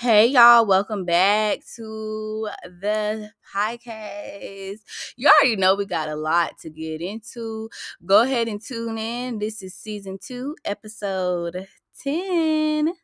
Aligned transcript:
Hey 0.00 0.28
y'all, 0.28 0.64
welcome 0.64 1.04
back 1.04 1.58
to 1.76 2.48
the 2.64 3.30
podcast. 3.54 4.78
You 5.14 5.28
already 5.28 5.56
know 5.56 5.74
we 5.74 5.84
got 5.84 6.08
a 6.08 6.16
lot 6.16 6.56
to 6.60 6.70
get 6.70 7.02
into. 7.02 7.68
Go 8.06 8.22
ahead 8.22 8.48
and 8.48 8.62
tune 8.64 8.96
in. 8.96 9.40
This 9.40 9.60
is 9.60 9.74
season 9.74 10.16
two, 10.18 10.56
episode 10.64 11.68
10. 12.02 12.94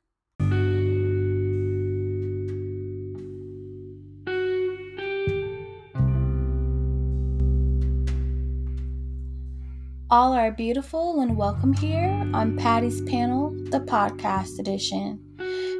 All 10.08 10.32
are 10.32 10.50
beautiful 10.50 11.20
and 11.20 11.36
welcome 11.36 11.74
here 11.74 12.08
on 12.32 12.56
Patty's 12.56 13.02
Panel, 13.02 13.50
the 13.70 13.80
podcast 13.80 14.58
edition. 14.58 15.25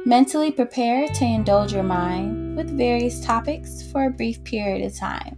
Mentally 0.07 0.51
prepare 0.51 1.05
to 1.09 1.25
indulge 1.25 1.73
your 1.73 1.83
mind 1.83 2.55
with 2.55 2.77
various 2.77 3.19
topics 3.19 3.83
for 3.91 4.05
a 4.05 4.09
brief 4.09 4.41
period 4.45 4.85
of 4.85 4.95
time. 4.95 5.37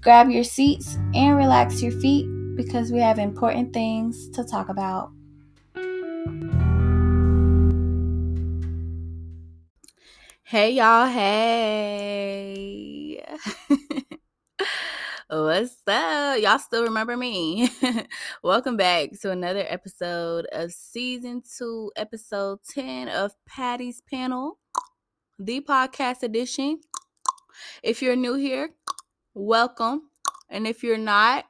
Grab 0.00 0.30
your 0.30 0.44
seats 0.44 0.96
and 1.12 1.36
relax 1.36 1.82
your 1.82 1.92
feet 1.92 2.26
because 2.56 2.90
we 2.90 3.00
have 3.00 3.18
important 3.18 3.74
things 3.74 4.30
to 4.30 4.44
talk 4.44 4.70
about. 4.70 5.10
Hey, 10.42 10.70
y'all. 10.70 11.06
Hey. 11.06 12.42
What's 15.30 15.76
up? 15.86 16.40
Y'all 16.40 16.58
still 16.58 16.84
remember 16.84 17.14
me? 17.14 17.68
Welcome 18.42 18.78
back 18.78 19.10
to 19.20 19.30
another 19.30 19.62
episode 19.68 20.46
of 20.52 20.72
season 20.72 21.42
two, 21.42 21.92
episode 21.96 22.60
10 22.70 23.10
of 23.10 23.34
Patty's 23.46 24.00
Panel, 24.00 24.58
the 25.38 25.60
podcast 25.60 26.22
edition. 26.22 26.80
If 27.82 28.00
you're 28.00 28.16
new 28.16 28.36
here, 28.36 28.70
welcome. 29.34 30.08
And 30.48 30.66
if 30.66 30.82
you're 30.82 30.96
not, 30.96 31.44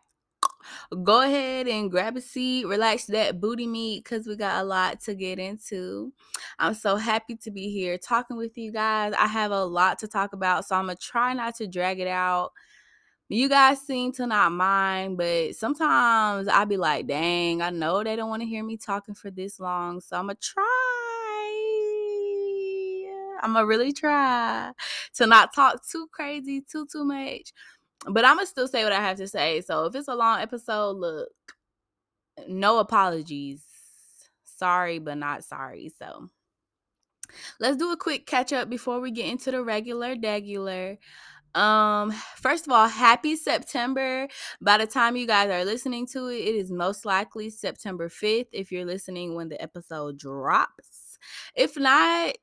go 1.04 1.22
ahead 1.22 1.68
and 1.68 1.88
grab 1.88 2.16
a 2.16 2.20
seat, 2.20 2.66
relax 2.66 3.04
that 3.04 3.40
booty 3.40 3.68
meat 3.68 4.02
because 4.02 4.26
we 4.26 4.34
got 4.34 4.60
a 4.60 4.64
lot 4.64 5.00
to 5.02 5.14
get 5.14 5.38
into. 5.38 6.12
I'm 6.58 6.74
so 6.74 6.96
happy 6.96 7.36
to 7.36 7.52
be 7.52 7.70
here 7.70 7.96
talking 7.96 8.36
with 8.36 8.58
you 8.58 8.72
guys. 8.72 9.14
I 9.16 9.28
have 9.28 9.52
a 9.52 9.64
lot 9.64 10.00
to 10.00 10.08
talk 10.08 10.32
about, 10.32 10.64
so 10.64 10.74
I'm 10.74 10.88
to 10.88 10.96
try 10.96 11.32
not 11.32 11.54
to 11.56 11.68
drag 11.68 12.00
it 12.00 12.08
out 12.08 12.50
you 13.28 13.48
guys 13.48 13.80
seem 13.80 14.12
to 14.12 14.26
not 14.26 14.52
mind, 14.52 15.18
but 15.18 15.54
sometimes 15.54 16.48
I 16.48 16.64
be 16.64 16.76
like, 16.76 17.06
dang, 17.06 17.60
I 17.60 17.70
know 17.70 18.02
they 18.02 18.16
don't 18.16 18.30
want 18.30 18.42
to 18.42 18.48
hear 18.48 18.64
me 18.64 18.76
talking 18.76 19.14
for 19.14 19.30
this 19.30 19.60
long. 19.60 20.00
So 20.00 20.16
I'm 20.16 20.28
to 20.28 20.34
try. 20.34 20.64
I'm 23.42 23.54
to 23.54 23.66
really 23.66 23.92
try 23.92 24.72
to 25.14 25.26
not 25.26 25.54
talk 25.54 25.86
too 25.86 26.08
crazy, 26.10 26.60
too, 26.60 26.86
too 26.90 27.04
much. 27.04 27.52
But 28.06 28.24
I'm 28.24 28.38
to 28.38 28.46
still 28.46 28.66
say 28.66 28.82
what 28.84 28.92
I 28.92 29.00
have 29.00 29.18
to 29.18 29.28
say. 29.28 29.60
So 29.60 29.84
if 29.84 29.94
it's 29.94 30.08
a 30.08 30.14
long 30.14 30.40
episode, 30.40 30.96
look, 30.96 31.28
no 32.48 32.78
apologies. 32.78 33.62
Sorry, 34.44 34.98
but 34.98 35.18
not 35.18 35.44
sorry. 35.44 35.92
So 35.98 36.30
let's 37.60 37.76
do 37.76 37.92
a 37.92 37.96
quick 37.96 38.26
catch 38.26 38.52
up 38.52 38.68
before 38.70 39.00
we 39.00 39.10
get 39.10 39.26
into 39.26 39.50
the 39.50 39.62
regular, 39.62 40.16
degular. 40.16 40.98
Um, 41.54 42.12
first 42.36 42.66
of 42.66 42.72
all, 42.72 42.88
happy 42.88 43.36
September. 43.36 44.28
By 44.60 44.78
the 44.78 44.86
time 44.86 45.16
you 45.16 45.26
guys 45.26 45.50
are 45.50 45.64
listening 45.64 46.06
to 46.08 46.28
it, 46.28 46.36
it 46.38 46.54
is 46.54 46.70
most 46.70 47.04
likely 47.04 47.50
September 47.50 48.08
5th 48.08 48.48
if 48.52 48.70
you're 48.70 48.84
listening 48.84 49.34
when 49.34 49.48
the 49.48 49.60
episode 49.60 50.18
drops. 50.18 51.18
If 51.54 51.76
not, 51.76 52.36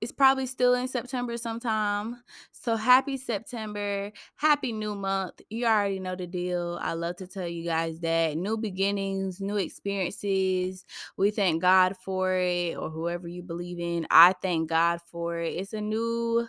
it's 0.00 0.12
probably 0.12 0.46
still 0.46 0.74
in 0.74 0.86
September 0.86 1.36
sometime. 1.36 2.22
So 2.52 2.76
happy 2.76 3.16
September. 3.16 4.12
Happy 4.36 4.72
new 4.72 4.94
month. 4.94 5.40
You 5.50 5.66
already 5.66 5.98
know 5.98 6.14
the 6.14 6.26
deal. 6.26 6.78
I 6.80 6.92
love 6.92 7.16
to 7.16 7.26
tell 7.26 7.48
you 7.48 7.64
guys 7.64 7.98
that 8.00 8.36
new 8.36 8.56
beginnings, 8.56 9.40
new 9.40 9.56
experiences. 9.56 10.84
We 11.16 11.30
thank 11.30 11.62
God 11.62 11.96
for 11.96 12.34
it 12.34 12.76
or 12.76 12.90
whoever 12.90 13.26
you 13.26 13.42
believe 13.42 13.80
in. 13.80 14.06
I 14.10 14.34
thank 14.40 14.68
God 14.68 15.00
for 15.10 15.38
it. 15.38 15.54
It's 15.54 15.72
a 15.72 15.80
new 15.80 16.46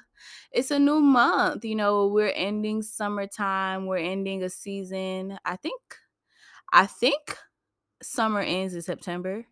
it's 0.52 0.72
a 0.72 0.80
new 0.80 1.00
month. 1.00 1.66
You 1.66 1.75
know, 1.75 2.07
we're 2.07 2.34
ending 2.35 2.81
summertime. 2.81 3.85
We're 3.85 3.97
ending 3.97 4.44
a 4.44 4.50
season. 4.50 5.38
I 5.46 5.56
think 5.56 5.81
I 6.72 6.85
think 6.85 7.38
summer 8.02 8.41
ends 8.41 8.74
in 8.75 8.81
September. 8.81 9.46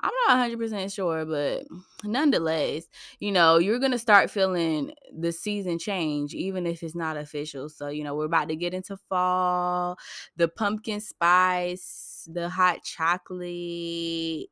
I'm 0.00 0.10
not 0.26 0.32
100% 0.38 0.92
sure, 0.92 1.24
but 1.24 1.64
nonetheless, 2.04 2.84
you 3.20 3.30
know, 3.30 3.58
you're 3.58 3.78
going 3.78 3.92
to 3.92 3.98
start 3.98 4.30
feeling 4.30 4.92
the 5.16 5.30
season 5.30 5.78
change, 5.78 6.34
even 6.34 6.66
if 6.66 6.82
it's 6.82 6.96
not 6.96 7.16
official. 7.16 7.68
So, 7.68 7.86
you 7.88 8.02
know, 8.02 8.16
we're 8.16 8.24
about 8.24 8.48
to 8.48 8.56
get 8.56 8.74
into 8.74 8.96
fall, 9.08 9.96
the 10.36 10.48
pumpkin 10.48 11.00
spice, 11.00 12.28
the 12.32 12.48
hot 12.48 12.82
chocolate, 12.82 14.48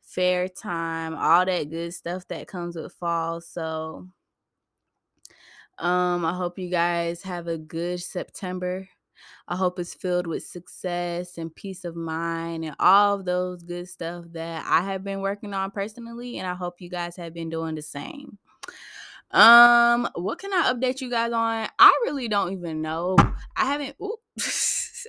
fair 0.00 0.48
time, 0.48 1.14
all 1.16 1.44
that 1.44 1.70
good 1.70 1.92
stuff 1.92 2.26
that 2.28 2.48
comes 2.48 2.76
with 2.76 2.92
fall. 2.94 3.42
So, 3.42 4.08
um, 5.78 6.24
I 6.24 6.32
hope 6.32 6.58
you 6.58 6.70
guys 6.70 7.22
have 7.22 7.46
a 7.48 7.58
good 7.58 8.00
September. 8.00 8.88
I 9.46 9.56
hope 9.56 9.78
it's 9.78 9.94
filled 9.94 10.26
with 10.26 10.42
success 10.44 11.36
and 11.36 11.54
peace 11.54 11.84
of 11.84 11.96
mind 11.96 12.64
and 12.64 12.74
all 12.78 13.16
of 13.16 13.24
those 13.24 13.62
good 13.62 13.88
stuff 13.88 14.24
that 14.32 14.64
I 14.66 14.82
have 14.82 15.04
been 15.04 15.20
working 15.20 15.52
on 15.52 15.70
personally. 15.70 16.38
And 16.38 16.46
I 16.46 16.54
hope 16.54 16.80
you 16.80 16.88
guys 16.88 17.16
have 17.16 17.34
been 17.34 17.50
doing 17.50 17.74
the 17.74 17.82
same. 17.82 18.38
Um, 19.30 20.08
what 20.14 20.38
can 20.38 20.52
I 20.52 20.72
update 20.72 21.00
you 21.00 21.10
guys 21.10 21.32
on? 21.32 21.68
I 21.78 22.00
really 22.04 22.28
don't 22.28 22.52
even 22.52 22.80
know. 22.80 23.16
I 23.56 23.66
haven't 23.66 23.96
ooh, 24.00 24.16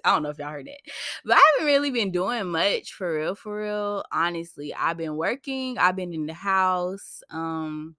I 0.04 0.14
don't 0.14 0.24
know 0.24 0.30
if 0.30 0.40
y'all 0.40 0.50
heard 0.50 0.68
that. 0.68 0.80
But 1.24 1.38
I 1.38 1.54
haven't 1.54 1.68
really 1.68 1.92
been 1.92 2.12
doing 2.12 2.48
much 2.48 2.94
for 2.94 3.16
real, 3.16 3.36
for 3.36 3.62
real. 3.62 4.04
Honestly, 4.12 4.74
I've 4.74 4.98
been 4.98 5.16
working, 5.16 5.78
I've 5.78 5.96
been 5.96 6.14
in 6.14 6.26
the 6.26 6.34
house. 6.34 7.24
Um, 7.30 7.96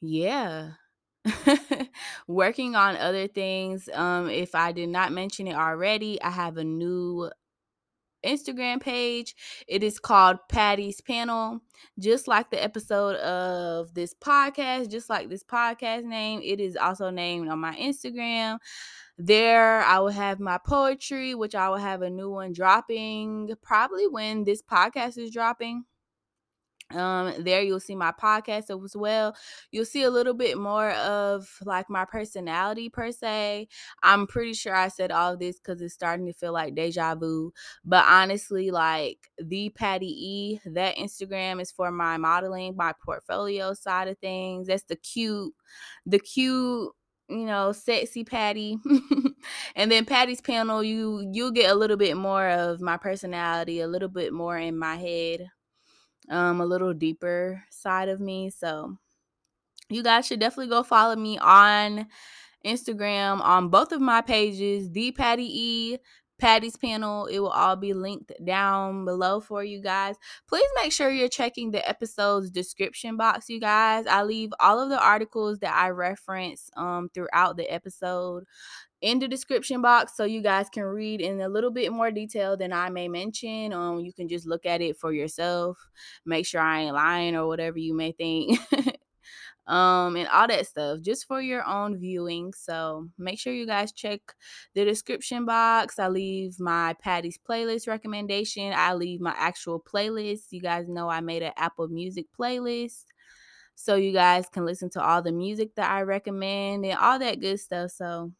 yeah. 0.00 0.70
working 2.26 2.74
on 2.74 2.96
other 2.96 3.26
things. 3.26 3.88
Um, 3.92 4.28
if 4.28 4.54
I 4.54 4.72
did 4.72 4.88
not 4.88 5.12
mention 5.12 5.46
it 5.46 5.54
already, 5.54 6.20
I 6.22 6.30
have 6.30 6.56
a 6.56 6.64
new 6.64 7.30
Instagram 8.24 8.80
page. 8.80 9.34
It 9.66 9.82
is 9.82 9.98
called 9.98 10.38
Patty's 10.48 11.00
Panel. 11.00 11.60
Just 11.98 12.28
like 12.28 12.50
the 12.50 12.62
episode 12.62 13.16
of 13.16 13.94
this 13.94 14.14
podcast, 14.14 14.90
just 14.90 15.08
like 15.08 15.28
this 15.28 15.44
podcast 15.44 16.04
name, 16.04 16.40
it 16.44 16.60
is 16.60 16.76
also 16.76 17.10
named 17.10 17.48
on 17.48 17.58
my 17.58 17.74
Instagram. 17.76 18.58
There, 19.16 19.82
I 19.82 19.98
will 19.98 20.08
have 20.08 20.40
my 20.40 20.58
poetry, 20.58 21.34
which 21.34 21.54
I 21.54 21.68
will 21.68 21.76
have 21.76 22.02
a 22.02 22.10
new 22.10 22.30
one 22.30 22.52
dropping 22.52 23.50
probably 23.62 24.08
when 24.08 24.44
this 24.44 24.62
podcast 24.62 25.18
is 25.18 25.30
dropping 25.30 25.84
um 26.92 27.34
there 27.38 27.62
you'll 27.62 27.80
see 27.80 27.94
my 27.96 28.12
podcast 28.12 28.70
as 28.70 28.96
well. 28.96 29.34
You'll 29.70 29.84
see 29.84 30.02
a 30.02 30.10
little 30.10 30.34
bit 30.34 30.58
more 30.58 30.90
of 30.92 31.48
like 31.64 31.88
my 31.90 32.04
personality 32.04 32.88
per 32.88 33.12
se. 33.12 33.68
I'm 34.02 34.26
pretty 34.26 34.54
sure 34.54 34.74
i 34.74 34.88
said 34.88 35.10
all 35.12 35.36
this 35.36 35.58
because 35.58 35.80
it's 35.80 35.94
starting 35.94 36.26
to 36.26 36.32
feel 36.32 36.52
like 36.52 36.74
deja 36.74 37.14
vu 37.14 37.52
but 37.84 38.04
honestly 38.08 38.70
like 38.70 39.30
the 39.38 39.70
patty 39.70 40.06
e 40.06 40.60
that 40.64 40.96
instagram 40.96 41.60
is 41.60 41.70
for 41.72 41.90
my 41.90 42.16
modeling 42.16 42.74
my 42.76 42.92
portfolio 43.04 43.74
side 43.74 44.08
of 44.08 44.18
things. 44.18 44.66
That's 44.68 44.84
the 44.84 44.96
cute 44.96 45.54
the 46.06 46.18
cute 46.18 46.92
you 47.28 47.46
know 47.46 47.72
sexy 47.72 48.24
patty. 48.24 48.78
And 49.76 49.90
then 49.90 50.04
patty's 50.04 50.40
panel 50.40 50.82
you 50.82 51.30
you'll 51.32 51.50
get 51.52 51.70
a 51.70 51.74
little 51.74 51.96
bit 51.96 52.16
more 52.16 52.48
of 52.48 52.80
my 52.80 52.96
personality 52.96 53.80
a 53.80 53.88
little 53.88 54.08
bit 54.08 54.32
more 54.32 54.58
in 54.58 54.78
my 54.78 54.96
head 54.96 55.48
um, 56.30 56.60
a 56.60 56.66
little 56.66 56.94
deeper 56.94 57.62
side 57.70 58.08
of 58.08 58.20
me. 58.20 58.50
So 58.50 58.96
you 59.90 60.02
guys 60.02 60.26
should 60.26 60.40
definitely 60.40 60.70
go 60.70 60.82
follow 60.82 61.16
me 61.16 61.36
on 61.38 62.06
Instagram 62.64 63.40
on 63.40 63.68
both 63.68 63.92
of 63.92 64.00
my 64.00 64.20
pages, 64.20 64.90
the 64.90 65.12
Patty 65.12 65.48
E, 65.50 65.98
Patty's 66.38 66.76
panel. 66.76 67.26
It 67.26 67.38
will 67.40 67.48
all 67.48 67.76
be 67.76 67.92
linked 67.92 68.32
down 68.44 69.04
below 69.04 69.40
for 69.40 69.62
you 69.62 69.80
guys. 69.80 70.16
Please 70.48 70.68
make 70.82 70.92
sure 70.92 71.10
you're 71.10 71.28
checking 71.28 71.70
the 71.70 71.86
episode's 71.86 72.50
description 72.50 73.16
box, 73.16 73.48
you 73.48 73.60
guys. 73.60 74.06
I 74.06 74.22
leave 74.22 74.50
all 74.60 74.80
of 74.80 74.88
the 74.88 75.02
articles 75.02 75.58
that 75.58 75.74
I 75.74 75.90
reference 75.90 76.70
um, 76.76 77.10
throughout 77.12 77.56
the 77.56 77.70
episode 77.72 78.44
in 79.00 79.18
the 79.18 79.28
description 79.28 79.80
box 79.80 80.16
so 80.16 80.24
you 80.24 80.42
guys 80.42 80.68
can 80.68 80.84
read 80.84 81.20
in 81.20 81.40
a 81.40 81.48
little 81.48 81.70
bit 81.70 81.92
more 81.92 82.10
detail 82.10 82.56
than 82.56 82.72
I 82.72 82.90
may 82.90 83.08
mention. 83.08 83.72
Um, 83.72 84.00
you 84.00 84.12
can 84.12 84.28
just 84.28 84.46
look 84.46 84.66
at 84.66 84.80
it 84.80 84.96
for 84.96 85.12
yourself, 85.12 85.78
make 86.26 86.46
sure 86.46 86.60
I 86.60 86.82
ain't 86.82 86.94
lying 86.94 87.36
or 87.36 87.46
whatever 87.46 87.78
you 87.78 87.94
may 87.94 88.12
think. 88.12 88.58
um, 89.66 90.16
and 90.16 90.28
all 90.28 90.48
that 90.48 90.66
stuff 90.66 91.00
just 91.00 91.26
for 91.26 91.40
your 91.40 91.64
own 91.64 91.98
viewing. 91.98 92.52
So 92.52 93.08
make 93.18 93.38
sure 93.38 93.52
you 93.52 93.66
guys 93.66 93.92
check 93.92 94.20
the 94.74 94.84
description 94.84 95.46
box. 95.46 95.98
I 95.98 96.08
leave 96.08 96.60
my 96.60 96.94
Patty's 97.00 97.38
playlist 97.38 97.88
recommendation. 97.88 98.72
I 98.76 98.94
leave 98.94 99.20
my 99.20 99.34
actual 99.36 99.80
playlist. 99.80 100.48
You 100.50 100.60
guys 100.60 100.88
know 100.88 101.08
I 101.08 101.20
made 101.20 101.42
an 101.42 101.52
Apple 101.56 101.88
Music 101.88 102.26
playlist. 102.38 103.04
so 103.74 103.94
you 103.94 104.12
guys 104.12 104.46
can 104.52 104.66
listen 104.66 104.90
to 104.90 105.02
all 105.02 105.22
the 105.22 105.32
music 105.32 105.74
that 105.76 105.90
I 105.90 106.02
recommend 106.02 106.84
and 106.84 106.98
all 106.98 107.18
that 107.18 107.40
good 107.40 107.58
stuff. 107.60 107.92
So 107.92 108.32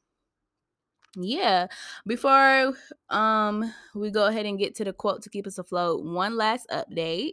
yeah 1.17 1.67
before 2.07 2.73
um 3.11 3.73
we 3.95 4.11
go 4.11 4.27
ahead 4.27 4.47
and 4.47 4.59
get 4.59 4.75
to 4.77 4.85
the 4.85 4.93
quote 4.93 5.23
to 5.23 5.31
keep 5.31 5.47
us 5.47 5.59
afloat 5.59 6.05
one 6.05 6.37
last 6.37 6.69
update 6.71 7.33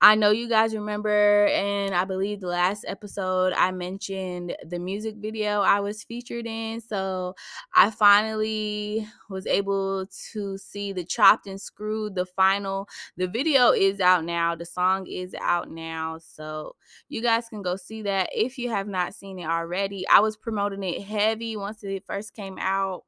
I 0.00 0.14
know 0.14 0.30
you 0.30 0.48
guys 0.48 0.76
remember, 0.76 1.46
and 1.48 1.92
I 1.92 2.04
believe 2.04 2.40
the 2.40 2.46
last 2.46 2.84
episode 2.86 3.52
I 3.54 3.72
mentioned 3.72 4.56
the 4.64 4.78
music 4.78 5.16
video 5.16 5.60
I 5.60 5.80
was 5.80 6.04
featured 6.04 6.46
in. 6.46 6.80
So 6.80 7.34
I 7.74 7.90
finally 7.90 9.08
was 9.28 9.46
able 9.48 10.06
to 10.32 10.56
see 10.56 10.92
the 10.92 11.04
chopped 11.04 11.48
and 11.48 11.60
screwed, 11.60 12.14
the 12.14 12.26
final. 12.26 12.88
The 13.16 13.26
video 13.26 13.72
is 13.72 13.98
out 13.98 14.24
now, 14.24 14.54
the 14.54 14.66
song 14.66 15.08
is 15.08 15.34
out 15.40 15.68
now. 15.68 16.18
So 16.18 16.76
you 17.08 17.20
guys 17.20 17.48
can 17.48 17.62
go 17.62 17.74
see 17.74 18.02
that 18.02 18.30
if 18.32 18.56
you 18.56 18.70
have 18.70 18.86
not 18.86 19.14
seen 19.14 19.40
it 19.40 19.48
already. 19.48 20.06
I 20.06 20.20
was 20.20 20.36
promoting 20.36 20.84
it 20.84 21.02
heavy 21.02 21.56
once 21.56 21.82
it 21.82 22.04
first 22.06 22.34
came 22.34 22.56
out. 22.60 23.02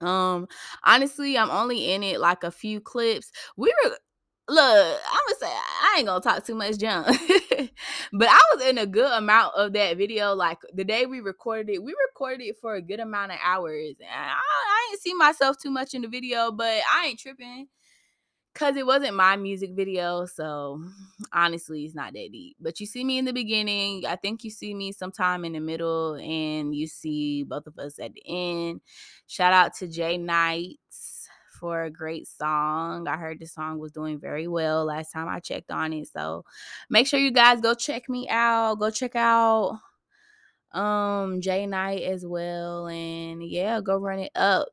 Um, 0.00 0.46
honestly, 0.84 1.36
I'm 1.38 1.50
only 1.50 1.92
in 1.92 2.02
it 2.02 2.20
like 2.20 2.44
a 2.44 2.50
few 2.50 2.80
clips. 2.80 3.32
We 3.56 3.72
were 3.84 3.96
look, 4.48 5.00
I'm 5.10 5.20
gonna 5.28 5.38
say 5.40 5.46
I 5.46 5.94
ain't 5.98 6.06
gonna 6.06 6.20
talk 6.20 6.44
too 6.44 6.54
much 6.54 6.78
junk, 6.78 7.06
but 8.12 8.28
I 8.28 8.40
was 8.54 8.66
in 8.66 8.78
a 8.78 8.86
good 8.86 9.10
amount 9.12 9.54
of 9.56 9.72
that 9.74 9.96
video. 9.96 10.34
Like 10.34 10.58
the 10.74 10.84
day 10.84 11.06
we 11.06 11.20
recorded 11.20 11.70
it, 11.70 11.82
we 11.82 11.94
recorded 12.08 12.44
it 12.44 12.56
for 12.60 12.74
a 12.74 12.82
good 12.82 13.00
amount 13.00 13.32
of 13.32 13.38
hours. 13.42 13.94
And 14.00 14.10
I, 14.10 14.34
I 14.34 14.88
ain't 14.90 15.00
see 15.00 15.14
myself 15.14 15.58
too 15.58 15.70
much 15.70 15.94
in 15.94 16.02
the 16.02 16.08
video, 16.08 16.50
but 16.50 16.82
I 16.92 17.06
ain't 17.06 17.18
tripping 17.18 17.68
because 18.52 18.76
it 18.76 18.84
wasn't 18.84 19.14
my 19.14 19.36
music 19.36 19.70
video. 19.74 20.26
So 20.26 20.82
honestly, 21.32 21.84
it's 21.84 21.94
not 21.94 22.12
that 22.12 22.28
deep. 22.32 22.56
But 22.60 22.80
you 22.80 22.86
see 22.86 23.04
me 23.04 23.18
in 23.18 23.24
the 23.24 23.32
beginning. 23.32 24.04
I 24.06 24.16
think 24.16 24.44
you 24.44 24.50
see 24.50 24.74
me 24.74 24.92
sometime 24.92 25.44
in 25.44 25.52
the 25.52 25.60
middle, 25.60 26.14
and 26.14 26.74
you 26.74 26.86
see 26.86 27.44
both 27.44 27.66
of 27.66 27.78
us 27.78 27.98
at 27.98 28.12
the 28.14 28.22
end. 28.26 28.80
Shout 29.26 29.52
out 29.52 29.74
to 29.76 29.88
Jay 29.88 30.18
Knights 30.18 31.11
for 31.62 31.84
a 31.84 31.90
great 31.90 32.26
song. 32.28 33.06
I 33.08 33.16
heard 33.16 33.38
the 33.38 33.46
song 33.46 33.78
was 33.78 33.92
doing 33.92 34.18
very 34.18 34.48
well 34.48 34.84
last 34.86 35.12
time 35.12 35.28
I 35.28 35.38
checked 35.38 35.70
on 35.70 35.92
it. 35.92 36.08
So 36.08 36.44
make 36.90 37.06
sure 37.06 37.20
you 37.20 37.30
guys 37.30 37.60
go 37.60 37.74
check 37.74 38.08
me 38.08 38.28
out. 38.28 38.80
Go 38.80 38.90
check 38.90 39.14
out 39.16 39.78
um 40.72 41.40
Jay 41.40 41.66
Knight 41.66 42.02
as 42.02 42.26
well. 42.26 42.88
And 42.88 43.42
yeah, 43.44 43.80
go 43.80 43.96
run 43.96 44.20
it 44.20 44.32
up. 44.34 44.68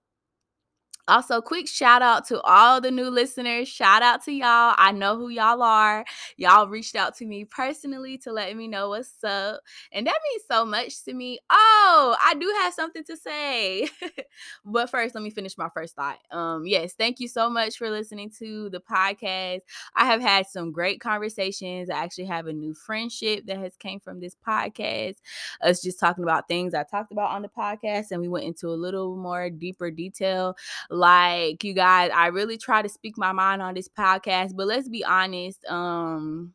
Also, 1.09 1.41
quick 1.41 1.67
shout 1.67 2.03
out 2.03 2.23
to 2.27 2.39
all 2.41 2.79
the 2.79 2.91
new 2.91 3.09
listeners. 3.09 3.67
Shout 3.67 4.03
out 4.03 4.23
to 4.25 4.31
y'all. 4.31 4.75
I 4.77 4.91
know 4.91 5.17
who 5.17 5.29
y'all 5.29 5.63
are. 5.63 6.05
Y'all 6.37 6.67
reached 6.67 6.95
out 6.95 7.17
to 7.17 7.25
me 7.25 7.45
personally 7.45 8.15
to 8.19 8.31
let 8.31 8.55
me 8.55 8.67
know 8.67 8.89
what's 8.89 9.23
up. 9.23 9.61
And 9.91 10.05
that 10.05 10.19
means 10.29 10.43
so 10.47 10.65
much 10.65 11.03
to 11.05 11.15
me. 11.15 11.39
Oh, 11.49 12.15
I 12.23 12.35
do 12.35 12.53
have 12.59 12.75
something 12.75 13.03
to 13.05 13.17
say. 13.17 13.89
but 14.65 14.91
first, 14.91 15.15
let 15.15 15.23
me 15.23 15.31
finish 15.31 15.57
my 15.57 15.69
first 15.73 15.95
thought. 15.95 16.19
Um, 16.29 16.67
yes, 16.67 16.93
thank 16.93 17.19
you 17.19 17.27
so 17.27 17.49
much 17.49 17.79
for 17.79 17.89
listening 17.89 18.29
to 18.37 18.69
the 18.69 18.79
podcast. 18.79 19.61
I 19.95 20.05
have 20.05 20.21
had 20.21 20.45
some 20.45 20.71
great 20.71 21.01
conversations. 21.01 21.89
I 21.89 22.03
actually 22.03 22.25
have 22.25 22.45
a 22.45 22.53
new 22.53 22.75
friendship 22.75 23.47
that 23.47 23.57
has 23.57 23.75
came 23.77 23.99
from 23.99 24.19
this 24.19 24.35
podcast. 24.47 25.15
Us 25.63 25.81
just 25.81 25.99
talking 25.99 26.23
about 26.23 26.47
things 26.47 26.75
I 26.75 26.83
talked 26.83 27.11
about 27.11 27.31
on 27.31 27.41
the 27.41 27.49
podcast, 27.49 28.11
and 28.11 28.21
we 28.21 28.27
went 28.27 28.45
into 28.45 28.67
a 28.67 28.77
little 28.77 29.17
more 29.17 29.49
deeper 29.49 29.89
detail 29.89 30.55
like 30.99 31.63
you 31.63 31.73
guys, 31.73 32.11
I 32.13 32.27
really 32.27 32.57
try 32.57 32.81
to 32.81 32.89
speak 32.89 33.17
my 33.17 33.31
mind 33.31 33.61
on 33.61 33.73
this 33.73 33.87
podcast, 33.87 34.55
but 34.55 34.67
let's 34.67 34.89
be 34.89 35.03
honest, 35.03 35.63
um 35.65 36.53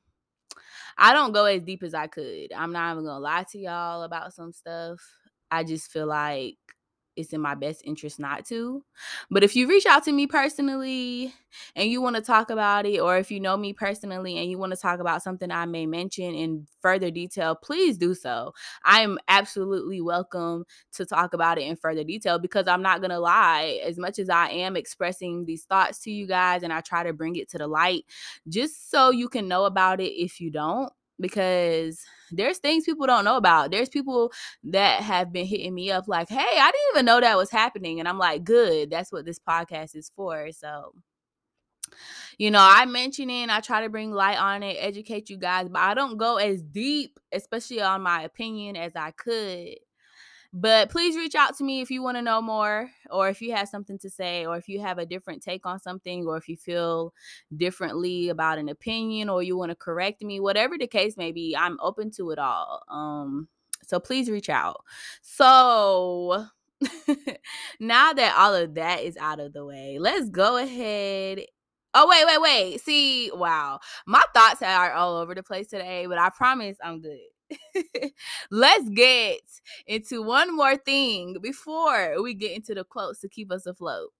I 0.96 1.12
don't 1.12 1.32
go 1.32 1.44
as 1.46 1.62
deep 1.62 1.82
as 1.82 1.94
I 1.94 2.06
could. 2.06 2.52
I'm 2.52 2.72
not 2.72 2.92
even 2.92 3.04
gonna 3.04 3.18
lie 3.20 3.44
to 3.52 3.58
y'all 3.58 4.02
about 4.02 4.32
some 4.34 4.52
stuff. 4.52 5.00
I 5.50 5.64
just 5.64 5.90
feel 5.90 6.06
like 6.06 6.56
it's 7.16 7.32
in 7.32 7.40
my 7.40 7.54
best 7.54 7.82
interest 7.84 8.18
not 8.18 8.44
to. 8.46 8.84
But 9.30 9.44
if 9.44 9.56
you 9.56 9.68
reach 9.68 9.86
out 9.86 10.04
to 10.04 10.12
me 10.12 10.26
personally 10.26 11.32
and 11.76 11.90
you 11.90 12.00
want 12.00 12.16
to 12.16 12.22
talk 12.22 12.50
about 12.50 12.86
it, 12.86 13.00
or 13.00 13.16
if 13.16 13.30
you 13.30 13.40
know 13.40 13.56
me 13.56 13.72
personally 13.72 14.38
and 14.38 14.50
you 14.50 14.58
want 14.58 14.72
to 14.72 14.78
talk 14.78 15.00
about 15.00 15.22
something 15.22 15.50
I 15.50 15.66
may 15.66 15.86
mention 15.86 16.34
in 16.34 16.66
further 16.80 17.10
detail, 17.10 17.54
please 17.54 17.96
do 17.96 18.14
so. 18.14 18.52
I 18.84 19.00
am 19.00 19.18
absolutely 19.28 20.00
welcome 20.00 20.64
to 20.92 21.04
talk 21.04 21.34
about 21.34 21.58
it 21.58 21.62
in 21.62 21.76
further 21.76 22.04
detail 22.04 22.38
because 22.38 22.66
I'm 22.66 22.82
not 22.82 23.00
going 23.00 23.10
to 23.10 23.20
lie. 23.20 23.80
As 23.84 23.98
much 23.98 24.18
as 24.18 24.28
I 24.28 24.48
am 24.50 24.76
expressing 24.76 25.44
these 25.44 25.64
thoughts 25.64 26.00
to 26.00 26.10
you 26.10 26.26
guys 26.26 26.62
and 26.62 26.72
I 26.72 26.80
try 26.80 27.04
to 27.04 27.12
bring 27.12 27.36
it 27.36 27.48
to 27.50 27.58
the 27.58 27.66
light, 27.66 28.04
just 28.48 28.90
so 28.90 29.10
you 29.10 29.28
can 29.28 29.48
know 29.48 29.64
about 29.64 30.00
it 30.00 30.12
if 30.12 30.40
you 30.40 30.50
don't 30.50 30.92
because 31.20 32.00
there's 32.30 32.58
things 32.58 32.84
people 32.84 33.06
don't 33.06 33.24
know 33.24 33.36
about. 33.36 33.70
There's 33.70 33.88
people 33.88 34.32
that 34.64 35.02
have 35.02 35.32
been 35.32 35.46
hitting 35.46 35.74
me 35.74 35.90
up 35.90 36.08
like, 36.08 36.28
"Hey, 36.28 36.36
I 36.38 36.70
didn't 36.70 36.94
even 36.94 37.06
know 37.06 37.20
that 37.20 37.36
was 37.36 37.50
happening." 37.50 38.00
And 38.00 38.08
I'm 38.08 38.18
like, 38.18 38.44
"Good. 38.44 38.90
That's 38.90 39.12
what 39.12 39.24
this 39.24 39.38
podcast 39.38 39.94
is 39.96 40.10
for." 40.16 40.50
So, 40.52 40.94
you 42.38 42.50
know, 42.50 42.60
I 42.60 42.84
mention 42.86 43.30
it, 43.30 43.50
I 43.50 43.60
try 43.60 43.82
to 43.82 43.88
bring 43.88 44.12
light 44.12 44.38
on 44.38 44.62
it, 44.62 44.76
educate 44.80 45.30
you 45.30 45.36
guys, 45.36 45.68
but 45.68 45.80
I 45.80 45.94
don't 45.94 46.16
go 46.16 46.36
as 46.36 46.62
deep, 46.62 47.18
especially 47.32 47.80
on 47.80 48.02
my 48.02 48.22
opinion 48.22 48.76
as 48.76 48.96
I 48.96 49.12
could 49.12 49.76
but 50.54 50.88
please 50.88 51.16
reach 51.16 51.34
out 51.34 51.56
to 51.58 51.64
me 51.64 51.80
if 51.80 51.90
you 51.90 52.00
want 52.00 52.16
to 52.16 52.22
know 52.22 52.40
more, 52.40 52.88
or 53.10 53.28
if 53.28 53.42
you 53.42 53.52
have 53.52 53.68
something 53.68 53.98
to 53.98 54.08
say, 54.08 54.46
or 54.46 54.56
if 54.56 54.68
you 54.68 54.80
have 54.80 54.98
a 54.98 55.04
different 55.04 55.42
take 55.42 55.66
on 55.66 55.80
something, 55.80 56.24
or 56.26 56.36
if 56.36 56.48
you 56.48 56.56
feel 56.56 57.12
differently 57.56 58.28
about 58.28 58.58
an 58.58 58.68
opinion, 58.68 59.28
or 59.28 59.42
you 59.42 59.56
want 59.56 59.70
to 59.70 59.76
correct 59.76 60.22
me, 60.22 60.38
whatever 60.38 60.78
the 60.78 60.86
case 60.86 61.16
may 61.16 61.32
be, 61.32 61.56
I'm 61.58 61.76
open 61.82 62.12
to 62.12 62.30
it 62.30 62.38
all. 62.38 62.82
Um, 62.88 63.48
so 63.82 63.98
please 63.98 64.30
reach 64.30 64.48
out. 64.48 64.84
So 65.22 66.46
now 67.80 68.12
that 68.12 68.36
all 68.38 68.54
of 68.54 68.74
that 68.74 69.02
is 69.02 69.16
out 69.16 69.40
of 69.40 69.52
the 69.52 69.64
way, 69.64 69.98
let's 69.98 70.30
go 70.30 70.56
ahead 70.56 71.40
Oh 71.96 72.08
wait, 72.08 72.26
wait, 72.26 72.40
wait. 72.40 72.80
See, 72.80 73.30
wow. 73.32 73.78
My 74.04 74.22
thoughts 74.34 74.62
are 74.62 74.92
all 74.92 75.16
over 75.16 75.32
the 75.32 75.44
place 75.44 75.68
today, 75.68 76.06
but 76.06 76.18
I 76.18 76.28
promise 76.30 76.76
I'm 76.82 77.00
good. 77.00 77.20
Let's 78.50 78.88
get 78.90 79.40
into 79.86 80.22
one 80.22 80.54
more 80.54 80.76
thing 80.76 81.36
before 81.42 82.22
we 82.22 82.34
get 82.34 82.52
into 82.52 82.74
the 82.74 82.84
quotes 82.84 83.20
to 83.20 83.28
keep 83.28 83.50
us 83.52 83.66
afloat 83.66 84.10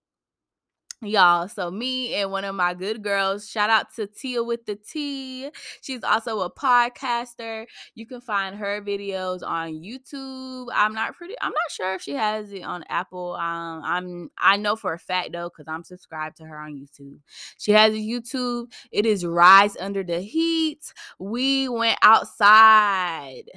y'all. 1.07 1.49
So 1.49 1.71
me 1.71 2.15
and 2.15 2.31
one 2.31 2.45
of 2.45 2.55
my 2.55 2.75
good 2.75 3.03
girls, 3.03 3.49
shout 3.49 3.71
out 3.71 3.95
to 3.97 4.07
Tia 4.07 4.43
with 4.43 4.67
the 4.67 4.77
T. 4.77 5.51
She's 5.83 6.03
also 6.03 6.41
a 6.41 6.51
podcaster. 6.51 7.67
You 7.95 8.07
can 8.07 8.21
find 8.21 8.57
her 8.57 8.83
videos 8.83 9.43
on 9.43 9.73
YouTube. 9.73 10.67
I'm 10.75 10.95
not 10.95 11.15
pretty 11.15 11.35
I'm 11.41 11.53
not 11.53 11.71
sure 11.71 11.95
if 11.95 12.03
she 12.03 12.13
has 12.13 12.53
it 12.53 12.63
on 12.63 12.85
Apple. 12.89 13.35
Um 13.35 13.83
I'm 13.85 14.31
I 14.39 14.57
know 14.57 14.77
for 14.77 14.93
a 14.93 14.99
fact 14.99 15.33
though 15.33 15.51
cuz 15.51 15.67
I'm 15.69 15.85
subscribed 15.85 16.37
to 16.39 16.45
her 16.45 16.59
on 16.59 16.75
YouTube. 16.75 17.19
She 17.59 17.73
has 17.73 17.93
a 17.93 17.97
YouTube. 17.97 18.73
It 18.91 19.07
is 19.07 19.25
Rise 19.25 19.77
Under 19.77 20.03
the 20.03 20.21
Heat. 20.21 20.93
We 21.19 21.69
went 21.69 21.99
outside 22.03 23.51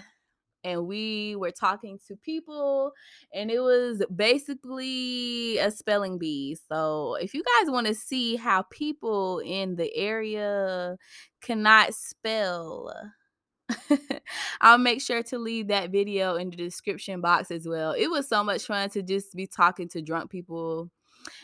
and 0.68 0.86
we 0.86 1.36
were 1.38 1.52
talking 1.52 1.98
to 2.08 2.16
people 2.18 2.92
and 3.34 3.50
it 3.50 3.60
was 3.60 4.04
basically 4.14 5.58
a 5.60 5.72
spelling 5.72 6.18
bee. 6.18 6.58
So 6.70 7.16
if 7.16 7.34
you 7.34 7.42
guys 7.44 7.72
want 7.72 7.88
to 7.88 7.96
see 7.96 8.36
how 8.36 8.64
people 8.64 9.40
in 9.40 9.78
the 9.78 9.96
area 9.96 10.98
cannot 11.42 11.94
spell 11.94 12.92
I'll 14.62 14.78
make 14.78 15.02
sure 15.02 15.24
to 15.24 15.38
leave 15.38 15.68
that 15.68 15.92
video 15.92 16.36
in 16.36 16.50
the 16.50 16.56
description 16.56 17.22
box 17.22 17.52
as 17.52 17.68
well. 17.68 17.92
It 17.92 18.10
was 18.10 18.28
so 18.28 18.44
much 18.44 18.66
fun 18.66 18.90
to 18.92 19.02
just 19.02 19.36
be 19.36 19.48
talking 19.48 19.90
to 19.90 20.02
drunk 20.02 20.32
people 20.32 20.90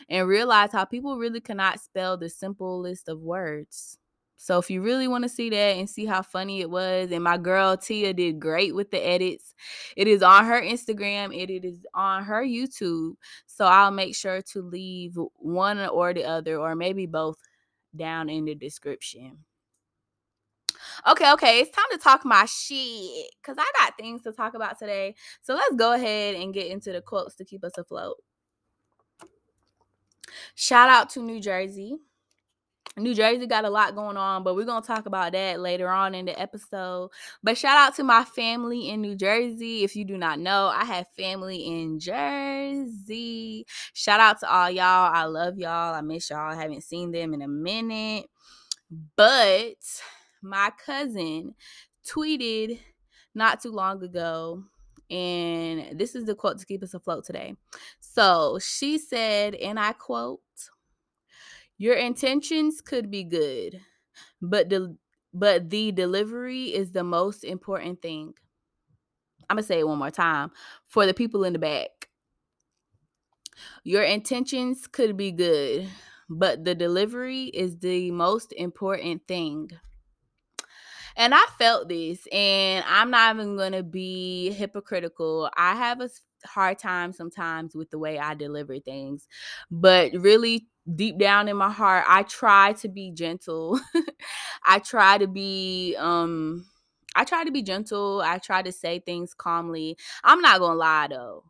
and 0.08 0.26
realize 0.26 0.72
how 0.72 0.84
people 0.84 1.18
really 1.18 1.40
cannot 1.40 1.80
spell 1.80 2.16
the 2.16 2.30
simplest 2.30 3.08
of 3.08 3.20
words. 3.20 3.98
So 4.36 4.58
if 4.58 4.68
you 4.68 4.82
really 4.82 5.08
want 5.08 5.24
to 5.24 5.28
see 5.28 5.48
that 5.50 5.76
and 5.76 5.88
see 5.88 6.04
how 6.04 6.22
funny 6.22 6.60
it 6.60 6.68
was, 6.68 7.10
and 7.12 7.24
my 7.24 7.38
girl 7.38 7.76
Tia 7.76 8.12
did 8.12 8.40
great 8.40 8.74
with 8.74 8.90
the 8.90 8.98
edits, 8.98 9.54
it 9.96 10.06
is 10.06 10.22
on 10.22 10.44
her 10.44 10.60
Instagram, 10.60 11.34
it, 11.34 11.50
it 11.50 11.64
is 11.64 11.86
on 11.94 12.24
her 12.24 12.44
YouTube. 12.44 13.14
So 13.46 13.64
I'll 13.64 13.90
make 13.90 14.14
sure 14.14 14.42
to 14.52 14.62
leave 14.62 15.16
one 15.36 15.78
or 15.78 16.12
the 16.12 16.24
other, 16.24 16.56
or 16.58 16.74
maybe 16.74 17.06
both, 17.06 17.38
down 17.96 18.28
in 18.28 18.44
the 18.44 18.54
description. 18.54 19.38
Okay, 21.08 21.32
okay, 21.32 21.60
it's 21.60 21.70
time 21.70 21.84
to 21.92 21.98
talk 21.98 22.24
my 22.24 22.44
shit 22.44 23.30
because 23.40 23.56
I 23.58 23.70
got 23.78 23.96
things 23.96 24.22
to 24.22 24.32
talk 24.32 24.54
about 24.54 24.78
today. 24.78 25.14
So 25.42 25.54
let's 25.54 25.74
go 25.76 25.92
ahead 25.92 26.34
and 26.34 26.52
get 26.52 26.66
into 26.66 26.92
the 26.92 27.00
quotes 27.00 27.34
to 27.36 27.44
keep 27.44 27.64
us 27.64 27.78
afloat. 27.78 28.16
Shout 30.54 30.88
out 30.88 31.10
to 31.10 31.20
New 31.20 31.40
Jersey. 31.40 31.98
New 32.96 33.14
Jersey 33.14 33.46
got 33.46 33.64
a 33.64 33.70
lot 33.70 33.96
going 33.96 34.16
on, 34.16 34.44
but 34.44 34.54
we're 34.54 34.64
going 34.64 34.82
to 34.82 34.86
talk 34.86 35.06
about 35.06 35.32
that 35.32 35.58
later 35.58 35.88
on 35.88 36.14
in 36.14 36.26
the 36.26 36.40
episode. 36.40 37.10
But 37.42 37.58
shout 37.58 37.76
out 37.76 37.96
to 37.96 38.04
my 38.04 38.24
family 38.24 38.88
in 38.88 39.00
New 39.00 39.16
Jersey. 39.16 39.82
If 39.82 39.96
you 39.96 40.04
do 40.04 40.16
not 40.16 40.38
know, 40.38 40.68
I 40.68 40.84
have 40.84 41.06
family 41.16 41.66
in 41.66 41.98
Jersey. 41.98 43.66
Shout 43.94 44.20
out 44.20 44.38
to 44.40 44.52
all 44.52 44.70
y'all. 44.70 45.12
I 45.12 45.24
love 45.24 45.58
y'all. 45.58 45.94
I 45.94 46.02
miss 46.02 46.30
y'all. 46.30 46.52
I 46.52 46.54
haven't 46.54 46.84
seen 46.84 47.10
them 47.10 47.34
in 47.34 47.42
a 47.42 47.48
minute. 47.48 48.26
But 49.16 49.74
my 50.40 50.70
cousin 50.84 51.54
tweeted 52.06 52.78
not 53.34 53.60
too 53.60 53.72
long 53.72 54.02
ago 54.04 54.62
and 55.10 55.98
this 55.98 56.14
is 56.14 56.24
the 56.24 56.34
quote 56.34 56.58
to 56.58 56.66
keep 56.66 56.82
us 56.82 56.94
afloat 56.94 57.24
today. 57.24 57.54
So 58.00 58.58
she 58.60 58.98
said, 58.98 59.54
and 59.54 59.78
I 59.78 59.92
quote, 59.92 60.40
Your 61.84 61.96
intentions 61.96 62.80
could 62.80 63.10
be 63.10 63.24
good, 63.24 63.78
but 64.40 64.70
the 64.70 64.96
but 65.34 65.68
the 65.68 65.92
delivery 65.92 66.74
is 66.74 66.92
the 66.92 67.04
most 67.04 67.44
important 67.44 68.00
thing. 68.00 68.32
I'm 69.50 69.56
gonna 69.56 69.66
say 69.66 69.80
it 69.80 69.86
one 69.86 69.98
more 69.98 70.10
time 70.10 70.50
for 70.86 71.04
the 71.04 71.12
people 71.12 71.44
in 71.44 71.52
the 71.52 71.58
back. 71.58 72.08
Your 73.82 74.02
intentions 74.02 74.86
could 74.86 75.14
be 75.18 75.30
good, 75.30 75.86
but 76.30 76.64
the 76.64 76.74
delivery 76.74 77.48
is 77.48 77.76
the 77.76 78.10
most 78.12 78.54
important 78.54 79.28
thing. 79.28 79.68
And 81.16 81.34
I 81.34 81.44
felt 81.58 81.90
this, 81.90 82.26
and 82.32 82.82
I'm 82.88 83.10
not 83.10 83.36
even 83.36 83.58
gonna 83.58 83.82
be 83.82 84.52
hypocritical. 84.52 85.50
I 85.54 85.74
have 85.74 86.00
a 86.00 86.08
hard 86.46 86.78
time 86.78 87.12
sometimes 87.12 87.76
with 87.76 87.90
the 87.90 87.98
way 87.98 88.18
I 88.18 88.32
deliver 88.32 88.78
things, 88.78 89.28
but 89.70 90.12
really 90.14 90.66
deep 90.94 91.18
down 91.18 91.48
in 91.48 91.56
my 91.56 91.70
heart, 91.70 92.04
I 92.08 92.24
try 92.24 92.74
to 92.74 92.88
be 92.88 93.10
gentle. 93.12 93.80
I 94.64 94.78
try 94.80 95.18
to 95.18 95.26
be 95.26 95.96
um 95.98 96.66
I 97.16 97.24
try 97.24 97.44
to 97.44 97.52
be 97.52 97.62
gentle. 97.62 98.22
I 98.24 98.38
try 98.38 98.62
to 98.62 98.72
say 98.72 98.98
things 99.00 99.34
calmly. 99.34 99.96
I'm 100.24 100.40
not 100.40 100.60
gonna 100.60 100.74
lie 100.74 101.08
though 101.08 101.44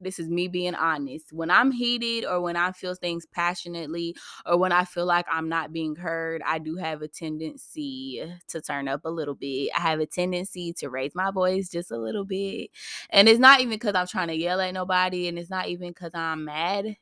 this 0.00 0.18
is 0.18 0.28
me 0.28 0.48
being 0.48 0.74
honest. 0.74 1.32
When 1.32 1.50
I'm 1.50 1.70
heated 1.70 2.24
or 2.24 2.40
when 2.40 2.56
I 2.56 2.72
feel 2.72 2.94
things 2.94 3.26
passionately 3.26 4.14
or 4.46 4.56
when 4.58 4.72
I 4.72 4.84
feel 4.84 5.06
like 5.06 5.26
I'm 5.30 5.48
not 5.48 5.72
being 5.72 5.96
heard, 5.96 6.42
I 6.46 6.58
do 6.58 6.76
have 6.76 7.02
a 7.02 7.08
tendency 7.08 8.22
to 8.48 8.60
turn 8.60 8.88
up 8.88 9.02
a 9.04 9.10
little 9.10 9.34
bit. 9.34 9.70
I 9.76 9.80
have 9.80 10.00
a 10.00 10.06
tendency 10.06 10.72
to 10.74 10.88
raise 10.90 11.14
my 11.14 11.30
voice 11.30 11.68
just 11.68 11.90
a 11.90 11.98
little 11.98 12.24
bit. 12.24 12.70
And 13.10 13.28
it's 13.28 13.40
not 13.40 13.60
even 13.60 13.70
because 13.70 13.94
I'm 13.94 14.06
trying 14.06 14.28
to 14.28 14.34
yell 14.36 14.60
at 14.60 14.74
nobody 14.74 15.28
and 15.28 15.38
it's 15.38 15.50
not 15.50 15.68
even 15.68 15.88
because 15.90 16.12
I'm 16.14 16.44
mad. 16.44 16.96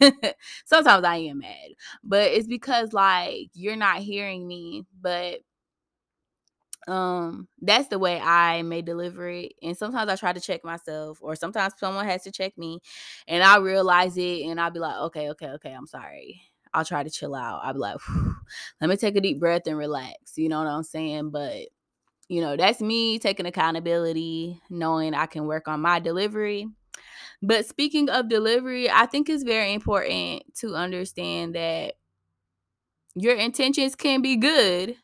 Sometimes 0.64 1.04
I 1.04 1.16
am 1.16 1.38
mad, 1.38 1.70
but 2.04 2.30
it's 2.32 2.46
because 2.46 2.92
like 2.92 3.50
you're 3.54 3.76
not 3.76 3.98
hearing 3.98 4.46
me. 4.46 4.84
But 5.00 5.40
um 6.86 7.48
that's 7.60 7.88
the 7.88 7.98
way 7.98 8.20
i 8.20 8.62
may 8.62 8.80
deliver 8.80 9.28
it 9.28 9.52
and 9.62 9.76
sometimes 9.76 10.08
i 10.08 10.14
try 10.14 10.32
to 10.32 10.40
check 10.40 10.64
myself 10.64 11.18
or 11.20 11.34
sometimes 11.34 11.74
someone 11.78 12.06
has 12.06 12.22
to 12.22 12.30
check 12.30 12.56
me 12.56 12.78
and 13.26 13.42
i 13.42 13.56
realize 13.58 14.16
it 14.16 14.42
and 14.46 14.60
i'll 14.60 14.70
be 14.70 14.78
like 14.78 14.96
okay 14.96 15.30
okay 15.30 15.48
okay 15.48 15.72
i'm 15.72 15.86
sorry. 15.86 16.42
I'll 16.74 16.84
try 16.84 17.02
to 17.02 17.10
chill 17.10 17.34
out. 17.34 17.62
I'll 17.64 17.72
be 17.72 17.78
like 17.78 17.96
let 18.80 18.90
me 18.90 18.96
take 18.96 19.16
a 19.16 19.20
deep 19.20 19.40
breath 19.40 19.62
and 19.66 19.78
relax 19.78 20.36
you 20.36 20.48
know 20.48 20.58
what 20.58 20.66
i'm 20.68 20.82
saying? 20.82 21.30
But 21.30 21.68
you 22.28 22.40
know 22.40 22.56
that's 22.56 22.80
me 22.80 23.18
taking 23.18 23.46
accountability 23.46 24.60
knowing 24.70 25.14
i 25.14 25.26
can 25.26 25.46
work 25.46 25.68
on 25.68 25.80
my 25.80 26.00
delivery. 26.00 26.68
But 27.42 27.66
speaking 27.66 28.10
of 28.10 28.28
delivery 28.28 28.90
i 28.90 29.06
think 29.06 29.28
it's 29.28 29.44
very 29.44 29.72
important 29.74 30.42
to 30.56 30.74
understand 30.74 31.54
that 31.54 31.94
your 33.14 33.34
intentions 33.34 33.94
can 33.94 34.20
be 34.22 34.36
good 34.36 34.96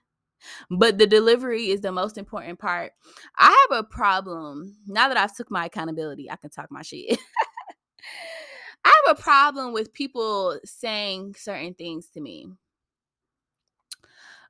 but 0.70 0.98
the 0.98 1.06
delivery 1.06 1.70
is 1.70 1.80
the 1.80 1.92
most 1.92 2.18
important 2.18 2.58
part. 2.58 2.92
I 3.38 3.66
have 3.70 3.78
a 3.78 3.84
problem 3.84 4.76
now 4.86 5.08
that 5.08 5.16
I've 5.16 5.34
took 5.34 5.50
my 5.50 5.66
accountability. 5.66 6.30
I 6.30 6.36
can 6.36 6.50
talk 6.50 6.70
my 6.70 6.82
shit. 6.82 7.18
I 8.84 9.02
have 9.06 9.18
a 9.18 9.22
problem 9.22 9.72
with 9.72 9.92
people 9.92 10.58
saying 10.64 11.36
certain 11.38 11.74
things 11.74 12.08
to 12.10 12.20
me. 12.20 12.48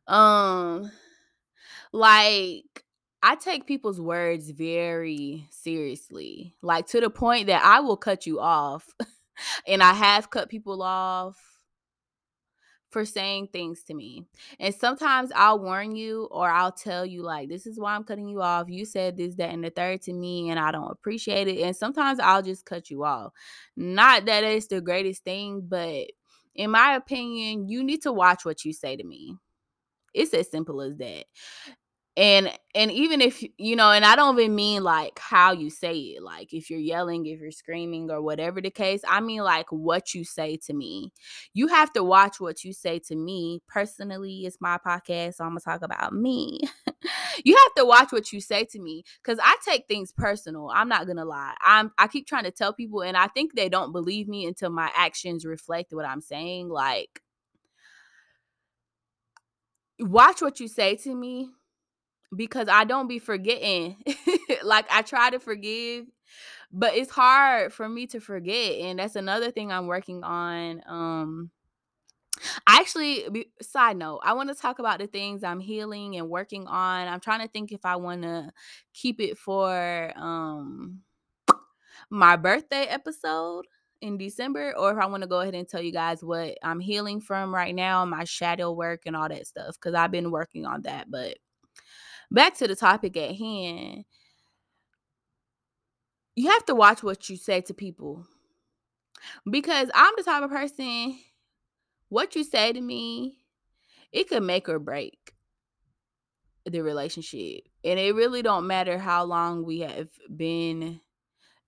Um 0.06 0.90
like 1.92 2.84
I 3.22 3.36
take 3.36 3.66
people's 3.66 4.00
words 4.00 4.50
very 4.50 5.46
seriously. 5.50 6.54
Like 6.62 6.86
to 6.88 7.00
the 7.00 7.10
point 7.10 7.46
that 7.46 7.62
I 7.64 7.80
will 7.80 7.96
cut 7.96 8.26
you 8.26 8.40
off. 8.40 8.88
and 9.66 9.82
I 9.82 9.92
have 9.92 10.30
cut 10.30 10.48
people 10.48 10.82
off 10.82 11.38
for 12.92 13.04
saying 13.04 13.48
things 13.52 13.82
to 13.84 13.94
me. 13.94 14.24
And 14.60 14.74
sometimes 14.74 15.32
I'll 15.34 15.58
warn 15.58 15.96
you 15.96 16.28
or 16.30 16.48
I'll 16.48 16.72
tell 16.72 17.04
you, 17.04 17.22
like, 17.22 17.48
this 17.48 17.66
is 17.66 17.80
why 17.80 17.94
I'm 17.94 18.04
cutting 18.04 18.28
you 18.28 18.42
off. 18.42 18.68
You 18.68 18.84
said 18.84 19.16
this, 19.16 19.34
that, 19.36 19.52
and 19.52 19.64
the 19.64 19.70
third 19.70 20.02
to 20.02 20.12
me, 20.12 20.50
and 20.50 20.60
I 20.60 20.70
don't 20.70 20.90
appreciate 20.90 21.48
it. 21.48 21.62
And 21.62 21.74
sometimes 21.74 22.20
I'll 22.20 22.42
just 22.42 22.66
cut 22.66 22.90
you 22.90 23.04
off. 23.04 23.32
Not 23.76 24.26
that 24.26 24.44
it's 24.44 24.66
the 24.66 24.80
greatest 24.80 25.24
thing, 25.24 25.62
but 25.66 26.12
in 26.54 26.70
my 26.70 26.94
opinion, 26.94 27.68
you 27.68 27.82
need 27.82 28.02
to 28.02 28.12
watch 28.12 28.44
what 28.44 28.64
you 28.64 28.72
say 28.72 28.96
to 28.96 29.04
me. 29.04 29.36
It's 30.14 30.34
as 30.34 30.50
simple 30.50 30.82
as 30.82 30.96
that 30.98 31.24
and 32.16 32.50
and 32.74 32.90
even 32.90 33.22
if 33.22 33.42
you 33.56 33.74
know 33.74 33.90
and 33.90 34.04
i 34.04 34.14
don't 34.14 34.38
even 34.38 34.54
mean 34.54 34.82
like 34.82 35.18
how 35.18 35.50
you 35.50 35.70
say 35.70 35.96
it 35.96 36.22
like 36.22 36.52
if 36.52 36.68
you're 36.68 36.78
yelling 36.78 37.24
if 37.24 37.40
you're 37.40 37.50
screaming 37.50 38.10
or 38.10 38.20
whatever 38.20 38.60
the 38.60 38.70
case 38.70 39.00
i 39.08 39.18
mean 39.18 39.42
like 39.42 39.66
what 39.70 40.12
you 40.12 40.24
say 40.24 40.56
to 40.56 40.74
me. 40.74 41.12
You 41.54 41.68
have 41.68 41.92
to 41.94 42.04
watch 42.04 42.38
what 42.38 42.64
you 42.64 42.72
say 42.72 42.98
to 43.08 43.16
me. 43.16 43.60
Personally 43.66 44.44
it's 44.44 44.58
my 44.60 44.78
podcast 44.84 45.34
so 45.34 45.44
i'm 45.44 45.50
gonna 45.50 45.60
talk 45.60 45.82
about 45.82 46.12
me. 46.12 46.60
You 47.44 47.56
have 47.56 47.74
to 47.76 47.84
watch 47.84 48.12
what 48.12 48.32
you 48.32 48.40
say 48.40 48.64
to 48.66 48.78
me 48.78 49.02
because 49.22 49.38
i 49.42 49.56
take 49.64 49.86
things 49.88 50.12
personal 50.12 50.70
i'm 50.72 50.88
not 50.88 51.06
gonna 51.06 51.24
lie. 51.24 51.54
I'm 51.60 51.90
i 51.98 52.06
keep 52.06 52.26
trying 52.26 52.44
to 52.44 52.52
tell 52.52 52.72
people 52.72 53.02
and 53.02 53.16
i 53.16 53.26
think 53.26 53.54
they 53.54 53.68
don't 53.68 53.90
believe 53.90 54.28
me 54.28 54.46
until 54.46 54.70
my 54.70 54.90
actions 54.94 55.44
reflect 55.44 55.92
what 55.92 56.04
i'm 56.04 56.20
saying 56.20 56.68
like 56.68 57.20
watch 59.98 60.42
what 60.42 60.60
you 60.60 60.68
say 60.68 60.94
to 60.96 61.14
me 61.14 61.50
because 62.34 62.68
I 62.68 62.84
don't 62.84 63.08
be 63.08 63.18
forgetting. 63.18 64.02
like 64.62 64.86
I 64.90 65.02
try 65.02 65.30
to 65.30 65.38
forgive, 65.38 66.06
but 66.72 66.94
it's 66.94 67.10
hard 67.10 67.72
for 67.72 67.88
me 67.88 68.06
to 68.08 68.20
forget. 68.20 68.78
And 68.80 68.98
that's 68.98 69.16
another 69.16 69.50
thing 69.50 69.70
I'm 69.70 69.86
working 69.86 70.24
on. 70.24 70.82
Um 70.86 71.50
I 72.66 72.80
actually 72.80 73.46
side 73.60 73.96
note 73.96 74.20
i 74.24 74.32
want 74.32 74.48
to 74.48 74.54
talk 74.54 74.78
about 74.78 74.98
the 74.98 75.06
things 75.06 75.44
i'm 75.44 75.60
healing 75.60 76.16
and 76.16 76.28
working 76.28 76.66
on 76.66 77.06
i'm 77.06 77.20
trying 77.20 77.40
to 77.40 77.48
think 77.48 77.72
if 77.72 77.84
i 77.84 77.94
want 77.96 78.22
to 78.22 78.50
keep 78.94 79.20
it 79.20 79.36
for 79.38 80.12
um 80.16 81.00
my 82.10 82.36
birthday 82.36 82.84
episode 82.84 83.66
in 84.00 84.16
december 84.16 84.74
or 84.76 84.90
if 84.90 84.98
i 84.98 85.06
want 85.06 85.22
to 85.22 85.28
go 85.28 85.40
ahead 85.40 85.54
and 85.54 85.68
tell 85.68 85.82
you 85.82 85.92
guys 85.92 86.24
what 86.24 86.56
i'm 86.62 86.80
healing 86.80 87.20
from 87.20 87.54
right 87.54 87.74
now 87.74 88.04
my 88.04 88.24
shadow 88.24 88.72
work 88.72 89.02
and 89.06 89.14
all 89.14 89.28
that 89.28 89.46
stuff 89.46 89.74
because 89.74 89.94
i've 89.94 90.10
been 90.10 90.30
working 90.30 90.66
on 90.66 90.82
that 90.82 91.10
but 91.10 91.36
back 92.32 92.56
to 92.58 92.66
the 92.66 92.76
topic 92.76 93.16
at 93.16 93.36
hand, 93.36 94.04
you 96.34 96.50
have 96.50 96.64
to 96.66 96.74
watch 96.74 97.02
what 97.02 97.28
you 97.28 97.36
say 97.36 97.60
to 97.62 97.74
people. 97.74 98.26
Because 99.48 99.88
I'm 99.94 100.14
the 100.16 100.24
type 100.24 100.42
of 100.42 100.50
person, 100.50 101.18
what 102.08 102.34
you 102.34 102.42
say 102.42 102.72
to 102.72 102.80
me, 102.80 103.36
it 104.10 104.28
could 104.28 104.42
make 104.42 104.68
or 104.68 104.78
break 104.78 105.34
the 106.64 106.80
relationship. 106.80 107.62
And 107.84 107.98
it 107.98 108.14
really 108.14 108.42
don't 108.42 108.66
matter 108.66 108.98
how 108.98 109.24
long 109.24 109.64
we 109.64 109.80
have 109.80 110.08
been 110.34 111.00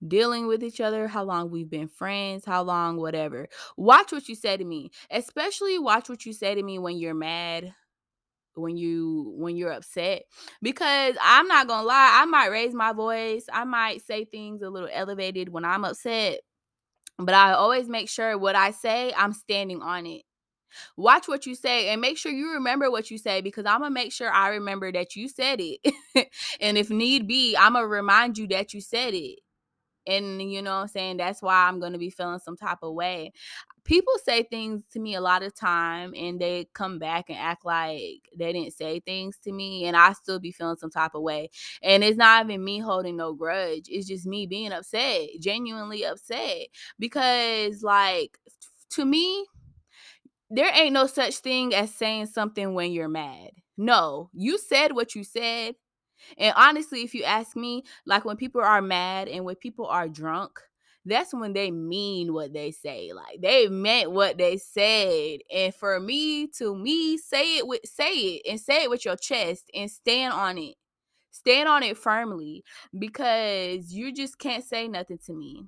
dealing 0.05 0.47
with 0.47 0.63
each 0.63 0.81
other, 0.81 1.07
how 1.07 1.23
long 1.23 1.49
we've 1.49 1.69
been 1.69 1.87
friends, 1.87 2.45
how 2.45 2.63
long, 2.63 2.97
whatever. 2.97 3.47
Watch 3.77 4.11
what 4.11 4.27
you 4.27 4.35
say 4.35 4.57
to 4.57 4.65
me. 4.65 4.91
Especially 5.09 5.79
watch 5.79 6.09
what 6.09 6.25
you 6.25 6.33
say 6.33 6.55
to 6.55 6.63
me 6.63 6.77
when 6.79 6.97
you're 6.97 7.13
mad 7.13 7.73
when 8.55 8.77
you 8.77 9.33
when 9.37 9.57
you're 9.57 9.71
upset 9.71 10.23
because 10.61 11.15
i'm 11.21 11.47
not 11.47 11.67
gonna 11.67 11.87
lie 11.87 12.11
i 12.21 12.25
might 12.25 12.51
raise 12.51 12.73
my 12.73 12.93
voice 12.93 13.45
i 13.53 13.63
might 13.63 14.01
say 14.05 14.25
things 14.25 14.61
a 14.61 14.69
little 14.69 14.89
elevated 14.91 15.49
when 15.49 15.65
i'm 15.65 15.85
upset 15.85 16.39
but 17.19 17.35
i 17.35 17.53
always 17.53 17.87
make 17.89 18.09
sure 18.09 18.37
what 18.37 18.55
i 18.55 18.71
say 18.71 19.13
i'm 19.17 19.33
standing 19.33 19.81
on 19.81 20.05
it. 20.05 20.23
Watch 20.97 21.27
what 21.27 21.45
you 21.45 21.55
say 21.55 21.89
and 21.89 22.01
make 22.01 22.17
sure 22.17 22.31
you 22.31 22.53
remember 22.53 22.91
what 22.91 23.11
you 23.11 23.17
say 23.17 23.41
because 23.41 23.65
i'm 23.65 23.81
gonna 23.81 23.91
make 23.91 24.11
sure 24.13 24.31
i 24.31 24.49
remember 24.49 24.91
that 24.91 25.15
you 25.15 25.29
said 25.29 25.59
it. 25.61 25.79
And 26.61 26.77
if 26.77 26.89
need 26.89 27.27
be 27.27 27.55
i'm 27.57 27.73
gonna 27.73 27.87
remind 27.87 28.37
you 28.37 28.47
that 28.49 28.73
you 28.73 28.81
said 28.81 29.13
it. 29.13 29.39
And 30.07 30.41
you 30.51 30.61
know 30.61 30.75
i'm 30.75 30.87
saying? 30.87 31.17
That's 31.17 31.41
why 31.41 31.67
i'm 31.67 31.79
gonna 31.79 31.97
be 31.97 32.09
feeling 32.11 32.39
some 32.39 32.57
type 32.57 32.79
of 32.83 32.93
way 32.93 33.31
people 33.85 34.13
say 34.23 34.43
things 34.43 34.83
to 34.91 34.99
me 34.99 35.15
a 35.15 35.21
lot 35.21 35.43
of 35.43 35.55
time 35.55 36.13
and 36.17 36.41
they 36.41 36.67
come 36.73 36.99
back 36.99 37.29
and 37.29 37.37
act 37.37 37.63
like 37.63 38.27
they 38.35 38.51
didn't 38.51 38.73
say 38.73 38.99
things 38.99 39.37
to 39.43 39.51
me 39.51 39.85
and 39.85 39.95
I 39.95 40.13
still 40.13 40.39
be 40.39 40.51
feeling 40.51 40.75
some 40.75 40.89
type 40.89 41.13
of 41.13 41.21
way. 41.21 41.49
And 41.81 42.03
it's 42.03 42.17
not 42.17 42.45
even 42.45 42.63
me 42.63 42.79
holding 42.79 43.15
no 43.15 43.33
grudge. 43.33 43.85
It's 43.87 44.07
just 44.07 44.25
me 44.25 44.47
being 44.47 44.71
upset, 44.71 45.29
genuinely 45.39 46.03
upset 46.03 46.67
because 46.99 47.83
like 47.83 48.37
to 48.91 49.05
me 49.05 49.45
there 50.49 50.71
ain't 50.73 50.93
no 50.93 51.07
such 51.07 51.37
thing 51.37 51.73
as 51.73 51.93
saying 51.93 52.27
something 52.27 52.73
when 52.73 52.91
you're 52.91 53.07
mad. 53.07 53.51
No, 53.77 54.29
you 54.33 54.57
said 54.57 54.93
what 54.93 55.15
you 55.15 55.23
said. 55.23 55.75
And 56.37 56.53
honestly, 56.55 57.01
if 57.01 57.13
you 57.13 57.23
ask 57.23 57.55
me, 57.55 57.83
like 58.05 58.25
when 58.25 58.37
people 58.37 58.61
are 58.61 58.81
mad 58.81 59.27
and 59.27 59.43
when 59.43 59.55
people 59.55 59.85
are 59.87 60.07
drunk, 60.07 60.59
that's 61.05 61.33
when 61.33 61.53
they 61.53 61.71
mean 61.71 62.33
what 62.33 62.53
they 62.53 62.71
say. 62.71 63.11
Like 63.13 63.41
they 63.41 63.67
meant 63.67 64.11
what 64.11 64.37
they 64.37 64.57
said. 64.57 65.39
And 65.53 65.73
for 65.75 65.99
me 65.99 66.47
to 66.57 66.75
me 66.75 67.17
say 67.17 67.57
it 67.57 67.67
with 67.67 67.81
say 67.85 68.13
it 68.13 68.41
and 68.49 68.59
say 68.59 68.83
it 68.83 68.89
with 68.89 69.05
your 69.05 69.15
chest 69.17 69.69
and 69.73 69.89
stand 69.91 70.33
on 70.33 70.57
it. 70.57 70.75
stand 71.31 71.67
on 71.69 71.83
it 71.83 71.97
firmly 71.97 72.63
because 72.97 73.91
you 73.93 74.13
just 74.13 74.39
can't 74.39 74.63
say 74.63 74.87
nothing 74.87 75.19
to 75.25 75.33
me. 75.33 75.67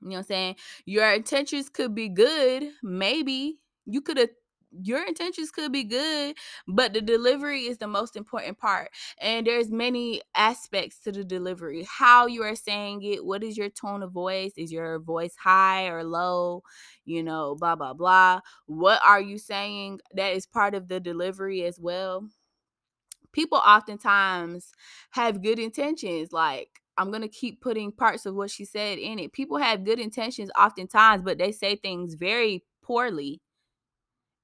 You 0.00 0.08
know 0.10 0.16
what 0.16 0.18
I'm 0.18 0.24
saying? 0.24 0.56
Your 0.86 1.12
intentions 1.12 1.68
could 1.68 1.94
be 1.94 2.08
good, 2.08 2.70
maybe. 2.82 3.58
You 3.86 4.00
could 4.00 4.16
have 4.18 4.30
your 4.70 5.02
intentions 5.06 5.50
could 5.50 5.72
be 5.72 5.84
good 5.84 6.36
but 6.66 6.92
the 6.92 7.00
delivery 7.00 7.62
is 7.62 7.78
the 7.78 7.86
most 7.86 8.16
important 8.16 8.58
part 8.58 8.90
and 9.20 9.46
there's 9.46 9.70
many 9.70 10.20
aspects 10.34 10.98
to 10.98 11.10
the 11.10 11.24
delivery 11.24 11.86
how 11.88 12.26
you 12.26 12.42
are 12.42 12.54
saying 12.54 13.02
it 13.02 13.24
what 13.24 13.42
is 13.42 13.56
your 13.56 13.70
tone 13.70 14.02
of 14.02 14.12
voice 14.12 14.52
is 14.56 14.70
your 14.70 14.98
voice 14.98 15.34
high 15.42 15.86
or 15.88 16.04
low 16.04 16.62
you 17.04 17.22
know 17.22 17.56
blah 17.58 17.74
blah 17.74 17.94
blah 17.94 18.40
what 18.66 19.00
are 19.04 19.20
you 19.20 19.38
saying 19.38 19.98
that 20.14 20.34
is 20.34 20.46
part 20.46 20.74
of 20.74 20.88
the 20.88 21.00
delivery 21.00 21.64
as 21.64 21.80
well 21.80 22.28
people 23.32 23.58
oftentimes 23.58 24.72
have 25.10 25.42
good 25.42 25.58
intentions 25.58 26.32
like 26.32 26.80
I'm 26.98 27.12
gonna 27.12 27.28
keep 27.28 27.60
putting 27.60 27.92
parts 27.92 28.26
of 28.26 28.34
what 28.34 28.50
she 28.50 28.64
said 28.64 28.98
in 28.98 29.20
it. 29.20 29.32
People 29.32 29.58
have 29.58 29.84
good 29.84 30.00
intentions 30.00 30.50
oftentimes, 30.58 31.22
but 31.22 31.38
they 31.38 31.52
say 31.52 31.76
things 31.76 32.14
very 32.14 32.64
poorly. 32.82 33.40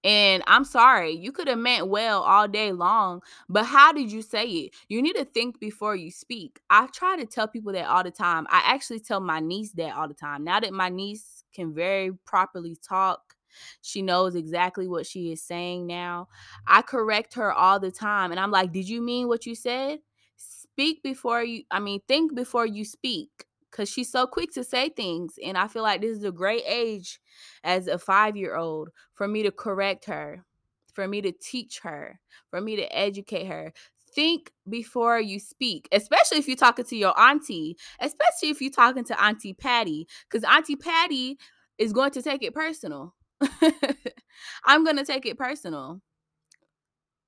And 0.05 0.43
I'm 0.47 0.65
sorry, 0.65 1.13
you 1.13 1.33
could 1.33 1.49
have 1.49 1.59
meant 1.59 1.89
well 1.89 2.23
all 2.23 2.47
day 2.47 2.73
long, 2.73 3.23
but 3.49 3.65
how 3.65 3.91
did 3.91 4.13
you 4.13 4.21
say 4.21 4.45
it? 4.47 4.75
You 4.89 5.01
need 5.01 5.17
to 5.17 5.25
think 5.25 5.59
before 5.59 5.97
you 5.97 6.11
speak. 6.11 6.61
I 6.69 6.89
try 6.89 7.17
to 7.17 7.25
tell 7.25 7.49
people 7.49 7.73
that 7.73 7.87
all 7.87 8.05
the 8.05 8.11
time. 8.11 8.47
I 8.51 8.63
actually 8.67 9.01
tell 9.01 9.21
my 9.21 9.41
niece 9.41 9.73
that 9.73 9.97
all 9.97 10.07
the 10.07 10.13
time. 10.15 10.45
Now 10.45 10.61
that 10.61 10.75
my 10.75 10.91
niece 10.91 11.43
can 11.55 11.73
very 11.75 12.13
properly 12.27 12.77
talk, 12.87 13.35
she 13.81 14.03
knows 14.03 14.35
exactly 14.35 14.87
what 14.87 15.07
she 15.07 15.33
is 15.33 15.41
saying 15.43 15.87
now. 15.87 16.29
I 16.67 16.83
correct 16.83 17.35
her 17.35 17.51
all 17.53 17.81
the 17.81 17.91
time. 17.91 18.31
And 18.31 18.39
I'm 18.39 18.51
like, 18.51 18.73
Did 18.73 18.87
you 18.89 19.01
mean 19.01 19.27
what 19.27 19.47
you 19.47 19.55
said? 19.55 20.01
Speak 20.37 21.03
before 21.03 21.43
you, 21.43 21.63
I 21.71 21.81
mean, 21.81 22.01
think 22.07 22.35
before 22.35 22.67
you 22.67 22.85
speak 22.85 23.47
because 23.75 23.91
she's 23.91 24.11
so 24.11 24.27
quick 24.27 24.53
to 24.53 24.63
say 24.63 24.89
things. 24.89 25.35
And 25.45 25.59
I 25.59 25.67
feel 25.67 25.83
like 25.83 26.01
this 26.01 26.17
is 26.17 26.25
a 26.25 26.31
great 26.31 26.63
age 26.67 27.19
as 27.65 27.89
a 27.89 27.99
five 27.99 28.37
year 28.37 28.55
old 28.55 28.91
for 29.15 29.27
me 29.27 29.43
to 29.43 29.51
correct 29.51 30.05
her, 30.05 30.45
for 30.93 31.09
me 31.09 31.21
to 31.23 31.33
teach 31.33 31.81
her, 31.81 32.21
for 32.51 32.61
me 32.61 32.77
to 32.77 32.97
educate 32.97 33.47
her. 33.47 33.73
Think 34.15 34.53
before 34.69 35.19
you 35.19 35.41
speak, 35.41 35.89
especially 35.91 36.39
if 36.39 36.47
you're 36.47 36.57
talking 36.57 36.85
to 36.85 36.97
your 36.97 37.19
auntie, 37.19 37.77
especially 37.99 38.51
if 38.51 38.61
you're 38.63 38.71
talking 38.71 39.03
to 39.05 39.21
Auntie 39.21 39.55
Patty, 39.55 40.07
because 40.31 40.45
Auntie 40.45 40.77
Patty 40.77 41.37
is 41.79 41.93
going 41.93 42.13
to 42.13 42.23
take 42.23 42.45
it 42.45 42.55
personal. 42.55 43.13
I'm 44.65 44.85
going 44.85 44.99
to 44.99 45.05
take 45.05 45.27
it 45.27 45.37
personal. 45.37 46.01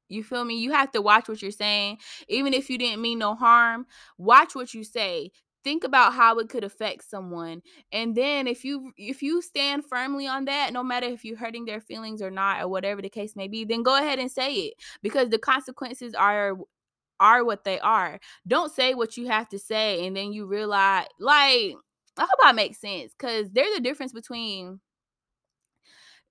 You 0.09 0.23
feel 0.23 0.45
me? 0.45 0.61
You 0.61 0.71
have 0.73 0.93
to 0.93 1.03
watch 1.03 1.29
what 1.29 1.43
you're 1.43 1.50
saying. 1.50 1.99
Even 2.29 2.55
if 2.55 2.71
you 2.71 2.79
didn't 2.79 3.03
mean 3.03 3.19
no 3.19 3.35
harm, 3.35 3.87
watch 4.17 4.55
what 4.55 4.73
you 4.73 4.85
say. 4.85 5.33
Think 5.66 5.82
about 5.85 6.14
how 6.14 6.38
it 6.38 6.49
could 6.49 6.62
affect 6.62 7.11
someone. 7.11 7.61
And 7.92 8.14
then 8.14 8.46
if 8.46 8.64
you 8.64 8.92
if 8.96 9.20
you 9.20 9.42
stand 9.42 9.85
firmly 9.85 10.28
on 10.28 10.44
that, 10.46 10.73
no 10.73 10.85
matter 10.85 11.08
if 11.08 11.25
you're 11.25 11.37
hurting 11.37 11.64
their 11.64 11.80
feelings 11.80 12.23
or 12.23 12.30
not 12.30 12.62
or 12.62 12.68
whatever 12.68 13.02
the 13.02 13.11
case 13.11 13.35
may 13.35 13.49
be, 13.49 13.64
then 13.64 13.82
go 13.82 13.99
ahead 13.99 14.20
and 14.20 14.30
say 14.30 14.54
it 14.54 14.75
because 15.02 15.30
the 15.30 15.38
consequences 15.40 16.14
are 16.14 16.54
are 17.20 17.44
what 17.44 17.64
they 17.64 17.80
are. 17.80 18.20
Don't 18.46 18.73
say 18.73 18.94
what 18.94 19.16
you 19.16 19.26
have 19.26 19.49
to 19.50 19.58
say 19.58 20.06
and 20.06 20.16
then 20.16 20.32
you 20.32 20.46
realize 20.46 21.06
like 21.18 21.75
I 22.18 22.23
hope 22.23 22.40
i 22.44 22.52
make 22.52 22.76
sense 22.76 23.12
cuz 23.18 23.50
there's 23.52 23.76
a 23.76 23.80
difference 23.80 24.12
between 24.12 24.80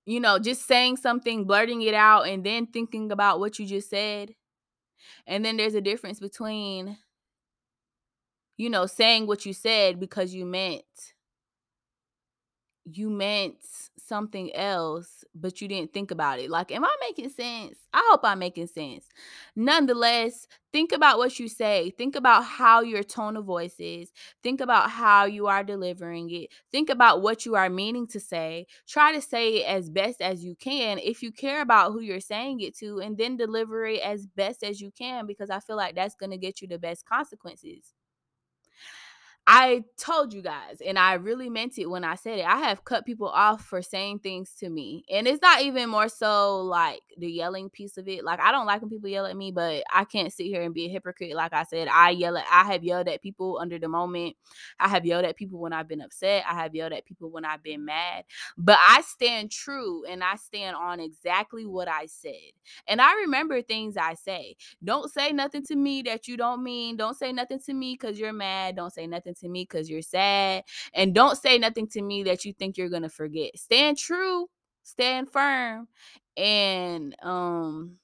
you 0.06 0.20
know, 0.20 0.38
just 0.38 0.66
saying 0.66 0.96
something, 0.96 1.44
blurting 1.44 1.82
it 1.82 1.94
out, 1.94 2.28
and 2.28 2.44
then 2.44 2.66
thinking 2.68 3.10
about 3.12 3.40
what 3.40 3.58
you 3.58 3.66
just 3.66 3.90
said. 3.90 4.34
And 5.26 5.44
then 5.44 5.56
there's 5.56 5.74
a 5.74 5.80
difference 5.80 6.20
between, 6.20 6.98
you 8.56 8.70
know, 8.70 8.86
saying 8.86 9.26
what 9.26 9.46
you 9.46 9.52
said 9.52 10.00
because 10.00 10.34
you 10.34 10.44
meant 10.46 10.84
you 12.88 13.10
meant 13.10 13.56
something 13.98 14.54
else, 14.54 15.24
but 15.34 15.60
you 15.60 15.66
didn't 15.66 15.92
think 15.92 16.12
about 16.12 16.38
it. 16.38 16.48
Like, 16.48 16.70
am 16.70 16.84
I 16.84 16.96
making 17.00 17.30
sense? 17.30 17.78
I 17.92 18.00
hope 18.10 18.20
I'm 18.22 18.38
making 18.38 18.68
sense. 18.68 19.08
Nonetheless, 19.56 20.46
think 20.72 20.92
about 20.92 21.18
what 21.18 21.36
you 21.40 21.48
say. 21.48 21.90
Think 21.98 22.14
about 22.14 22.44
how 22.44 22.82
your 22.82 23.02
tone 23.02 23.36
of 23.36 23.44
voice 23.44 23.74
is. 23.80 24.12
Think 24.40 24.60
about 24.60 24.88
how 24.90 25.24
you 25.24 25.48
are 25.48 25.64
delivering 25.64 26.30
it. 26.30 26.50
Think 26.70 26.88
about 26.88 27.22
what 27.22 27.44
you 27.44 27.56
are 27.56 27.68
meaning 27.68 28.06
to 28.08 28.20
say. 28.20 28.66
Try 28.86 29.12
to 29.12 29.20
say 29.20 29.62
it 29.62 29.66
as 29.66 29.90
best 29.90 30.22
as 30.22 30.44
you 30.44 30.54
can 30.54 30.98
if 31.00 31.24
you 31.24 31.32
care 31.32 31.62
about 31.62 31.90
who 31.90 32.00
you're 32.00 32.20
saying 32.20 32.60
it 32.60 32.76
to, 32.78 33.00
and 33.00 33.18
then 33.18 33.36
deliver 33.36 33.84
it 33.86 34.00
as 34.00 34.26
best 34.26 34.62
as 34.62 34.80
you 34.80 34.92
can 34.92 35.26
because 35.26 35.50
I 35.50 35.58
feel 35.58 35.76
like 35.76 35.96
that's 35.96 36.14
going 36.14 36.30
to 36.30 36.38
get 36.38 36.62
you 36.62 36.68
the 36.68 36.78
best 36.78 37.04
consequences. 37.04 37.95
I 39.48 39.84
told 39.96 40.34
you 40.34 40.42
guys, 40.42 40.82
and 40.84 40.98
I 40.98 41.14
really 41.14 41.48
meant 41.48 41.78
it 41.78 41.86
when 41.88 42.02
I 42.02 42.16
said 42.16 42.40
it. 42.40 42.44
I 42.44 42.58
have 42.58 42.84
cut 42.84 43.06
people 43.06 43.28
off 43.28 43.64
for 43.64 43.80
saying 43.80 44.18
things 44.18 44.50
to 44.58 44.68
me. 44.68 45.04
And 45.08 45.28
it's 45.28 45.40
not 45.40 45.62
even 45.62 45.88
more 45.88 46.08
so 46.08 46.62
like 46.62 47.02
the 47.16 47.30
yelling 47.30 47.70
piece 47.70 47.96
of 47.96 48.08
it. 48.08 48.24
Like, 48.24 48.40
I 48.40 48.50
don't 48.50 48.66
like 48.66 48.80
when 48.80 48.90
people 48.90 49.08
yell 49.08 49.24
at 49.24 49.36
me, 49.36 49.52
but 49.52 49.84
I 49.92 50.04
can't 50.04 50.32
sit 50.32 50.46
here 50.46 50.62
and 50.62 50.74
be 50.74 50.86
a 50.86 50.88
hypocrite. 50.88 51.36
Like 51.36 51.52
I 51.52 51.62
said, 51.62 51.86
I 51.86 52.10
yell 52.10 52.36
at, 52.36 52.44
I 52.50 52.64
have 52.64 52.82
yelled 52.82 53.06
at 53.06 53.22
people 53.22 53.58
under 53.60 53.78
the 53.78 53.86
moment. 53.86 54.34
I 54.80 54.88
have 54.88 55.06
yelled 55.06 55.24
at 55.24 55.36
people 55.36 55.60
when 55.60 55.72
I've 55.72 55.86
been 55.86 56.00
upset. 56.00 56.42
I 56.44 56.54
have 56.54 56.74
yelled 56.74 56.92
at 56.92 57.04
people 57.06 57.30
when 57.30 57.44
I've 57.44 57.62
been 57.62 57.84
mad. 57.84 58.24
But 58.58 58.78
I 58.80 59.02
stand 59.02 59.52
true 59.52 60.04
and 60.06 60.24
I 60.24 60.34
stand 60.34 60.74
on 60.74 60.98
exactly 60.98 61.66
what 61.66 61.86
I 61.86 62.06
said. 62.06 62.32
And 62.88 63.00
I 63.00 63.14
remember 63.14 63.62
things 63.62 63.96
I 63.96 64.14
say. 64.14 64.56
Don't 64.82 65.08
say 65.08 65.30
nothing 65.30 65.64
to 65.66 65.76
me 65.76 66.02
that 66.02 66.26
you 66.26 66.36
don't 66.36 66.64
mean. 66.64 66.96
Don't 66.96 67.16
say 67.16 67.30
nothing 67.32 67.60
to 67.60 67.72
me 67.72 67.96
because 68.00 68.18
you're 68.18 68.32
mad. 68.32 68.74
Don't 68.74 68.92
say 68.92 69.06
nothing 69.06 69.35
to 69.40 69.48
me 69.48 69.62
because 69.62 69.88
you're 69.90 70.02
sad. 70.02 70.64
And 70.94 71.14
don't 71.14 71.36
say 71.36 71.58
nothing 71.58 71.88
to 71.88 72.02
me 72.02 72.22
that 72.24 72.44
you 72.44 72.52
think 72.52 72.76
you're 72.76 72.88
gonna 72.88 73.08
forget. 73.08 73.58
Stand 73.58 73.98
true, 73.98 74.48
stand 74.82 75.30
firm, 75.30 75.88
and 76.36 77.16
um 77.22 77.98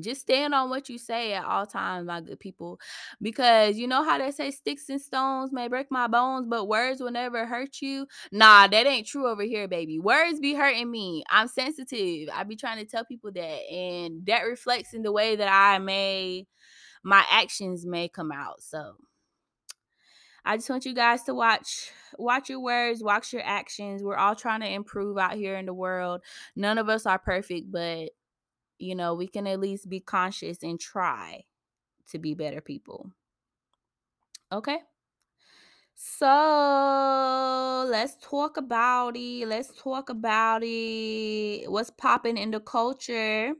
just 0.00 0.22
stand 0.22 0.54
on 0.54 0.70
what 0.70 0.88
you 0.88 0.96
say 0.98 1.34
at 1.34 1.44
all 1.44 1.66
times, 1.66 2.06
my 2.06 2.20
good 2.20 2.40
people. 2.40 2.80
Because 3.20 3.76
you 3.76 3.86
know 3.86 4.02
how 4.02 4.18
they 4.18 4.30
say 4.30 4.50
sticks 4.50 4.88
and 4.88 5.00
stones 5.00 5.52
may 5.52 5.68
break 5.68 5.90
my 5.90 6.06
bones, 6.06 6.46
but 6.46 6.66
words 6.66 7.00
will 7.00 7.10
never 7.10 7.44
hurt 7.46 7.82
you. 7.82 8.06
Nah, 8.30 8.68
that 8.68 8.86
ain't 8.86 9.06
true 9.06 9.26
over 9.28 9.42
here, 9.42 9.68
baby. 9.68 9.98
Words 9.98 10.40
be 10.40 10.54
hurting 10.54 10.90
me. 10.90 11.24
I'm 11.28 11.48
sensitive. 11.48 12.28
I 12.32 12.44
be 12.44 12.56
trying 12.56 12.78
to 12.78 12.86
tell 12.86 13.04
people 13.04 13.32
that. 13.32 13.60
And 13.70 14.24
that 14.26 14.42
reflects 14.42 14.94
in 14.94 15.02
the 15.02 15.12
way 15.12 15.36
that 15.36 15.48
I 15.48 15.78
may 15.78 16.46
my 17.04 17.24
actions 17.30 17.84
may 17.84 18.08
come 18.08 18.30
out. 18.30 18.62
So 18.62 18.94
I 20.44 20.56
just 20.56 20.68
want 20.68 20.84
you 20.84 20.94
guys 20.94 21.22
to 21.24 21.34
watch 21.34 21.90
watch 22.18 22.48
your 22.48 22.60
words, 22.60 23.02
watch 23.02 23.32
your 23.32 23.42
actions. 23.44 24.02
We're 24.02 24.16
all 24.16 24.34
trying 24.34 24.60
to 24.60 24.68
improve 24.68 25.18
out 25.18 25.34
here 25.34 25.56
in 25.56 25.66
the 25.66 25.74
world. 25.74 26.22
None 26.56 26.78
of 26.78 26.88
us 26.88 27.06
are 27.06 27.18
perfect, 27.18 27.70
but 27.70 28.10
you 28.78 28.94
know, 28.96 29.14
we 29.14 29.28
can 29.28 29.46
at 29.46 29.60
least 29.60 29.88
be 29.88 30.00
conscious 30.00 30.62
and 30.62 30.80
try 30.80 31.44
to 32.10 32.18
be 32.18 32.34
better 32.34 32.60
people. 32.60 33.10
Okay? 34.50 34.78
So 35.94 37.86
let's 37.88 38.16
talk 38.20 38.56
about 38.56 39.16
it. 39.16 39.46
Let's 39.46 39.72
talk 39.80 40.10
about 40.10 40.62
it. 40.64 41.70
What's 41.70 41.90
popping 41.90 42.36
in 42.36 42.50
the 42.50 42.60
culture? 42.60 43.52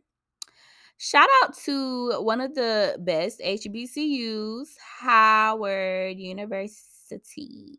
Shout 0.99 1.29
out 1.43 1.55
to 1.65 2.23
one 2.23 2.41
of 2.41 2.55
the 2.55 2.97
best 3.01 3.41
HBCUs, 3.41 4.69
Howard 5.01 6.19
University. 6.19 7.77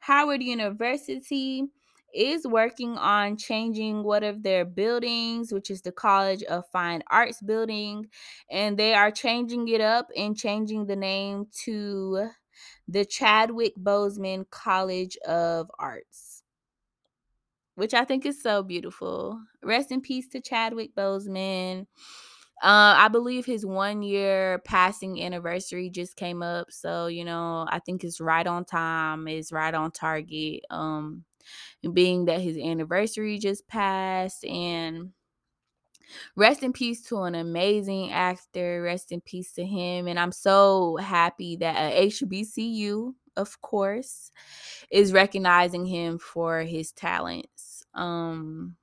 Howard 0.00 0.42
University 0.42 1.64
is 2.14 2.46
working 2.46 2.96
on 2.98 3.36
changing 3.36 4.04
one 4.04 4.22
of 4.22 4.42
their 4.42 4.64
buildings, 4.64 5.52
which 5.52 5.70
is 5.70 5.82
the 5.82 5.92
College 5.92 6.42
of 6.44 6.64
Fine 6.72 7.02
Arts 7.10 7.40
building, 7.42 8.06
and 8.50 8.78
they 8.78 8.94
are 8.94 9.10
changing 9.10 9.66
it 9.68 9.80
up 9.80 10.08
and 10.16 10.36
changing 10.36 10.86
the 10.86 10.96
name 10.96 11.46
to 11.64 12.28
the 12.88 13.04
Chadwick 13.04 13.74
Boseman 13.76 14.48
College 14.50 15.16
of 15.26 15.70
Arts 15.78 16.31
which 17.74 17.94
I 17.94 18.04
think 18.04 18.26
is 18.26 18.42
so 18.42 18.62
beautiful. 18.62 19.40
Rest 19.62 19.92
in 19.92 20.00
peace 20.00 20.28
to 20.28 20.40
Chadwick 20.40 20.94
Boseman. 20.94 21.86
Uh, 22.62 22.94
I 22.96 23.08
believe 23.08 23.44
his 23.44 23.66
one 23.66 24.02
year 24.02 24.60
passing 24.64 25.20
anniversary 25.20 25.90
just 25.90 26.14
came 26.14 26.44
up, 26.44 26.70
so 26.70 27.08
you 27.08 27.24
know 27.24 27.66
I 27.68 27.80
think 27.80 28.04
it's 28.04 28.20
right 28.20 28.46
on 28.46 28.64
time. 28.64 29.26
It's 29.26 29.50
right 29.50 29.74
on 29.74 29.90
target. 29.90 30.60
Um, 30.70 31.24
being 31.92 32.26
that 32.26 32.40
his 32.40 32.56
anniversary 32.56 33.38
just 33.40 33.66
passed, 33.66 34.44
and 34.44 35.10
rest 36.36 36.62
in 36.62 36.72
peace 36.72 37.02
to 37.08 37.22
an 37.22 37.34
amazing 37.34 38.12
actor. 38.12 38.80
Rest 38.82 39.10
in 39.10 39.20
peace 39.22 39.52
to 39.54 39.64
him, 39.64 40.06
and 40.06 40.18
I'm 40.18 40.32
so 40.32 40.96
happy 40.98 41.56
that 41.56 41.74
a 41.76 42.06
HBCU, 42.06 43.12
of 43.36 43.60
course, 43.62 44.30
is 44.90 45.12
recognizing 45.12 45.86
him 45.86 46.18
for 46.18 46.60
his 46.62 46.92
talents. 46.92 47.84
Um, 47.94 48.76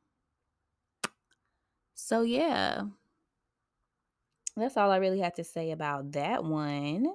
so 1.95 2.21
yeah 2.23 2.83
That's 4.55 4.77
all 4.77 4.91
I 4.91 4.97
really 4.97 5.19
had 5.19 5.35
to 5.35 5.43
say 5.43 5.71
about 5.71 6.11
that 6.13 6.43
one. 6.43 7.07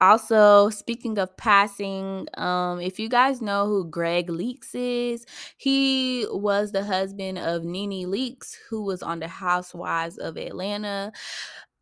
Also, 0.00 0.70
speaking 0.70 1.18
of 1.18 1.36
passing, 1.36 2.28
um, 2.34 2.80
if 2.80 3.00
you 3.00 3.08
guys 3.08 3.42
know 3.42 3.66
who 3.66 3.84
Gregg 3.90 4.28
Leakes 4.28 4.70
is, 4.72 5.26
he 5.56 6.24
was 6.30 6.70
the 6.70 6.84
husband 6.84 7.36
of 7.38 7.64
Nene 7.64 8.06
Leakes, 8.08 8.54
who 8.70 8.84
was 8.84 9.02
on 9.02 9.18
the 9.18 9.26
Housewives 9.26 10.16
of 10.16 10.36
Atlanta. 10.36 11.10